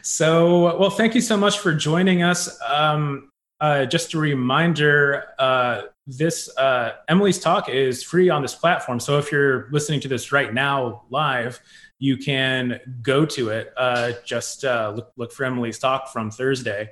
so, 0.02 0.80
well, 0.80 0.90
thank 0.90 1.14
you 1.14 1.22
so 1.22 1.38
much 1.38 1.60
for 1.60 1.76
joining 1.76 2.24
us. 2.24 2.60
Um, 2.68 3.30
uh, 3.60 3.86
just 3.86 4.16
a 4.16 4.18
reminder 4.18 5.26
uh, 5.38 5.84
this 6.18 6.56
uh, 6.58 6.92
Emily's 7.08 7.40
talk 7.40 7.70
is 7.70 8.04
free 8.04 8.30
on 8.30 8.42
this 8.42 8.56
platform. 8.56 9.00
So 9.00 9.18
if 9.18 9.32
you're 9.32 9.70
listening 9.72 10.00
to 10.02 10.08
this 10.08 10.32
right 10.32 10.54
now 10.54 11.04
live, 11.10 11.60
you 12.00 12.18
can 12.18 12.80
go 13.02 13.26
to 13.26 13.50
it. 13.50 13.72
Uh, 13.78 14.14
just 14.26 14.66
uh, 14.66 14.94
look, 14.96 15.12
look, 15.16 15.32
for 15.32 15.46
Emily's 15.46 15.80
talk 15.80 16.12
from 16.12 16.32
Thursday. 16.32 16.90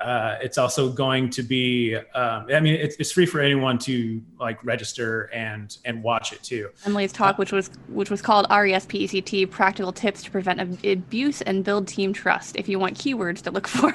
Uh, 0.00 0.38
it's 0.40 0.56
also 0.56 0.90
going 0.90 1.28
to 1.28 1.42
be 1.42 1.94
um, 2.14 2.46
i 2.54 2.58
mean 2.58 2.74
it's, 2.74 2.96
it's, 2.96 3.12
free 3.12 3.26
for 3.26 3.40
anyone 3.40 3.78
to 3.78 4.22
like 4.38 4.62
register 4.64 5.24
and 5.32 5.76
and 5.84 6.02
watch 6.02 6.32
it 6.32 6.42
too. 6.42 6.70
Emily's 6.86 7.12
talk 7.12 7.36
which 7.36 7.52
was 7.52 7.68
which 7.88 8.08
was 8.08 8.22
called 8.22 8.46
respect 8.50 9.50
practical 9.50 9.92
tips 9.92 10.22
to 10.22 10.30
prevent 10.30 10.60
abuse 10.84 11.42
and 11.42 11.64
build 11.64 11.86
team 11.86 12.14
trust 12.14 12.56
if 12.56 12.66
you 12.68 12.78
want 12.78 12.96
keywords 12.96 13.42
to 13.42 13.50
look 13.50 13.68
for. 13.76 13.92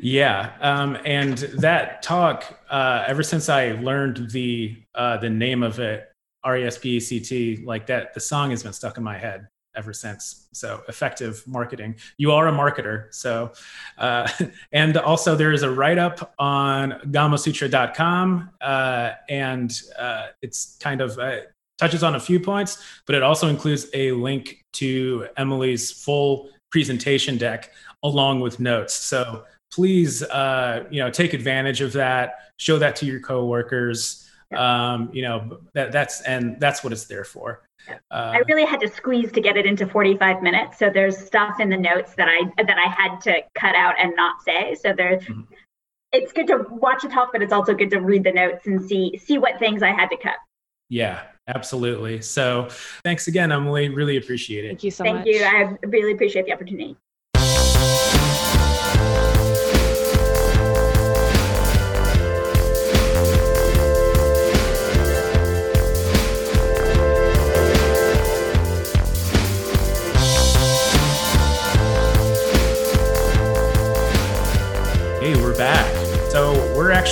Yeah 0.00 0.52
um, 0.60 0.98
and 1.04 1.38
that 1.38 2.02
talk 2.02 2.58
uh, 2.70 3.04
ever 3.06 3.22
since 3.22 3.48
i 3.48 3.72
learned 3.72 4.30
the 4.30 4.76
uh, 4.96 5.18
the 5.18 5.30
name 5.30 5.62
of 5.62 5.78
it 5.78 6.08
respect 6.44 7.64
like 7.64 7.86
that 7.86 8.12
the 8.14 8.20
song 8.20 8.50
has 8.50 8.62
been 8.62 8.72
stuck 8.72 8.96
in 8.96 9.04
my 9.04 9.16
head 9.16 9.46
ever 9.78 9.92
since. 9.94 10.48
So 10.52 10.82
effective 10.88 11.42
marketing. 11.46 11.94
You 12.18 12.32
are 12.32 12.48
a 12.48 12.52
marketer. 12.52 13.14
So, 13.14 13.52
uh, 13.96 14.28
and 14.72 14.96
also 14.98 15.36
there 15.36 15.52
is 15.52 15.62
a 15.62 15.70
write 15.70 15.98
up 15.98 16.34
on 16.38 17.00
gamasutra.com, 17.06 18.50
uh, 18.60 19.12
and 19.30 19.80
uh, 19.98 20.26
it's 20.42 20.76
kind 20.80 21.00
of 21.00 21.18
uh, 21.18 21.38
touches 21.78 22.02
on 22.02 22.16
a 22.16 22.20
few 22.20 22.40
points, 22.40 22.82
but 23.06 23.14
it 23.14 23.22
also 23.22 23.48
includes 23.48 23.86
a 23.94 24.12
link 24.12 24.64
to 24.74 25.28
Emily's 25.36 25.90
full 25.92 26.50
presentation 26.70 27.38
deck 27.38 27.70
along 28.02 28.40
with 28.40 28.60
notes. 28.60 28.92
So 28.94 29.44
please, 29.72 30.22
uh, 30.24 30.84
you 30.90 31.00
know, 31.00 31.10
take 31.10 31.32
advantage 31.32 31.80
of 31.80 31.92
that. 31.94 32.34
Show 32.56 32.78
that 32.78 32.96
to 32.96 33.06
your 33.06 33.20
coworkers. 33.20 34.24
Um, 34.56 35.10
you 35.12 35.20
know 35.22 35.60
that 35.74 35.92
that's 35.92 36.22
and 36.22 36.58
that's 36.58 36.82
what 36.82 36.92
it's 36.92 37.04
there 37.04 37.24
for. 37.24 37.67
Uh, 38.10 38.32
I 38.34 38.38
really 38.48 38.64
had 38.64 38.80
to 38.80 38.88
squeeze 38.88 39.32
to 39.32 39.40
get 39.40 39.56
it 39.56 39.66
into 39.66 39.86
45 39.86 40.42
minutes. 40.42 40.78
So 40.78 40.90
there's 40.90 41.16
stuff 41.16 41.60
in 41.60 41.68
the 41.68 41.76
notes 41.76 42.14
that 42.16 42.28
I 42.28 42.62
that 42.62 42.78
I 42.78 42.88
had 42.88 43.20
to 43.22 43.42
cut 43.54 43.74
out 43.74 43.94
and 43.98 44.14
not 44.16 44.42
say. 44.42 44.74
So 44.74 44.92
there's 44.96 45.22
mm-hmm. 45.24 45.42
it's 46.12 46.32
good 46.32 46.46
to 46.48 46.66
watch 46.70 47.02
the 47.02 47.08
talk, 47.08 47.30
but 47.32 47.42
it's 47.42 47.52
also 47.52 47.74
good 47.74 47.90
to 47.90 48.00
read 48.00 48.24
the 48.24 48.32
notes 48.32 48.66
and 48.66 48.80
see 48.80 49.18
see 49.22 49.38
what 49.38 49.58
things 49.58 49.82
I 49.82 49.92
had 49.92 50.08
to 50.08 50.16
cut. 50.16 50.36
Yeah, 50.88 51.22
absolutely. 51.46 52.22
So 52.22 52.68
thanks 53.04 53.28
again, 53.28 53.52
Emily. 53.52 53.88
Really 53.88 54.16
appreciate 54.16 54.64
it. 54.64 54.68
Thank 54.68 54.84
you 54.84 54.90
so 54.90 55.04
Thank 55.04 55.18
much. 55.18 55.26
Thank 55.26 55.36
you. 55.36 55.44
I 55.44 55.86
really 55.86 56.12
appreciate 56.12 56.46
the 56.46 56.52
opportunity. 56.52 56.96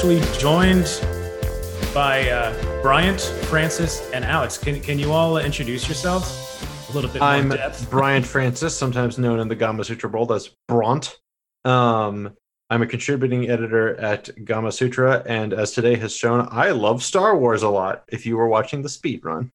Actually 0.07 0.38
joined 0.38 1.00
by 1.92 2.30
uh, 2.30 2.80
Bryant, 2.80 3.20
Francis, 3.20 4.09
and 4.12 4.24
Alex. 4.24 4.57
Can, 4.57 4.80
can 4.80 5.00
you 5.00 5.11
all 5.11 5.38
introduce 5.38 5.88
yourselves 5.88 6.62
a 6.88 6.92
little 6.92 7.11
bit 7.11 7.20
I'm? 7.20 7.52
Bryant 7.90 8.24
Francis, 8.24 8.76
sometimes 8.76 9.18
known 9.18 9.40
in 9.40 9.48
the 9.48 9.57
Gamasutra 9.57 10.09
world 10.12 10.30
as 10.30 10.50
Bront. 10.70 11.16
Um, 11.64 12.36
I'm 12.70 12.82
a 12.82 12.86
contributing 12.86 13.50
editor 13.50 13.96
at 13.96 14.26
Gamasutra, 14.26 15.24
and 15.26 15.52
as 15.52 15.72
today 15.72 15.96
has 15.96 16.14
shown, 16.14 16.46
I 16.52 16.70
love 16.70 17.02
Star 17.02 17.36
Wars 17.36 17.64
a 17.64 17.68
lot. 17.68 18.04
If 18.07 18.26
you 18.26 18.36
were 18.36 18.46
watching 18.46 18.82
the 18.82 18.88
speed 18.88 19.24
run? 19.24 19.50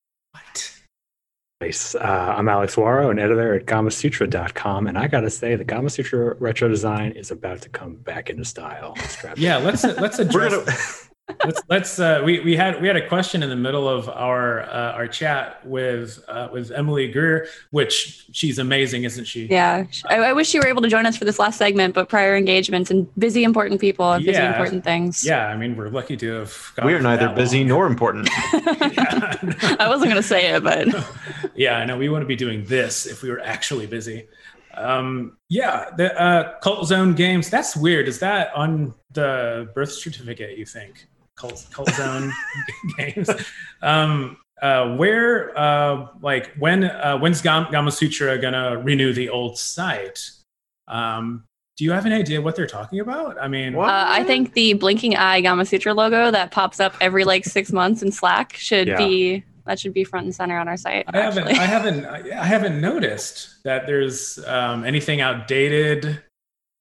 Nice. 1.61 1.93
Uh, 1.93 2.33
I'm 2.35 2.49
Alex 2.49 2.75
Wawro, 2.75 3.11
an 3.11 3.19
editor 3.19 3.53
at 3.53 3.67
GamaSutra.com, 3.67 4.87
and 4.87 4.97
I 4.97 5.07
got 5.07 5.21
to 5.21 5.29
say, 5.29 5.55
the 5.55 5.63
Gamasutra 5.63 6.35
retro 6.39 6.67
design 6.67 7.11
is 7.11 7.29
about 7.29 7.61
to 7.61 7.69
come 7.69 7.97
back 7.97 8.31
into 8.31 8.43
style. 8.43 8.97
Yeah, 9.37 9.57
let's 9.57 9.83
let's 9.83 10.17
address 10.19 11.11
let's 11.45 11.61
let's 11.69 11.99
uh, 11.99 12.21
we 12.23 12.39
we 12.41 12.55
had 12.55 12.81
we 12.81 12.87
had 12.87 12.95
a 12.95 13.07
question 13.07 13.43
in 13.43 13.49
the 13.49 13.55
middle 13.55 13.87
of 13.87 14.09
our 14.09 14.61
uh, 14.63 14.93
our 14.93 15.07
chat 15.07 15.65
with 15.65 16.23
uh, 16.27 16.49
with 16.51 16.71
Emily 16.71 17.11
Greer, 17.11 17.47
which 17.71 18.25
she's 18.31 18.59
amazing, 18.59 19.03
isn't 19.03 19.25
she? 19.25 19.45
Yeah, 19.45 19.85
I, 20.07 20.17
I, 20.17 20.33
wish 20.33 20.53
you 20.53 20.61
were 20.61 20.67
able 20.67 20.81
to 20.81 20.87
join 20.87 21.05
us 21.05 21.17
for 21.17 21.25
this 21.25 21.39
last 21.39 21.57
segment, 21.57 21.93
but 21.93 22.09
prior 22.09 22.35
engagements 22.35 22.91
and 22.91 23.07
busy 23.17 23.43
important 23.43 23.81
people 23.81 24.11
have 24.11 24.21
busy 24.21 24.33
yeah, 24.33 24.51
important 24.51 24.83
things. 24.83 25.25
Yeah, 25.25 25.47
I 25.47 25.57
mean 25.57 25.75
we're 25.75 25.89
lucky 25.89 26.17
to 26.17 26.31
have. 26.33 26.71
Got 26.75 26.85
we 26.85 26.93
are 26.93 27.01
neither 27.01 27.29
busy 27.33 27.59
long. 27.59 27.67
nor 27.67 27.87
important. 27.87 28.29
yeah, 28.53 29.37
no. 29.41 29.53
I 29.79 29.87
wasn't 29.89 30.11
going 30.11 30.21
to 30.21 30.27
say 30.27 30.53
it, 30.53 30.63
but 30.63 30.87
yeah, 31.61 31.77
I 31.77 31.85
know 31.85 31.97
we 31.97 32.09
wouldn't 32.09 32.27
be 32.27 32.35
doing 32.35 32.63
this 32.65 33.05
if 33.05 33.21
we 33.21 33.29
were 33.29 33.39
actually 33.39 33.87
busy. 33.87 34.27
Um, 34.73 35.37
yeah, 35.49 35.89
the 35.97 36.19
uh, 36.19 36.59
Cult 36.59 36.87
Zone 36.87 37.13
games. 37.13 37.49
That's 37.49 37.75
weird. 37.75 38.07
Is 38.07 38.19
that 38.19 38.53
on 38.55 38.93
the 39.11 39.69
birth 39.75 39.91
certificate? 39.91 40.57
You 40.57 40.65
think? 40.65 41.07
cult, 41.41 41.65
cult 41.71 41.89
zone 41.93 42.31
games. 42.97 43.29
Um, 43.81 44.37
uh, 44.61 44.95
where, 44.95 45.57
uh, 45.57 46.07
like, 46.21 46.53
when 46.59 46.83
uh, 46.83 47.17
when's 47.17 47.41
Gamasutra 47.41 48.39
gonna 48.39 48.77
renew 48.77 49.11
the 49.13 49.29
old 49.29 49.57
site? 49.57 50.29
Um, 50.87 51.45
do 51.77 51.85
you 51.85 51.91
have 51.93 52.05
an 52.05 52.13
idea 52.13 52.39
what 52.41 52.55
they're 52.55 52.67
talking 52.67 52.99
about? 52.99 53.41
I 53.41 53.47
mean, 53.47 53.75
uh, 53.75 53.81
I 53.81 54.23
think 54.23 54.53
the 54.53 54.73
blinking 54.73 55.15
eye 55.15 55.41
Gamasutra 55.41 55.95
logo 55.95 56.29
that 56.29 56.51
pops 56.51 56.79
up 56.79 56.93
every 57.01 57.23
like 57.23 57.43
six 57.43 57.71
months 57.71 58.03
in 58.03 58.11
Slack 58.11 58.53
should 58.53 58.87
yeah. 58.87 58.97
be 58.97 59.43
that 59.65 59.79
should 59.79 59.93
be 59.93 60.03
front 60.03 60.25
and 60.25 60.35
center 60.35 60.57
on 60.57 60.67
our 60.67 60.77
site. 60.77 61.05
I 61.07 61.17
haven't, 61.17 61.47
I 61.47 61.63
haven't, 61.63 62.05
I 62.05 62.45
haven't 62.45 62.81
noticed 62.81 63.63
that 63.63 63.85
there's 63.85 64.39
um, 64.45 64.83
anything 64.83 65.21
outdated 65.21 66.21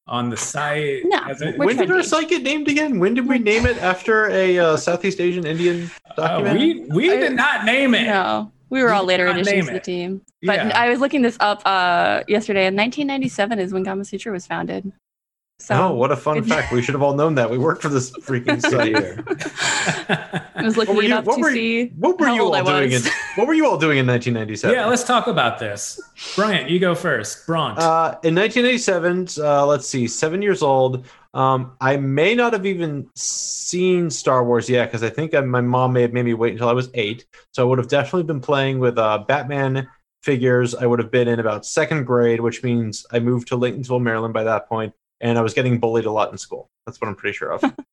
on 0.07 0.29
the 0.29 0.37
site. 0.37 1.03
No, 1.05 1.35
when 1.57 1.77
did 1.77 1.91
our 1.91 2.03
site 2.03 2.29
get 2.29 2.43
named 2.43 2.69
again? 2.69 2.99
When 2.99 3.15
did 3.15 3.29
we 3.29 3.39
name 3.39 3.65
it 3.65 3.79
after 3.79 4.29
a 4.31 4.59
uh, 4.59 4.77
Southeast 4.77 5.21
Asian 5.21 5.47
Indian 5.47 5.91
document? 6.17 6.57
Uh, 6.57 6.95
we 6.95 7.09
we 7.09 7.09
did 7.09 7.33
not 7.35 7.65
name 7.65 7.95
it. 7.95 8.07
No, 8.07 8.51
we 8.69 8.83
were 8.83 8.93
all 8.93 9.05
later 9.05 9.29
additions 9.29 9.67
to 9.67 9.73
the 9.73 9.81
team. 9.81 10.23
But 10.43 10.57
yeah. 10.57 10.73
I 10.75 10.89
was 10.89 11.01
looking 11.01 11.23
this 11.23 11.37
up 11.41 11.63
uh, 11.65 12.23
yesterday, 12.27 12.67
and 12.67 12.77
1997 12.77 13.59
is 13.59 13.73
when 13.73 13.85
Gamasutra 13.85 14.33
was 14.33 14.47
founded. 14.47 14.91
So, 15.61 15.75
oh, 15.75 15.93
what 15.93 16.11
a 16.11 16.17
fun 16.17 16.43
fact! 16.43 16.73
We 16.73 16.81
should 16.81 16.95
have 16.95 17.03
all 17.03 17.15
known 17.15 17.35
that. 17.35 17.51
We 17.51 17.59
worked 17.59 17.83
for 17.83 17.91
this 17.91 18.11
freaking 18.13 18.63
site 18.71 18.97
here. 18.97 19.23
I 20.55 20.63
was 20.63 20.79
looking 20.79 20.97
it 21.05 21.13
up 21.13 21.27
to 21.27 21.39
were, 21.39 21.53
see 21.53 21.89
what 21.99 22.19
were 22.19 22.31
you 22.31 22.43
all 22.43 22.65
doing 22.65 22.93
in 22.93 23.03
what 23.35 23.47
were 23.47 23.53
you 23.53 23.67
all 23.67 23.77
doing 23.77 23.99
in 23.99 24.07
1997? 24.07 24.75
Yeah, 24.75 24.87
let's 24.87 25.05
talk 25.05 25.27
about 25.27 25.59
this. 25.59 26.01
Bryant, 26.35 26.71
you 26.71 26.79
go 26.79 26.95
first. 26.95 27.47
Bront. 27.47 27.79
Uh, 27.79 28.17
in 28.23 28.35
1987, 28.35 29.29
uh, 29.39 29.67
let's 29.67 29.87
see, 29.87 30.09
seven 30.09 30.41
years 30.41 30.63
old. 30.63 31.05
Um, 31.35 31.73
I 31.79 31.99
may 31.99 32.35
not 32.35 32.55
have 32.55 32.65
even 32.65 33.09
seen 33.15 34.09
Star 34.09 34.43
Wars 34.43 34.69
yet 34.69 34.87
because 34.87 35.03
I 35.03 35.11
think 35.11 35.35
I, 35.35 35.41
my 35.43 35.61
mom 35.61 35.93
may 35.93 36.03
have 36.03 36.15
made 36.15 36.25
me 36.25 36.35
wait 36.35 36.53
until 36.53 36.71
I 36.71 36.73
was 36.73 36.89
eight. 36.95 37.27
So 37.53 37.63
I 37.63 37.69
would 37.69 37.79
have 37.79 37.89
definitely 37.89 38.25
been 38.25 38.41
playing 38.41 38.79
with 38.79 38.97
uh, 38.97 39.19
Batman 39.29 39.87
figures. 40.23 40.75
I 40.75 40.87
would 40.87 40.99
have 40.99 41.11
been 41.11 41.29
in 41.29 41.39
about 41.39 41.67
second 41.67 42.05
grade, 42.05 42.41
which 42.41 42.63
means 42.63 43.05
I 43.13 43.21
moved 43.21 43.49
to 43.49 43.57
Laytonsville, 43.57 44.03
Maryland 44.03 44.33
by 44.33 44.45
that 44.45 44.69
point 44.69 44.95
and 45.21 45.39
I 45.39 45.43
was 45.43 45.55
getting 45.55 45.79
bullied 45.79 46.07
a 46.07 46.13
lot 46.13 46.31
in 46.33 46.39
school. 46.39 46.71
That's 46.87 47.01
what 47.01 47.09
I'm 47.09 47.15
pretty 47.17 47.37
sure 47.37 47.53
of. 47.53 47.63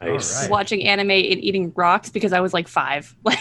Nice. 0.00 0.34
All 0.34 0.42
right. 0.42 0.50
watching 0.50 0.82
anime 0.82 1.12
and 1.12 1.44
eating 1.44 1.72
rocks 1.76 2.10
because 2.10 2.32
I 2.32 2.40
was 2.40 2.52
like 2.52 2.66
five. 2.66 3.14
Like, 3.24 3.38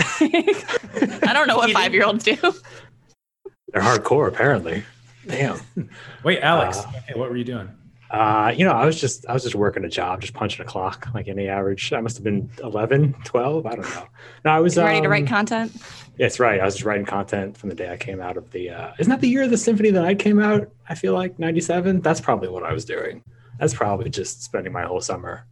I 1.27 1.33
don't 1.33 1.47
know 1.47 1.57
what 1.57 1.71
five 1.79 1.91
year 1.91 2.05
olds 2.05 2.23
do. 2.23 2.35
They're 2.35 3.81
hardcore, 3.81 4.27
apparently. 4.27 4.83
Damn. 5.25 5.59
Wait, 6.23 6.39
Alex, 6.41 6.77
Uh, 6.77 6.89
okay, 6.97 7.19
what 7.19 7.31
were 7.31 7.37
you 7.37 7.43
doing? 7.45 7.67
Uh, 8.11 8.53
you 8.55 8.65
know, 8.65 8.73
I 8.73 8.85
was 8.85 8.99
just 8.99 9.25
I 9.27 9.33
was 9.33 9.43
just 9.43 9.55
working 9.55 9.85
a 9.85 9.89
job, 9.89 10.19
just 10.19 10.33
punching 10.33 10.61
a 10.61 10.67
clock 10.67 11.07
like 11.13 11.29
any 11.29 11.47
average. 11.47 11.93
I 11.93 12.01
must 12.01 12.17
have 12.17 12.25
been 12.25 12.49
11, 12.61 13.15
12, 13.23 13.65
I 13.65 13.75
don't 13.75 13.89
know. 13.89 14.07
No, 14.43 14.51
I 14.51 14.59
was 14.59 14.75
ready 14.77 14.99
to 14.99 15.05
um, 15.05 15.11
write 15.11 15.27
content. 15.27 15.71
That's 16.17 16.37
right. 16.37 16.59
I 16.59 16.65
was 16.65 16.75
just 16.75 16.85
writing 16.85 17.05
content 17.05 17.57
from 17.57 17.69
the 17.69 17.75
day 17.75 17.89
I 17.89 17.95
came 17.95 18.19
out 18.19 18.35
of 18.35 18.51
the. 18.51 18.69
Uh, 18.69 18.91
isn't 18.99 19.09
that 19.09 19.21
the 19.21 19.29
year 19.29 19.43
of 19.43 19.49
the 19.49 19.57
Symphony 19.57 19.89
of 19.89 19.95
the 19.95 20.01
Night 20.01 20.19
came 20.19 20.41
out? 20.41 20.69
I 20.89 20.95
feel 20.95 21.13
like 21.13 21.39
'97. 21.39 22.01
That's 22.01 22.19
probably 22.19 22.49
what 22.49 22.63
I 22.63 22.73
was 22.73 22.83
doing. 22.83 23.23
That's 23.59 23.73
probably 23.73 24.09
just 24.09 24.43
spending 24.43 24.73
my 24.73 24.83
whole 24.83 25.01
summer 25.01 25.45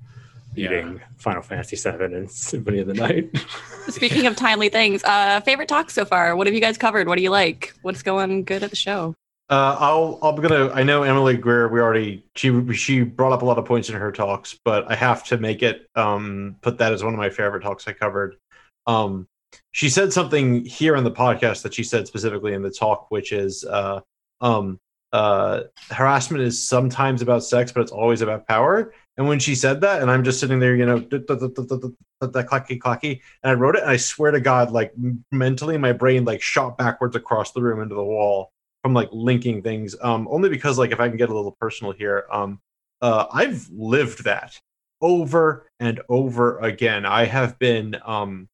eating 0.55 0.99
Final 1.17 1.41
Fantasy 1.41 1.77
VII 1.77 2.03
and 2.03 2.29
Symphony 2.29 2.79
of 2.79 2.87
the 2.87 2.93
Night. 2.93 3.29
Speaking 3.87 4.25
of 4.25 4.35
timely 4.35 4.67
things, 4.67 5.03
uh, 5.05 5.39
favorite 5.41 5.69
talks 5.69 5.93
so 5.93 6.03
far. 6.03 6.35
What 6.35 6.47
have 6.47 6.53
you 6.53 6.61
guys 6.61 6.77
covered? 6.77 7.07
What 7.07 7.15
do 7.15 7.23
you 7.23 7.29
like? 7.29 7.73
What's 7.83 8.03
going 8.03 8.43
good 8.43 8.63
at 8.63 8.69
the 8.69 8.75
show? 8.75 9.15
Uh, 9.49 9.75
I'll 9.79 10.19
I'm 10.21 10.35
gonna 10.35 10.69
I 10.69 10.83
know 10.83 11.01
Emily 11.01 11.35
Greer 11.35 11.67
we 11.69 11.79
already 11.79 12.23
she 12.35 12.71
she 12.73 13.01
brought 13.01 13.31
up 13.31 13.41
a 13.41 13.45
lot 13.45 13.57
of 13.57 13.65
points 13.65 13.89
in 13.89 13.95
her 13.95 14.11
talks, 14.11 14.59
but 14.63 14.89
I 14.91 14.95
have 14.95 15.23
to 15.25 15.37
make 15.37 15.63
it 15.63 15.89
um 15.95 16.55
put 16.61 16.77
that 16.77 16.93
as 16.93 17.03
one 17.03 17.13
of 17.13 17.19
my 17.19 17.31
favorite 17.31 17.63
talks 17.63 17.87
I 17.87 17.93
covered. 17.93 18.37
Um 18.85 19.27
she 19.71 19.89
said 19.89 20.13
something 20.13 20.63
here 20.65 20.95
in 20.95 21.03
the 21.03 21.11
podcast 21.11 21.63
that 21.63 21.73
she 21.73 21.83
said 21.83 22.05
specifically 22.05 22.53
in 22.53 22.61
the 22.61 22.69
talk, 22.69 23.09
which 23.09 23.31
is 23.31 23.65
uh 23.65 24.01
um 24.39 24.79
uh 25.13 25.61
harassment 25.89 26.43
is 26.43 26.61
sometimes 26.61 27.23
about 27.23 27.43
sex, 27.43 27.71
but 27.71 27.81
it's 27.81 27.91
always 27.91 28.21
about 28.21 28.47
power. 28.47 28.93
And 29.17 29.27
when 29.27 29.39
she 29.39 29.55
said 29.55 29.81
that, 29.81 30.03
and 30.03 30.11
I'm 30.11 30.23
just 30.23 30.39
sitting 30.39 30.59
there, 30.59 30.75
you 30.75 30.85
know, 30.85 30.99
that 30.99 32.47
clacky 32.47 32.77
clacky, 32.79 33.21
and 33.41 33.51
I 33.51 33.53
wrote 33.55 33.75
it, 33.75 33.81
and 33.81 33.89
I 33.89 33.97
swear 33.97 34.29
to 34.29 34.39
God, 34.39 34.69
like 34.69 34.93
mentally, 35.31 35.79
my 35.79 35.91
brain 35.91 36.23
like 36.23 36.43
shot 36.43 36.77
backwards 36.77 37.15
across 37.15 37.51
the 37.51 37.63
room 37.63 37.81
into 37.81 37.95
the 37.95 38.03
wall 38.03 38.51
from 38.83 38.93
like 38.93 39.09
linking 39.11 39.61
things 39.61 39.95
um 40.01 40.27
only 40.29 40.49
because 40.49 40.77
like 40.77 40.91
if 40.91 40.99
i 40.99 41.07
can 41.07 41.17
get 41.17 41.29
a 41.29 41.35
little 41.35 41.55
personal 41.59 41.91
here 41.91 42.25
um 42.31 42.59
uh 43.01 43.25
i've 43.33 43.67
lived 43.71 44.23
that 44.23 44.59
over 45.01 45.67
and 45.79 46.01
over 46.09 46.59
again. 46.59 47.05
I 47.05 47.25
have 47.25 47.57
been 47.59 47.95
um 48.05 48.49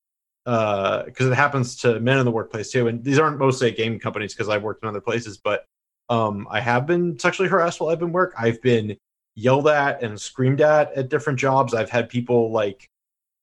uh 0.46 1.04
because 1.04 1.28
it 1.28 1.34
happens 1.34 1.76
to 1.78 2.00
men 2.00 2.20
in 2.20 2.26
the 2.26 2.32
workplace 2.32 2.72
too 2.72 2.88
and 2.88 3.04
these 3.04 3.18
aren't 3.18 3.40
mostly 3.40 3.72
game 3.72 3.98
companies 4.00 4.34
because 4.34 4.48
i've 4.48 4.62
worked 4.62 4.84
in 4.84 4.90
other 4.90 5.02
places 5.02 5.40
but 5.40 5.66
um 6.10 6.48
i 6.52 6.60
have 6.60 6.86
been 6.86 7.18
sexually 7.18 7.50
harassed 7.50 7.80
while 7.80 7.90
i've 7.90 8.00
been 8.00 8.12
work. 8.12 8.34
I've 8.38 8.62
been 8.62 8.96
yelled 9.34 9.68
at 9.68 10.04
and 10.04 10.22
screamed 10.22 10.62
at 10.62 10.94
at 10.94 11.10
different 11.10 11.40
jobs. 11.40 11.74
I've 11.74 11.90
had 11.90 12.10
people 12.10 12.52
like 12.52 12.88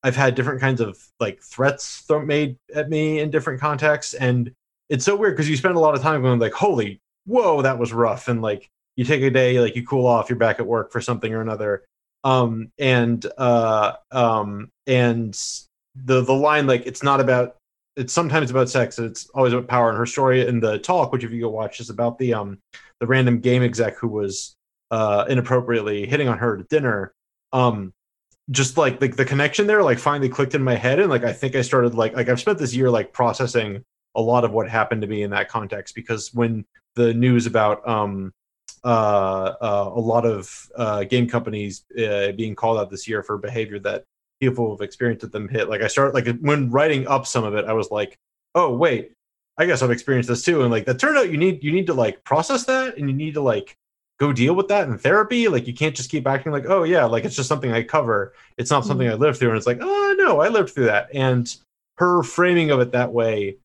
i've 0.05 0.17
had 0.17 0.35
different 0.37 0.61
kinds 0.61 0.81
of 0.81 0.97
like 1.19 1.43
threats 1.43 2.03
thrown 2.07 2.27
made 2.27 2.57
at 2.75 2.89
me 2.89 3.19
in 3.21 3.31
different 3.31 3.61
contexts 3.61 4.15
and 4.15 4.53
it's 4.93 5.07
so 5.07 5.17
weird 5.17 5.35
because 5.35 5.49
you 5.49 5.57
spend 5.57 5.75
a 5.75 5.81
lot 5.81 5.95
of 5.95 6.03
time 6.03 6.21
going 6.21 6.39
like, 6.39 6.53
holy, 6.53 7.01
whoa, 7.25 7.63
that 7.63 7.79
was 7.79 7.95
rough. 7.95 8.29
And 8.29 8.43
like 8.43 8.69
you 8.95 9.07
take 9.07 9.23
a 9.23 9.31
day, 9.31 9.59
like 9.59 9.75
you 9.75 9.87
cool 9.87 10.07
off, 10.07 10.29
you're 10.29 10.39
back 10.39 10.61
at 10.61 10.67
work 10.67 10.93
for 10.93 11.01
something 11.01 11.33
or 11.33 11.41
another. 11.41 11.83
Um, 12.25 12.71
and 12.79 13.25
uh, 13.39 13.95
um, 14.11 14.69
and 14.87 15.33
the 15.95 16.21
the 16.21 16.35
line 16.35 16.67
like 16.67 16.87
it's 16.87 17.03
not 17.03 17.21
about 17.21 17.57
it's 17.97 18.13
sometimes 18.13 18.51
about 18.51 18.69
sex, 18.69 18.99
it's 18.99 19.31
always 19.31 19.55
about 19.55 19.67
power. 19.67 19.89
And 19.89 19.97
her 19.97 20.05
story 20.05 20.47
in 20.47 20.61
the 20.61 20.79
talk, 20.79 21.11
which 21.11 21.25
if 21.25 21.33
you 21.33 21.41
go 21.41 21.49
watch, 21.49 21.81
is 21.81 21.89
about 21.89 22.19
the 22.19 22.35
um 22.35 22.59
the 23.01 23.07
random 23.07 23.41
game 23.41 23.63
exec 23.63 23.97
who 23.97 24.09
was 24.09 24.55
uh 24.91 25.25
inappropriately 25.27 26.07
hitting 26.07 26.29
on 26.29 26.37
her 26.37 26.59
at 26.59 26.69
dinner. 26.69 27.15
Um 27.55 27.95
just 28.51 28.77
like 28.77 29.01
like 29.01 29.17
the 29.17 29.25
connection 29.25 29.67
there 29.67 29.83
like 29.83 29.99
finally 29.99 30.29
clicked 30.29 30.55
in 30.55 30.63
my 30.63 30.75
head 30.75 31.01
and 31.01 31.09
like 31.09 31.25
I 31.25 31.33
think 31.33 31.57
I 31.57 31.63
started 31.63 31.95
like 31.95 32.15
like 32.15 32.29
I've 32.29 32.41
spent 32.41 32.59
this 32.59 32.75
year 32.75 32.91
like 32.91 33.15
processing 33.15 33.85
a 34.15 34.21
lot 34.21 34.45
of 34.45 34.53
what 34.53 34.69
happened 34.69 35.03
to 35.03 35.09
me 35.09 35.23
in 35.23 35.31
that 35.31 35.49
context 35.49 35.95
because 35.95 36.33
when 36.35 36.65
the 36.95 37.15
news 37.15 37.47
about 37.47 37.87
um, 37.89 38.33
uh, 38.85 39.55
uh, 39.61 39.93
a 39.95 40.01
lot 40.01 40.27
of 40.27 40.69
uh, 40.77 41.05
game 41.05 41.29
companies 41.29 41.85
uh, 41.99 42.33
being 42.33 42.55
called 42.55 42.79
out 42.79 42.91
this 42.91 43.09
year 43.09 43.23
for 43.23 43.39
behavior 43.39 43.79
that 43.79 44.05
people 44.41 44.75
have 44.75 44.81
experienced 44.81 45.23
with 45.23 45.33
them 45.33 45.49
hit, 45.49 45.69
like 45.69 45.83
I 45.83 45.87
started 45.87 46.15
like 46.15 46.37
when 46.41 46.71
writing 46.71 47.07
up 47.07 47.27
some 47.27 47.45
of 47.45 47.55
it, 47.55 47.65
I 47.65 47.73
was 47.73 47.91
like, 47.91 48.19
oh 48.55 48.75
wait, 48.75 49.13
I 49.57 49.67
guess 49.67 49.83
I've 49.83 49.91
experienced 49.91 50.29
this 50.29 50.45
too, 50.45 50.63
and 50.63 50.71
like 50.71 50.85
that 50.87 50.99
turned 50.99 51.17
out 51.17 51.31
you 51.31 51.39
need 51.39 51.63
you 51.63 51.73
need 51.73 51.87
to 51.87 51.95
like 51.95 52.25
process 52.25 52.65
that 52.65 52.97
and 52.97 53.09
you 53.09 53.15
need 53.15 53.35
to 53.35 53.41
like 53.41 53.77
go 54.19 54.33
deal 54.33 54.55
with 54.55 54.69
that 54.69 54.89
in 54.89 54.99
therapy. 54.99 55.49
Like 55.49 55.67
you 55.67 55.75
can't 55.75 55.97
just 55.97 56.11
keep 56.11 56.27
acting 56.27 56.53
like, 56.53 56.67
oh 56.67 56.83
yeah, 56.83 57.05
like 57.05 57.25
it's 57.25 57.37
just 57.37 57.49
something 57.49 57.73
I 57.73 57.83
cover. 57.83 58.35
It's 58.59 58.71
not 58.71 58.85
something 58.85 59.09
I 59.09 59.15
lived 59.15 59.39
through, 59.39 59.51
and 59.51 59.59
it's 59.59 59.67
like, 59.67 59.79
oh 59.81 60.15
no, 60.19 60.41
I 60.41 60.49
lived 60.49 60.71
through 60.71 60.87
that, 60.87 61.09
and 61.15 61.55
her 61.99 62.23
framing 62.23 62.71
of 62.71 62.81
it 62.81 62.93
that 62.93 63.13
way 63.13 63.59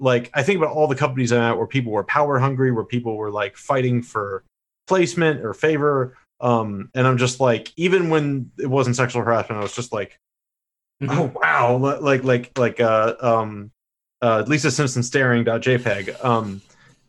like 0.00 0.30
I 0.34 0.42
think 0.42 0.56
about 0.58 0.74
all 0.74 0.88
the 0.88 0.96
companies 0.96 1.30
I'm 1.30 1.42
at 1.42 1.58
where 1.58 1.66
people 1.66 1.92
were 1.92 2.04
power 2.04 2.38
hungry, 2.38 2.72
where 2.72 2.84
people 2.84 3.16
were 3.16 3.30
like 3.30 3.56
fighting 3.56 4.02
for 4.02 4.42
placement 4.88 5.44
or 5.44 5.54
favor. 5.54 6.16
Um, 6.40 6.90
and 6.94 7.06
I'm 7.06 7.18
just 7.18 7.38
like, 7.38 7.70
even 7.76 8.08
when 8.08 8.50
it 8.58 8.66
wasn't 8.66 8.96
sexual 8.96 9.22
harassment, 9.22 9.60
I 9.60 9.62
was 9.62 9.74
just 9.74 9.92
like, 9.92 10.18
oh 11.08 11.32
wow, 11.34 11.76
like 11.76 12.24
like 12.24 12.58
like 12.58 12.80
uh 12.80 13.14
um 13.20 13.70
uh 14.22 14.44
Lisa 14.46 14.70
Simpson 14.70 15.02
staring 15.02 15.44
JPEG. 15.44 16.24
Um 16.24 16.62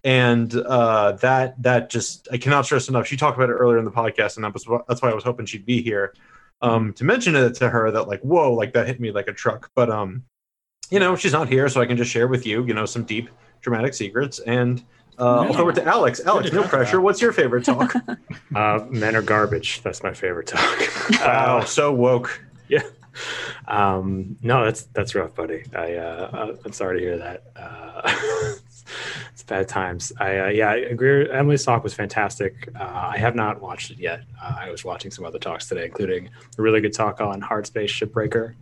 and 0.04 0.54
uh 0.54 1.14
that 1.14 1.62
that 1.64 1.90
just 1.90 2.28
I 2.32 2.38
cannot 2.38 2.66
stress 2.66 2.90
enough. 2.90 3.08
She 3.08 3.18
talked 3.18 3.38
about 3.38 3.50
it 3.50 3.54
earlier 3.54 3.80
in 3.80 3.86
the 3.86 3.92
podcast, 3.92 4.36
and 4.36 4.44
that 4.44 4.54
was 4.54 4.66
that's 4.88 5.02
why 5.02 5.10
I 5.10 5.14
was 5.14 5.24
hoping 5.24 5.46
she'd 5.46 5.66
be 5.66 5.82
here. 5.82 6.14
Um 6.62 6.94
to 6.94 7.04
mention 7.04 7.36
it 7.36 7.56
to 7.56 7.70
her 7.70 7.92
that 7.92 8.08
like, 8.08 8.22
whoa, 8.22 8.54
like 8.54 8.74
that 8.74 8.88
hit 8.88 9.00
me 9.00 9.12
like 9.12 9.28
a 9.28 9.34
truck. 9.34 9.70
But 9.76 9.90
um 9.90 10.24
you 10.92 11.00
know, 11.00 11.16
she's 11.16 11.34
not 11.34 11.48
here, 11.50 11.68
so 11.70 11.82
I 11.82 11.86
can 11.88 11.98
just 11.98 12.12
share 12.12 12.28
with 12.28 12.46
you, 12.46 12.64
you 12.66 12.74
know, 12.76 12.86
some 12.86 13.04
deep 13.04 13.30
dramatic 13.62 13.94
secrets. 13.96 14.40
And 14.40 14.84
uh, 15.18 15.40
I'll 15.42 15.54
throw 15.54 15.70
it 15.70 15.76
to 15.76 15.86
Alex. 15.86 16.20
Alex, 16.26 16.52
no 16.52 16.64
pressure. 16.64 16.98
about. 16.98 17.04
What's 17.04 17.22
your 17.22 17.32
favorite 17.32 17.64
talk? 17.66 17.94
uh, 18.56 18.86
men 18.90 19.16
are 19.16 19.22
garbage. 19.22 19.82
That's 19.82 20.04
my 20.04 20.14
favorite 20.14 20.48
talk. 20.48 20.80
wow, 21.20 21.58
Uh, 21.60 21.66
so 21.66 21.92
woke. 21.94 22.44
yeah. 22.68 22.82
Um, 23.68 24.38
no, 24.42 24.64
that's 24.66 24.84
that's 24.94 25.16
rough, 25.16 25.36
buddy. 25.36 25.64
I 25.76 25.96
uh, 25.96 26.56
I'm 26.66 26.72
sorry 26.72 27.00
to 27.00 27.06
hear 27.06 27.18
that. 27.18 27.44
Uh, 27.56 28.02
it's 29.34 29.44
bad 29.44 29.68
times. 29.68 30.12
I 30.20 30.38
uh, 30.40 30.48
yeah, 30.48 30.70
I 30.70 30.76
agree. 30.78 31.30
Emily's 31.30 31.64
talk 31.66 31.84
was 31.84 31.94
fantastic. 31.94 32.70
Uh, 32.74 32.84
I 33.14 33.18
have 33.18 33.36
not 33.36 33.62
watched 33.62 33.92
it 33.92 33.98
yet. 34.00 34.24
Uh, 34.42 34.56
I 34.60 34.72
was 34.72 34.84
watching 34.86 35.12
some 35.12 35.26
other 35.26 35.40
talks 35.40 35.68
today, 35.68 35.86
including 35.86 36.30
a 36.58 36.62
really 36.62 36.80
good 36.82 36.94
talk 36.94 37.20
on 37.22 37.42
Hard 37.42 37.68
Space 37.68 37.92
Shipbreaker, 37.92 38.56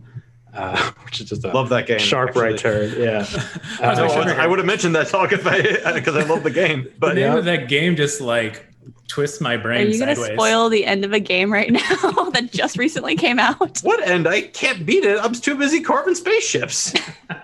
uh, 0.54 0.90
which 1.04 1.20
is 1.20 1.28
just 1.28 1.44
a 1.44 1.48
Love 1.48 1.68
that 1.70 1.86
game. 1.86 1.98
sharp 1.98 2.34
right 2.36 2.56
turn. 2.58 2.94
Yeah. 2.98 3.26
I 3.80 3.86
Uh, 3.86 3.94
No, 3.94 4.04
actually 4.04 4.32
I 4.32 4.46
would 4.46 4.58
have 4.58 4.66
mentioned 4.66 4.94
that 4.96 5.08
talk 5.08 5.32
if 5.32 5.46
I 5.46 5.60
because 5.94 6.16
I 6.16 6.24
love 6.24 6.42
the 6.42 6.50
game. 6.50 6.84
the 6.84 6.90
But 6.98 7.14
name 7.14 7.32
yeah. 7.32 7.38
of 7.38 7.44
that 7.44 7.68
game 7.68 7.96
just 7.96 8.20
like 8.20 8.66
twists 9.08 9.40
my 9.40 9.56
brain. 9.56 9.80
Are 9.80 9.84
brain 9.84 9.92
you 9.92 9.98
going 9.98 10.14
to 10.14 10.34
spoil 10.34 10.68
the 10.68 10.84
end 10.86 11.04
of 11.04 11.12
a 11.12 11.18
game 11.20 11.52
right 11.52 11.70
now 11.72 12.30
that 12.32 12.50
just 12.52 12.78
recently 12.78 13.16
came 13.16 13.38
out? 13.40 13.80
what 13.82 14.06
end? 14.06 14.26
I 14.28 14.42
can't 14.42 14.86
beat 14.86 15.04
it. 15.04 15.18
I'm 15.20 15.32
too 15.32 15.56
busy 15.56 15.80
carving 15.80 16.14
spaceships. 16.14 16.94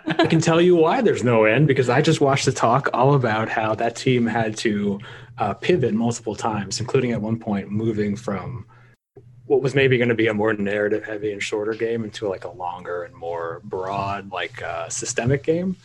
I 0.06 0.26
can 0.26 0.40
tell 0.40 0.60
you 0.60 0.76
why 0.76 1.00
there's 1.00 1.24
no 1.24 1.44
end 1.44 1.66
because 1.66 1.88
I 1.88 2.02
just 2.02 2.20
watched 2.20 2.44
the 2.46 2.52
talk 2.52 2.88
all 2.94 3.14
about 3.14 3.48
how 3.48 3.74
that 3.74 3.96
team 3.96 4.26
had 4.26 4.56
to 4.58 5.00
uh, 5.38 5.54
pivot 5.54 5.92
multiple 5.92 6.36
times, 6.36 6.78
including 6.80 7.12
at 7.12 7.20
one 7.20 7.38
point 7.38 7.68
moving 7.70 8.14
from 8.16 8.64
what 9.46 9.62
was 9.62 9.74
maybe 9.74 9.96
going 9.96 10.08
to 10.08 10.14
be 10.14 10.26
a 10.26 10.34
more 10.34 10.52
narrative 10.52 11.04
heavy 11.04 11.32
and 11.32 11.42
shorter 11.42 11.74
game 11.74 12.04
into 12.04 12.28
like 12.28 12.44
a 12.44 12.50
longer 12.50 13.04
and 13.04 13.14
more 13.14 13.60
broad, 13.64 14.32
like 14.32 14.60
uh, 14.62 14.88
systemic 14.88 15.42
game. 15.42 15.76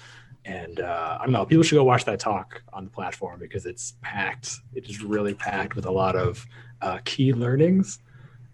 And 0.46 0.80
uh, 0.80 1.18
I 1.20 1.24
don't 1.24 1.34
know, 1.34 1.46
people 1.46 1.64
should 1.64 1.76
go 1.76 1.84
watch 1.84 2.06
that 2.06 2.20
talk 2.20 2.64
on 2.74 2.86
the 2.86 2.90
platform 2.90 3.40
because 3.40 3.68
it's 3.68 3.94
packed. 4.02 4.58
It 4.74 4.90
is 4.90 5.04
really 5.04 5.36
packed 5.36 5.76
with 5.76 5.86
a 5.86 5.92
lot 5.92 6.16
of 6.16 6.46
uh, 6.82 7.00
key 7.06 7.34
learnings. 7.34 8.00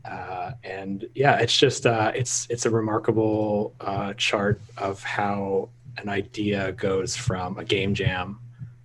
Uh, 0.03 0.51
and 0.63 1.07
yeah, 1.15 1.37
it's 1.39 1.57
just 1.57 1.85
uh, 1.85 2.11
it's 2.13 2.47
it's 2.49 2.65
a 2.65 2.69
remarkable 2.69 3.73
uh, 3.81 4.13
chart 4.13 4.61
of 4.77 5.03
how 5.03 5.69
an 5.97 6.09
idea 6.09 6.71
goes 6.73 7.15
from 7.15 7.57
a 7.57 7.63
game 7.63 7.93
jam 7.93 8.39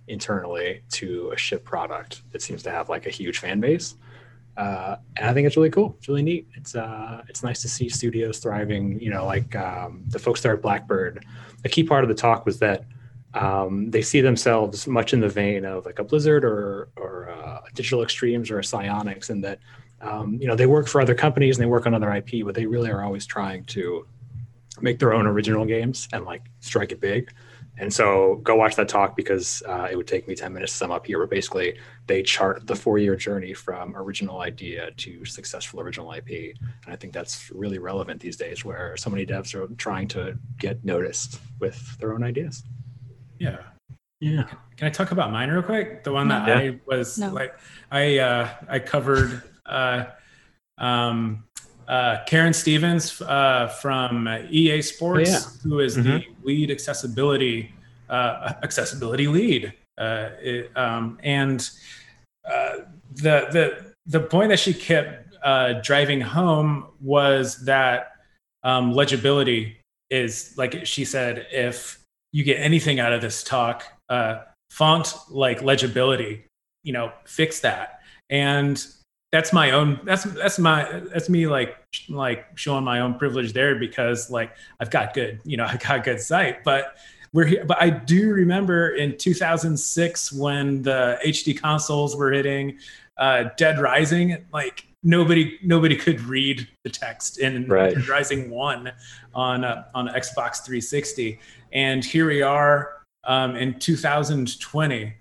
internally 0.07 0.81
to 0.91 1.31
a 1.31 1.37
ship 1.37 1.63
product 1.63 2.21
that 2.31 2.41
seems 2.41 2.63
to 2.63 2.71
have 2.71 2.89
like 2.89 3.05
a 3.05 3.09
huge 3.09 3.39
fan 3.39 3.59
base. 3.59 3.95
Uh, 4.55 4.97
and 5.17 5.27
I 5.27 5.33
think 5.33 5.47
it's 5.47 5.57
really 5.57 5.71
cool. 5.71 5.95
It's 5.97 6.07
really 6.07 6.21
neat. 6.21 6.47
It's 6.55 6.75
uh, 6.75 7.23
it's 7.27 7.43
nice 7.43 7.61
to 7.63 7.69
see 7.69 7.89
studios 7.89 8.39
thriving. 8.39 8.99
You 8.99 9.09
know, 9.09 9.25
like 9.25 9.55
um, 9.55 10.03
the 10.07 10.19
folks 10.19 10.41
there 10.41 10.53
at 10.53 10.61
Blackbird. 10.61 11.25
A 11.65 11.69
key 11.69 11.83
part 11.83 12.03
of 12.03 12.07
the 12.07 12.15
talk 12.15 12.45
was 12.45 12.59
that 12.59 12.85
um, 13.33 13.89
they 13.89 14.01
see 14.01 14.21
themselves 14.21 14.85
much 14.85 15.13
in 15.13 15.19
the 15.19 15.29
vein 15.29 15.65
of 15.65 15.85
like 15.85 15.99
a 15.99 16.03
Blizzard 16.03 16.45
or 16.45 16.89
or 16.95 17.29
uh, 17.29 17.61
Digital 17.73 18.03
Extremes 18.03 18.51
or 18.51 18.59
a 18.59 18.61
Psyonix, 18.61 19.29
and 19.29 19.43
that 19.43 19.59
um, 20.01 20.37
you 20.39 20.47
know 20.47 20.55
they 20.55 20.67
work 20.67 20.87
for 20.87 21.01
other 21.01 21.15
companies 21.15 21.57
and 21.57 21.63
they 21.63 21.69
work 21.69 21.87
on 21.87 21.95
other 21.95 22.13
IP, 22.13 22.45
but 22.45 22.53
they 22.53 22.67
really 22.67 22.91
are 22.91 23.03
always 23.03 23.25
trying 23.25 23.63
to 23.65 24.05
make 24.81 24.99
their 24.99 25.13
own 25.13 25.25
original 25.25 25.65
games 25.65 26.07
and 26.13 26.25
like 26.25 26.43
strike 26.59 26.91
it 26.91 26.99
big. 26.99 27.31
And 27.79 27.91
so 27.91 28.35
go 28.43 28.55
watch 28.55 28.75
that 28.75 28.87
talk 28.87 29.15
because 29.15 29.63
uh, 29.67 29.87
it 29.89 29.95
would 29.95 30.05
take 30.07 30.27
me 30.27 30.35
10 30.35 30.53
minutes 30.53 30.73
to 30.73 30.77
sum 30.77 30.91
up 30.91 31.07
here. 31.07 31.19
But 31.19 31.31
basically, 31.31 31.77
they 32.05 32.21
chart 32.21 32.67
the 32.67 32.75
four 32.75 32.99
year 32.99 33.15
journey 33.15 33.53
from 33.53 33.95
original 33.97 34.41
idea 34.41 34.91
to 34.91 35.25
successful 35.25 35.81
original 35.81 36.11
IP. 36.13 36.55
And 36.85 36.93
I 36.93 36.95
think 36.95 37.13
that's 37.13 37.49
really 37.51 37.79
relevant 37.79 38.21
these 38.21 38.37
days 38.37 38.63
where 38.63 38.95
so 38.97 39.09
many 39.09 39.25
devs 39.25 39.55
are 39.55 39.67
trying 39.75 40.07
to 40.09 40.37
get 40.59 40.85
noticed 40.85 41.39
with 41.59 41.97
their 41.97 42.13
own 42.13 42.23
ideas. 42.23 42.63
Yeah. 43.39 43.57
Yeah. 44.19 44.43
Can 44.77 44.87
I 44.87 44.89
talk 44.91 45.11
about 45.11 45.31
mine 45.31 45.49
real 45.49 45.63
quick? 45.63 46.03
The 46.03 46.11
one 46.11 46.27
that 46.29 46.47
Yeah. 46.47 46.55
I 46.71 46.79
was 46.85 47.17
No. 47.17 47.33
like, 47.33 47.55
I 47.91 48.19
uh, 48.19 48.49
I 48.69 48.79
covered 48.79 49.41
uh, 49.65 50.05
um, 50.77 51.43
uh, 51.87 52.23
Karen 52.25 52.53
Stevens 52.53 53.21
uh, 53.21 53.67
from 53.81 54.27
EA 54.49 54.81
Sports, 54.81 55.29
Oh, 55.29 55.33
yeah. 55.33 55.69
who 55.69 55.79
is 55.79 55.95
the 55.95 56.23
lead 56.43 56.71
accessibility 56.71 57.71
uh, 58.09 58.53
accessibility 58.63 59.27
lead, 59.27 59.73
uh, 59.97 60.29
it, 60.41 60.75
um, 60.77 61.17
and 61.23 61.69
uh, 62.45 62.77
the 63.15 63.47
the 63.51 63.93
the 64.05 64.19
point 64.19 64.49
that 64.49 64.59
she 64.59 64.73
kept 64.73 65.33
uh, 65.43 65.73
driving 65.81 66.21
home 66.21 66.85
was 67.01 67.63
that 67.65 68.11
um, 68.63 68.93
legibility 68.93 69.77
is 70.09 70.53
like 70.57 70.85
she 70.85 71.05
said 71.05 71.47
if 71.51 71.99
you 72.31 72.43
get 72.43 72.55
anything 72.59 72.99
out 72.99 73.13
of 73.13 73.21
this 73.21 73.43
talk 73.43 73.83
uh, 74.09 74.39
font 74.71 75.15
like 75.29 75.61
legibility 75.61 76.43
you 76.83 76.93
know 76.93 77.11
fix 77.25 77.59
that. 77.61 78.01
And 78.29 78.85
that's 79.33 79.51
my 79.51 79.71
own 79.71 79.99
that's 80.05 80.23
that's 80.25 80.59
my 80.59 81.01
that's 81.11 81.27
me 81.27 81.47
like 81.47 81.75
like 82.07 82.45
showing 82.55 82.83
my 82.83 82.99
own 82.99 83.15
privilege 83.15 83.51
there 83.51 83.75
because 83.75 84.29
like 84.29 84.51
i've 84.79 84.91
got 84.91 85.13
good 85.15 85.41
you 85.43 85.57
know 85.57 85.65
I've 85.69 85.79
got 85.81 86.03
good 86.05 86.21
sight. 86.21 86.63
But 86.63 86.95
we're 87.33 87.45
here 87.45 87.65
but 87.65 87.81
i 87.81 87.89
do 87.89 88.31
remember 88.31 88.89
in 88.89 89.17
2006 89.17 90.31
when 90.33 90.83
the 90.83 91.17
hd 91.25 91.59
consoles 91.59 92.15
were 92.15 92.31
hitting 92.31 92.77
uh 93.17 93.45
dead 93.57 93.79
rising 93.79 94.37
like 94.53 94.85
nobody 95.01 95.57
nobody 95.63 95.95
could 95.95 96.21
read 96.21 96.67
the 96.83 96.91
text 96.91 97.39
in 97.39 97.67
Right. 97.67 97.95
dead 97.95 98.07
rising 98.07 98.51
1 98.51 98.91
on 99.33 99.63
uh, 99.65 99.85
on 99.95 100.09
xbox 100.09 100.63
360 100.63 101.39
and 101.73 102.05
here 102.05 102.27
we 102.27 102.43
are 102.43 103.01
um 103.23 103.55
in 103.55 103.79
2020 103.79 105.13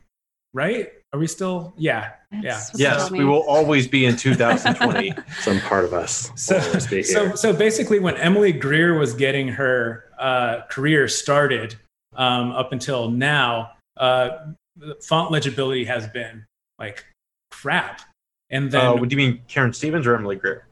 right 0.53 0.93
are 1.13 1.19
we 1.19 1.27
still 1.27 1.75
yeah 1.77 2.13
That's 2.31 2.79
Yeah. 2.79 2.95
Yes, 2.95 3.11
we 3.11 3.25
will 3.25 3.43
always 3.43 3.87
be 3.87 4.07
in 4.07 4.17
2020. 4.17 5.13
Some 5.41 5.61
part 5.61 5.85
of 5.85 5.93
us 5.93 6.31
So- 6.37 6.57
will 6.57 6.65
always 6.67 6.87
be 6.87 7.03
so 7.03 7.35
so 7.35 7.53
basically 7.53 7.99
when 7.99 8.17
emily 8.17 8.53
greer 8.53 8.99
was 8.99 9.15
getting 9.15 9.49
her 9.49 10.05
uh, 10.19 10.63
career 10.71 11.09
started 11.09 11.77
um, 12.17 12.53
up 12.53 12.73
until 12.73 13.11
now 13.11 13.73
uh, 13.97 14.29
font 15.03 15.31
legibility 15.31 15.85
has 15.85 16.07
been 16.09 16.45
like 16.79 17.05
crap 17.51 18.01
and 18.51 18.71
then 18.71 18.87
uh, 18.87 18.93
what 18.95 19.09
do 19.09 19.15
you 19.15 19.19
mean, 19.19 19.43
Karen 19.49 19.73
Stevens 19.73 20.07
or 20.07 20.15
Emily 20.15 20.37
Greer? 20.37 20.67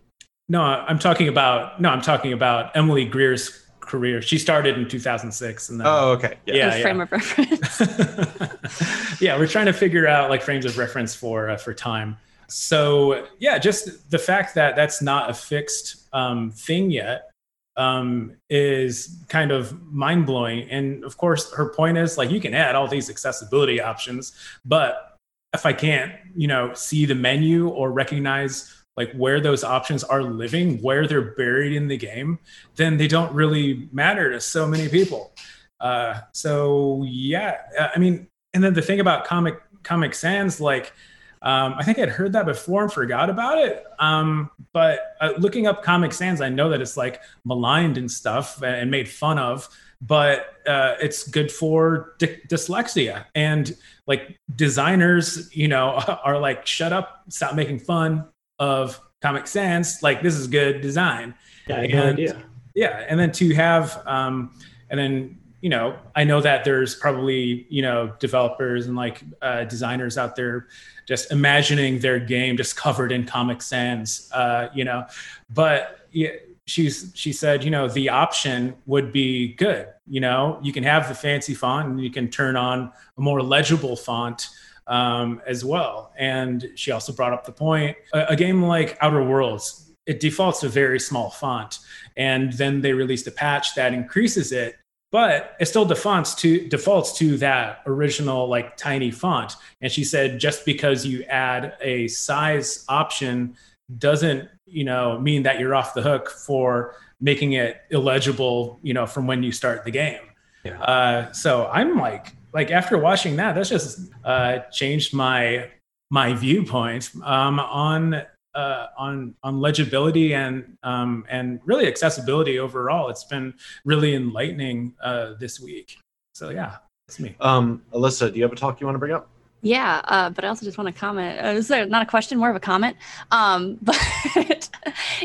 no 0.49 0.63
i'm 0.63 0.99
talking 0.99 1.29
about 1.29 1.81
no 1.81 1.89
i'm 1.89 2.01
talking 2.03 2.33
about 2.33 2.77
emily 2.77 3.05
greer's 3.05 3.67
career 3.91 4.23
she 4.23 4.39
started 4.39 4.79
in 4.79 4.89
2006 4.89 5.69
and 5.69 5.81
then 5.81 5.87
Oh, 5.87 6.13
okay. 6.13 6.39
Yeah. 6.47 6.55
Yeah. 6.55 6.71
Good 6.71 6.83
frame 6.83 7.01
of 7.01 7.11
reference. 7.11 9.21
yeah, 9.21 9.37
we're 9.37 9.49
trying 9.49 9.67
to 9.67 9.73
figure 9.73 10.07
out 10.07 10.31
like 10.31 10.43
frames 10.43 10.65
of 10.65 10.79
reference 10.79 11.15
for 11.15 11.51
uh, 11.51 11.57
for 11.57 11.75
time. 11.75 12.17
So 12.49 13.27
yeah, 13.39 13.59
just 13.59 14.11
the 14.11 14.19
fact 14.19 14.55
that 14.55 14.77
that's 14.77 15.03
not 15.03 15.31
a 15.31 15.35
fixed 15.35 16.09
um, 16.13 16.53
thing 16.53 16.91
yet 16.91 17.31
um, 17.77 18.37
is 18.49 19.19
kind 19.29 19.51
of 19.51 19.81
mind 19.83 20.27
blowing. 20.27 20.69
And 20.71 21.05
of 21.05 21.17
course, 21.17 21.53
her 21.55 21.71
point 21.71 21.99
is 21.99 22.17
like 22.17 22.31
you 22.31 22.41
can 22.41 22.55
add 22.55 22.77
all 22.77 22.87
these 22.87 23.11
accessibility 23.11 23.81
options, 23.81 24.33
but 24.65 25.17
if 25.53 25.67
I 25.67 25.73
can't, 25.73 26.13
you 26.37 26.47
know, 26.47 26.73
see 26.75 27.07
the 27.07 27.15
menu 27.15 27.69
or 27.69 27.91
recognize 27.91 28.80
like 29.01 29.13
where 29.15 29.41
those 29.41 29.65
options 29.65 30.05
are 30.05 30.23
living, 30.23 30.77
where 30.83 31.07
they're 31.07 31.33
buried 31.33 31.73
in 31.73 31.89
the 31.89 31.97
game, 31.97 32.39
then 32.77 32.99
they 32.99 33.09
don't 33.09 33.33
really 33.33 33.89
matter 33.93 34.31
to 34.31 34.39
so 34.39 34.67
many 34.67 34.91
people. 34.91 35.33
Uh, 35.81 36.21
so 36.33 37.03
yeah, 37.09 37.57
uh, 37.79 37.89
I 37.95 37.99
mean, 37.99 38.29
and 38.53 38.63
then 38.63 38.75
the 38.75 38.83
thing 38.83 39.01
about 39.01 39.25
comic 39.25 39.59
comic 39.83 40.15
sans, 40.15 40.61
like 40.61 40.93
um, 41.41 41.77
I 41.79 41.83
think 41.83 41.99
I'd 41.99 42.11
heard 42.11 42.35
that 42.35 42.45
before 42.45 42.83
and 42.83 42.93
forgot 42.93 43.31
about 43.31 43.57
it. 43.57 43.87
Um, 43.99 44.51
but 44.75 45.17
uh, 45.23 45.33
looking 45.39 45.67
up 45.67 45.83
comic 45.83 46.13
sans, 46.13 46.43
I 46.43 46.51
know 46.51 46.69
that 46.69 46.83
it's 46.83 46.99
like 46.99 47.23
maligned 47.47 47.97
and 47.97 48.11
stuff 48.11 48.63
and, 48.63 48.91
made 48.91 49.09
fun 49.09 49.39
of. 49.39 49.67
But 50.03 50.57
uh, 50.67 50.97
it's 51.01 51.27
good 51.27 51.51
for 51.51 52.15
dy- 52.19 52.41
dyslexia 52.49 53.25
and 53.35 53.75
like 54.07 54.37
designers, 54.55 55.55
you 55.57 55.69
know, 55.69 55.93
are 56.25 56.39
like, 56.39 56.67
shut 56.67 56.93
up, 56.93 57.25
stop 57.31 57.55
making 57.55 57.79
fun 57.79 58.27
of 58.61 59.01
Comic 59.21 59.49
Sans. 59.49 60.01
Like 60.03 60.23
this 60.23 60.37
is 60.37 60.47
good 60.47 60.81
design 60.81 61.35
yeah, 61.67 61.77
I 61.77 61.81
had 61.81 61.91
no 61.91 62.03
and- 62.03 62.13
idea. 62.19 62.43
yeah 62.75 63.07
and 63.09 63.19
then 63.19 63.33
to 63.33 63.55
have 63.55 64.01
um 64.07 64.53
and 64.91 64.99
then 65.01 65.39
you 65.61 65.69
know 65.69 65.97
i 66.17 66.25
know 66.25 66.41
that 66.41 66.65
there's 66.65 66.95
probably 66.95 67.67
you 67.69 67.83
know 67.83 68.13
developers 68.19 68.87
and 68.87 68.97
like 68.97 69.23
uh, 69.43 69.65
designers 69.65 70.17
out 70.17 70.35
there 70.37 70.69
just 71.07 71.31
imagining 71.33 71.99
their 71.99 72.19
game 72.19 72.57
just 72.57 72.77
covered 72.77 73.13
in 73.13 73.25
comic 73.27 73.61
sans 73.61 74.31
uh 74.33 74.69
you 74.75 74.85
know 74.85 75.05
but 75.51 76.07
yeah, 76.13 76.31
she's 76.67 77.13
she 77.15 77.33
said 77.33 77.63
you 77.63 77.71
know 77.71 77.89
the 77.89 78.09
option 78.09 78.75
would 78.87 79.13
be 79.13 79.53
good 79.55 79.87
you 80.09 80.21
know 80.21 80.59
you 80.63 80.73
can 80.73 80.83
have 80.85 81.09
the 81.09 81.15
fancy 81.15 81.55
font 81.55 81.89
and 81.89 82.01
you 82.01 82.11
can 82.11 82.29
turn 82.29 82.57
on 82.57 82.91
a 83.19 83.21
more 83.21 83.43
legible 83.43 83.97
font 83.97 84.49
um, 84.91 85.41
as 85.47 85.65
well. 85.65 86.13
And 86.19 86.69
she 86.75 86.91
also 86.91 87.13
brought 87.13 87.33
up 87.33 87.47
the 87.47 87.53
point 87.53 87.97
a, 88.13 88.27
a 88.27 88.37
game 88.37 88.63
like 88.63 88.99
outer 89.01 89.25
worlds 89.25 89.87
it 90.07 90.19
defaults 90.19 90.61
to 90.61 90.69
very 90.69 90.99
small 90.99 91.31
font 91.31 91.79
and 92.17 92.55
then 92.55 92.81
they 92.81 92.93
released 92.93 93.27
a 93.27 93.31
patch 93.31 93.75
that 93.75 93.93
increases 93.93 94.51
it 94.51 94.77
but 95.13 95.57
it 95.59 95.67
still 95.67 95.85
defaults 95.85 96.35
to 96.37 96.69
defaults 96.69 97.17
to 97.19 97.37
that 97.39 97.83
original 97.87 98.49
like 98.49 98.77
tiny 98.77 99.11
font. 99.11 99.57
And 99.81 99.91
she 99.91 100.05
said 100.05 100.39
just 100.39 100.65
because 100.65 101.05
you 101.05 101.25
add 101.25 101.75
a 101.81 102.07
size 102.09 102.85
option 102.89 103.57
doesn't 103.99 104.49
you 104.67 104.85
know 104.85 105.19
mean 105.19 105.43
that 105.43 105.59
you're 105.59 105.75
off 105.75 105.95
the 105.95 106.03
hook 106.03 106.31
for 106.31 106.95
making 107.21 107.55
it 107.55 107.83
illegible 107.91 108.79
you 108.83 108.95
know 108.95 109.05
from 109.05 109.27
when 109.27 109.43
you 109.43 109.51
start 109.51 109.85
the 109.85 109.91
game. 109.91 110.21
Yeah. 110.63 110.81
uh, 110.83 111.33
so 111.33 111.69
i'm 111.73 111.97
like 111.97 112.35
like 112.53 112.71
after 112.71 112.99
watching 112.99 113.37
that 113.37 113.55
that's 113.55 113.69
just 113.69 114.11
uh, 114.25 114.59
changed 114.73 115.15
my 115.15 115.69
my 116.11 116.35
viewpoint 116.35 117.11
um, 117.25 117.61
on 117.61 118.23
uh, 118.55 118.87
on 118.99 119.35
on 119.43 119.61
legibility 119.61 120.35
and 120.35 120.77
um, 120.83 121.25
and 121.29 121.61
really 121.65 121.87
accessibility 121.87 122.59
overall. 122.59 123.09
It's 123.09 123.25
been 123.25 123.55
really 123.85 124.15
enlightening 124.15 124.95
uh, 125.03 125.35
this 125.39 125.61
week. 125.61 125.99
So 126.35 126.51
yeah, 126.51 126.77
it's 127.09 127.21
me. 127.21 127.37
Um, 127.41 127.83
Alissa, 127.93 128.31
do 128.31 128.37
you 128.37 128.43
have 128.43 128.53
a 128.53 128.57
talk 128.57 128.81
you 128.81 128.87
want 128.87 128.97
to 128.97 128.99
bring 128.99 129.13
up? 129.13 129.29
Yeah, 129.63 130.01
uh, 130.05 130.31
but 130.31 130.45
I 130.45 130.49
also 130.49 130.65
just 130.65 130.79
want 130.79 130.93
to 130.95 130.99
comment. 130.99 131.39
Uh, 131.39 131.53
this 131.53 131.71
is 131.71 131.89
not 131.89 132.03
a 132.03 132.07
question, 132.07 132.39
more 132.39 132.49
of 132.49 132.57
a 132.57 132.61
comment. 132.61 132.97
Um, 133.31 133.79
but 133.83 134.60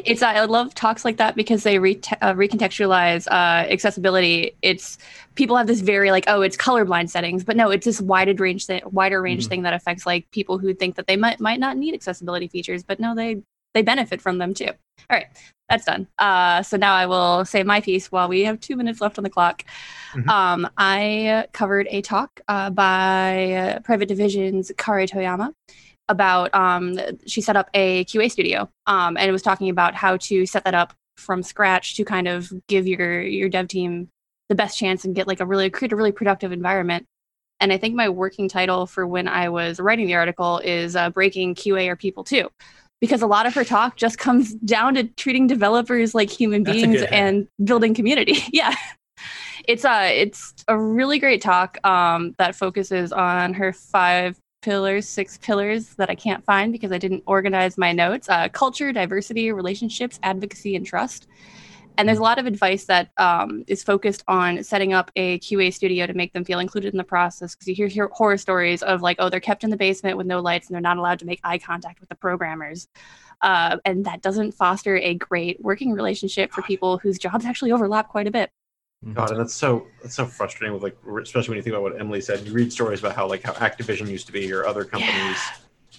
it's 0.04 0.22
I 0.22 0.44
love 0.46 0.74
talks 0.74 1.06
like 1.06 1.18
that 1.18 1.36
because 1.36 1.64
they 1.64 1.80
re- 1.80 2.00
uh, 2.22 2.34
recontextualize 2.34 3.28
uh, 3.28 3.68
accessibility. 3.72 4.56
It's 4.62 4.98
people 5.36 5.58
have 5.58 5.68
this 5.68 5.82
very 5.82 6.12
like, 6.12 6.26
oh, 6.28 6.42
it's 6.42 6.58
colorblind 6.58 7.10
settings, 7.10 7.44
but 7.44 7.56
no, 7.58 7.70
it's 7.72 7.86
this 7.86 8.02
wider 8.02 8.34
range, 8.34 8.68
th- 8.68 8.84
wider 8.86 9.22
range 9.22 9.46
Mhm. 9.46 9.50
thing 9.50 9.62
that 9.64 9.74
affects 9.74 10.06
like 10.06 10.30
people 10.32 10.58
who 10.58 10.74
think 10.74 10.96
that 10.96 11.08
they 11.08 11.16
might 11.18 11.40
might 11.40 11.60
not 11.60 11.78
need 11.78 11.94
accessibility 11.94 12.48
features, 12.48 12.84
but 12.84 13.00
no, 13.00 13.16
they 13.16 13.42
they 13.74 13.82
benefit 13.82 14.22
from 14.22 14.38
them 14.38 14.54
too. 14.54 14.70
All 15.10 15.18
right, 15.18 15.28
that's 15.70 15.84
done. 15.86 16.08
Uh, 16.18 16.64
so 16.64 16.78
now 16.78 16.94
I 16.94 17.06
will 17.06 17.44
say 17.46 17.62
my 17.64 17.82
piece 17.82 18.12
while 18.12 18.30
we 18.30 18.46
have 18.46 18.60
two 18.60 18.76
minutes 18.78 19.02
left 19.02 19.18
on 19.18 19.24
the 19.24 19.30
clock. 19.30 19.64
Mhm. 20.14 20.28
Um, 20.30 20.70
I 20.78 21.46
covered 21.52 21.88
a 21.92 22.02
talk 22.02 22.40
uh, 22.48 22.70
by 22.70 23.52
uh, 23.54 23.80
Private 23.82 24.08
Division's 24.08 24.72
Kari 24.78 25.08
Toyama 25.08 25.52
about 26.10 26.54
um, 26.54 27.00
she 27.26 27.42
set 27.42 27.56
up 27.56 27.70
a 27.74 28.06
QA 28.06 28.30
studio 28.32 28.70
um, 28.88 29.18
and 29.18 29.28
it 29.28 29.32
was 29.32 29.42
talking 29.42 29.70
about 29.70 29.96
how 29.96 30.18
to 30.18 30.46
set 30.46 30.64
that 30.64 30.74
up 30.74 30.94
from 31.18 31.42
scratch 31.42 31.96
to 31.96 32.04
kind 32.04 32.28
of 32.28 32.52
give 32.68 32.88
your 32.88 33.22
your 33.22 33.50
dev 33.50 33.68
team 33.68 34.10
the 34.50 34.56
best 34.56 34.78
chance 34.78 35.06
and 35.06 35.16
get 35.16 35.28
like 35.28 35.40
a 35.40 35.46
really 35.46 35.70
create 35.70 35.92
a 35.92 35.96
really 35.96 36.12
productive 36.12 36.52
environment. 36.52 37.06
And 37.60 37.72
I 37.72 37.78
think 37.78 37.96
my 37.96 38.10
working 38.10 38.50
title 38.50 38.86
for 38.86 39.08
when 39.08 39.28
I 39.28 39.50
was 39.50 39.80
writing 39.80 40.08
the 40.08 40.16
article 40.16 40.60
is 40.60 40.96
uh, 40.96 41.10
breaking 41.10 41.56
QA 41.56 41.88
or 41.88 41.96
people 41.96 42.24
too, 42.24 42.50
because 43.00 43.22
a 43.22 43.28
lot 43.28 43.46
of 43.46 43.54
her 43.56 43.64
talk 43.64 43.96
just 43.96 44.18
comes 44.18 44.54
down 44.66 44.96
to 44.96 45.04
treating 45.04 45.48
developers 45.48 46.14
like 46.14 46.30
human 46.30 46.64
That's 46.64 46.76
beings 46.76 47.02
and 47.04 47.48
building 47.64 47.94
community. 47.94 48.38
yeah, 48.52 48.76
it's 49.68 49.86
a 49.86 50.22
it's 50.22 50.54
a 50.68 50.78
really 50.78 51.18
great 51.18 51.42
talk 51.42 51.78
um, 51.86 52.36
that 52.38 52.56
focuses 52.56 53.12
on 53.12 53.54
her 53.54 53.74
five 53.74 54.38
pillars, 54.66 55.08
six 55.08 55.38
pillars 55.38 55.90
that 55.96 56.10
I 56.10 56.16
can't 56.16 56.44
find 56.44 56.74
because 56.74 56.92
I 56.92 56.98
didn't 56.98 57.24
organize 57.28 57.78
my 57.78 57.92
notes: 57.92 58.28
uh, 58.28 58.50
culture, 58.50 58.92
diversity, 58.92 59.52
relationships, 59.52 60.20
advocacy, 60.24 60.76
and 60.76 60.86
trust. 60.86 61.28
And 61.98 62.10
there's 62.10 62.20
a 62.20 62.24
lot 62.24 62.40
of 62.40 62.46
advice 62.46 62.86
that 62.86 63.12
um, 63.18 63.64
is 63.68 63.84
focused 63.84 64.24
on 64.28 64.64
setting 64.64 64.92
up 64.92 65.12
a 65.16 65.40
QA 65.40 65.74
studio 65.74 66.06
to 66.06 66.14
make 66.14 66.34
them 66.34 66.44
feel 66.44 66.60
included 66.60 66.94
in 66.94 66.98
the 66.98 67.06
process. 67.06 67.56
Because 67.56 67.68
you 67.68 67.76
hear, 67.76 67.88
hear 67.88 68.10
horror 68.12 68.38
stories 68.38 68.84
of 68.84 69.02
like, 69.02 69.18
oh, 69.20 69.30
they're 69.30 69.40
kept 69.40 69.64
in 69.64 69.70
the 69.70 69.78
basement 69.78 70.18
with 70.18 70.28
no 70.28 70.42
lights 70.42 70.68
and 70.68 70.74
they're 70.74 70.82
not 70.82 70.98
allowed 70.98 71.20
to 71.20 71.26
make 71.26 71.40
eye 71.44 71.58
contact 71.58 72.02
with 72.02 72.10
the 72.10 72.16
programmers. 72.16 72.90
Uh, 73.42 73.78
and 73.86 74.06
that 74.06 74.22
doesn't 74.22 74.52
foster 74.52 74.98
a 74.98 75.14
great 75.14 75.62
working 75.62 75.94
relationship 75.94 76.52
for 76.52 76.62
people 76.64 76.98
whose 76.98 77.18
jobs 77.18 77.46
actually 77.46 77.72
overlap 77.72 78.10
quite 78.10 78.28
a 78.28 78.32
bit. 78.32 78.50
God, 79.14 79.32
and 79.32 79.40
that's 79.40 79.54
so 79.54 79.86
that's 80.02 80.16
so 80.16 80.26
frustrating 80.26 80.74
with 80.74 80.82
like, 80.82 80.98
especially 81.22 81.50
when 81.50 81.58
you 81.58 81.62
think 81.62 81.76
about 81.76 81.84
what 81.84 82.00
Emily 82.00 82.22
said. 82.22 82.46
You 82.46 82.54
read 82.54 82.74
stories 82.74 83.00
about 83.00 83.16
how 83.16 83.28
like 83.28 83.44
how 83.44 83.54
Activision 83.54 84.08
used 84.08 84.26
to 84.28 84.34
be 84.34 84.52
or 84.52 84.66
other 84.66 84.84
companies. 84.84 85.14
Yeah. 85.14 85.52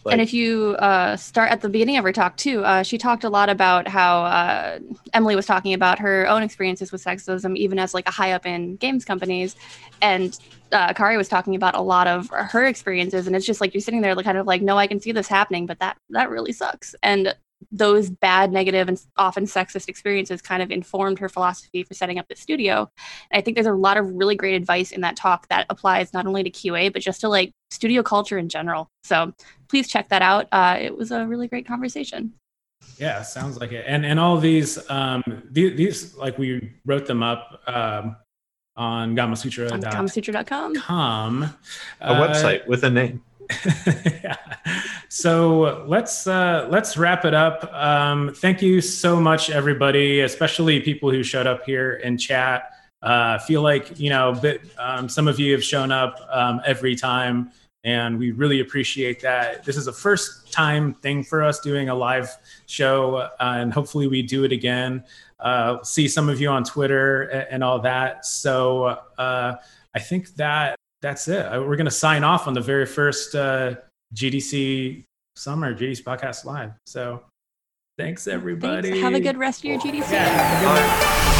Like, 0.05 0.13
and 0.13 0.21
if 0.21 0.33
you 0.33 0.77
uh, 0.79 1.17
start 1.17 1.51
at 1.51 1.63
the 1.63 1.69
beginning 1.69 1.97
of 1.97 2.05
her 2.05 2.13
talk 2.13 2.37
too, 2.37 2.65
uh, 2.65 2.83
she 2.83 2.97
talked 2.99 3.25
a 3.25 3.31
lot 3.31 3.49
about 3.49 3.89
how 3.89 4.25
uh, 4.25 4.79
Emily 5.15 5.35
was 5.35 5.47
talking 5.47 5.73
about 5.75 5.99
her 5.99 6.29
own 6.29 6.43
experiences 6.43 6.93
with 6.93 7.03
sexism, 7.03 7.57
even 7.57 7.79
as 7.79 7.95
like 7.95 8.07
a 8.09 8.13
high 8.13 8.33
up 8.33 8.47
in 8.47 8.77
games 8.77 9.05
companies, 9.05 9.57
and 10.03 10.39
uh, 10.73 10.93
Kari 10.93 11.17
was 11.17 11.29
talking 11.29 11.55
about 11.55 11.75
a 11.75 11.81
lot 11.81 12.07
of 12.07 12.29
her 12.31 12.67
experiences, 12.67 13.27
and 13.27 13.35
it's 13.35 13.47
just 13.47 13.61
like 13.61 13.73
you're 13.73 13.81
sitting 13.81 14.01
there, 14.01 14.15
like, 14.15 14.25
kind 14.25 14.39
of 14.39 14.47
like, 14.47 14.63
no, 14.63 14.77
I 14.77 14.87
can 14.87 15.01
see 15.01 15.13
this 15.13 15.29
happening, 15.29 15.67
but 15.67 15.79
that 15.79 15.97
that 16.11 16.31
really 16.31 16.53
sucks, 16.53 16.95
and 17.03 17.35
those 17.73 18.11
bad, 18.11 18.53
negative, 18.53 18.89
and 18.89 19.01
often 19.17 19.45
sexist 19.45 19.89
experiences 19.89 20.43
kind 20.43 20.63
of 20.63 20.71
informed 20.71 21.19
her 21.19 21.29
philosophy 21.29 21.83
for 21.83 21.95
setting 21.95 22.19
up 22.19 22.29
the 22.29 22.37
studio. 22.37 22.91
And 23.31 23.39
I 23.39 23.43
think 23.43 23.57
there's 23.57 23.67
a 23.67 23.73
lot 23.73 23.97
of 23.97 24.07
really 24.15 24.37
great 24.37 24.55
advice 24.55 24.93
in 24.93 25.01
that 25.03 25.17
talk 25.17 25.49
that 25.49 25.67
applies 25.71 26.13
not 26.13 26.27
only 26.27 26.43
to 26.43 26.51
QA, 26.51 26.93
but 26.93 27.03
just 27.03 27.21
to 27.23 27.29
like 27.29 27.53
studio 27.71 28.03
culture 28.03 28.39
in 28.39 28.49
general. 28.49 28.91
So 29.05 29.33
please 29.69 29.89
check 29.89 30.09
that 30.11 30.23
out. 30.23 30.47
Uh, 30.53 30.79
it 30.81 30.97
was 30.97 31.11
a 31.11 31.27
really 31.27 31.49
great 31.49 31.67
conversation. 31.67 32.33
Yeah, 32.99 33.23
sounds 33.23 33.59
like 33.59 33.73
it. 33.73 33.85
And 33.87 34.07
and 34.07 34.21
all 34.21 34.39
these 34.39 34.79
um 34.91 35.23
these, 35.51 35.77
these 35.77 36.15
like 36.17 36.39
we 36.39 36.73
wrote 36.85 37.07
them 37.07 37.23
up 37.23 37.63
um 37.67 38.17
on 38.77 39.17
gamasutra.com. 39.17 39.81
gamasutra.com. 39.81 41.43
A 41.45 41.55
uh, 42.01 42.29
website 42.29 42.67
with 42.67 42.85
a 42.85 42.91
name. 42.91 43.23
Yeah. 44.23 44.37
So 45.09 45.85
let's 45.87 46.27
uh, 46.27 46.67
let's 46.69 46.97
wrap 46.97 47.25
it 47.25 47.33
up. 47.33 47.73
Um, 47.73 48.35
thank 48.35 48.61
you 48.61 48.81
so 48.81 49.21
much, 49.21 49.51
everybody, 49.51 50.21
especially 50.21 50.81
people 50.81 51.11
who 51.11 51.23
showed 51.23 51.47
up 51.47 51.65
here 51.65 51.95
in 51.95 52.19
chat. 52.19 52.73
Uh, 53.03 53.39
feel 53.39 53.63
like 53.63 53.99
you 53.99 54.11
know, 54.11 54.39
um, 54.79 55.09
some 55.09 55.29
of 55.29 55.39
you 55.39 55.53
have 55.53 55.63
shown 55.63 55.93
up 55.93 56.21
um, 56.31 56.61
every 56.67 56.97
time, 56.97 57.53
and 57.85 58.19
we 58.19 58.33
really 58.33 58.61
appreciate 58.61 59.21
that. 59.21 59.65
This 59.65 59.77
is 59.77 59.87
a 59.87 59.93
first 59.93 60.53
time 60.53 60.93
thing 60.95 61.23
for 61.23 61.43
us 61.43 61.61
doing 61.61 61.89
a 61.89 61.95
live 61.95 62.29
show, 62.67 63.17
uh, 63.17 63.31
and 63.39 63.73
hopefully 63.73 64.09
we 64.09 64.23
do 64.23 64.45
it 64.45 64.53
again. 64.53 65.05
Uh, 65.39 65.83
see 65.83 66.09
some 66.09 66.29
of 66.29 66.41
you 66.41 66.49
on 66.49 66.65
Twitter 66.65 67.23
and, 67.23 67.47
and 67.51 67.65
all 67.65 67.79
that. 67.79 68.27
So 68.27 68.99
uh, 69.19 69.55
I 69.95 69.99
think 69.99 70.35
that 70.35 70.76
that's 71.07 71.29
it. 71.29 71.47
Uh, 71.47 71.61
we're 71.61 71.77
going 71.77 71.85
to 71.85 71.91
sign 71.91 72.25
off 72.25 72.49
on 72.49 72.55
the 72.55 72.61
very 72.61 72.85
first 72.85 73.35
uh, 73.37 73.77
GDC 74.15 75.05
summer, 75.37 75.73
GDC 75.73 76.03
podcast 76.03 76.45
live. 76.45 76.73
So 76.85 77.23
thanks, 77.97 78.27
everybody. 78.27 78.91
Thanks. 78.91 79.05
Have 79.05 79.15
a 79.15 79.21
good 79.21 79.37
rest 79.37 79.61
of 79.61 79.67
your 79.67 79.79
GDC. 79.79 80.11
Yeah, 80.11 81.33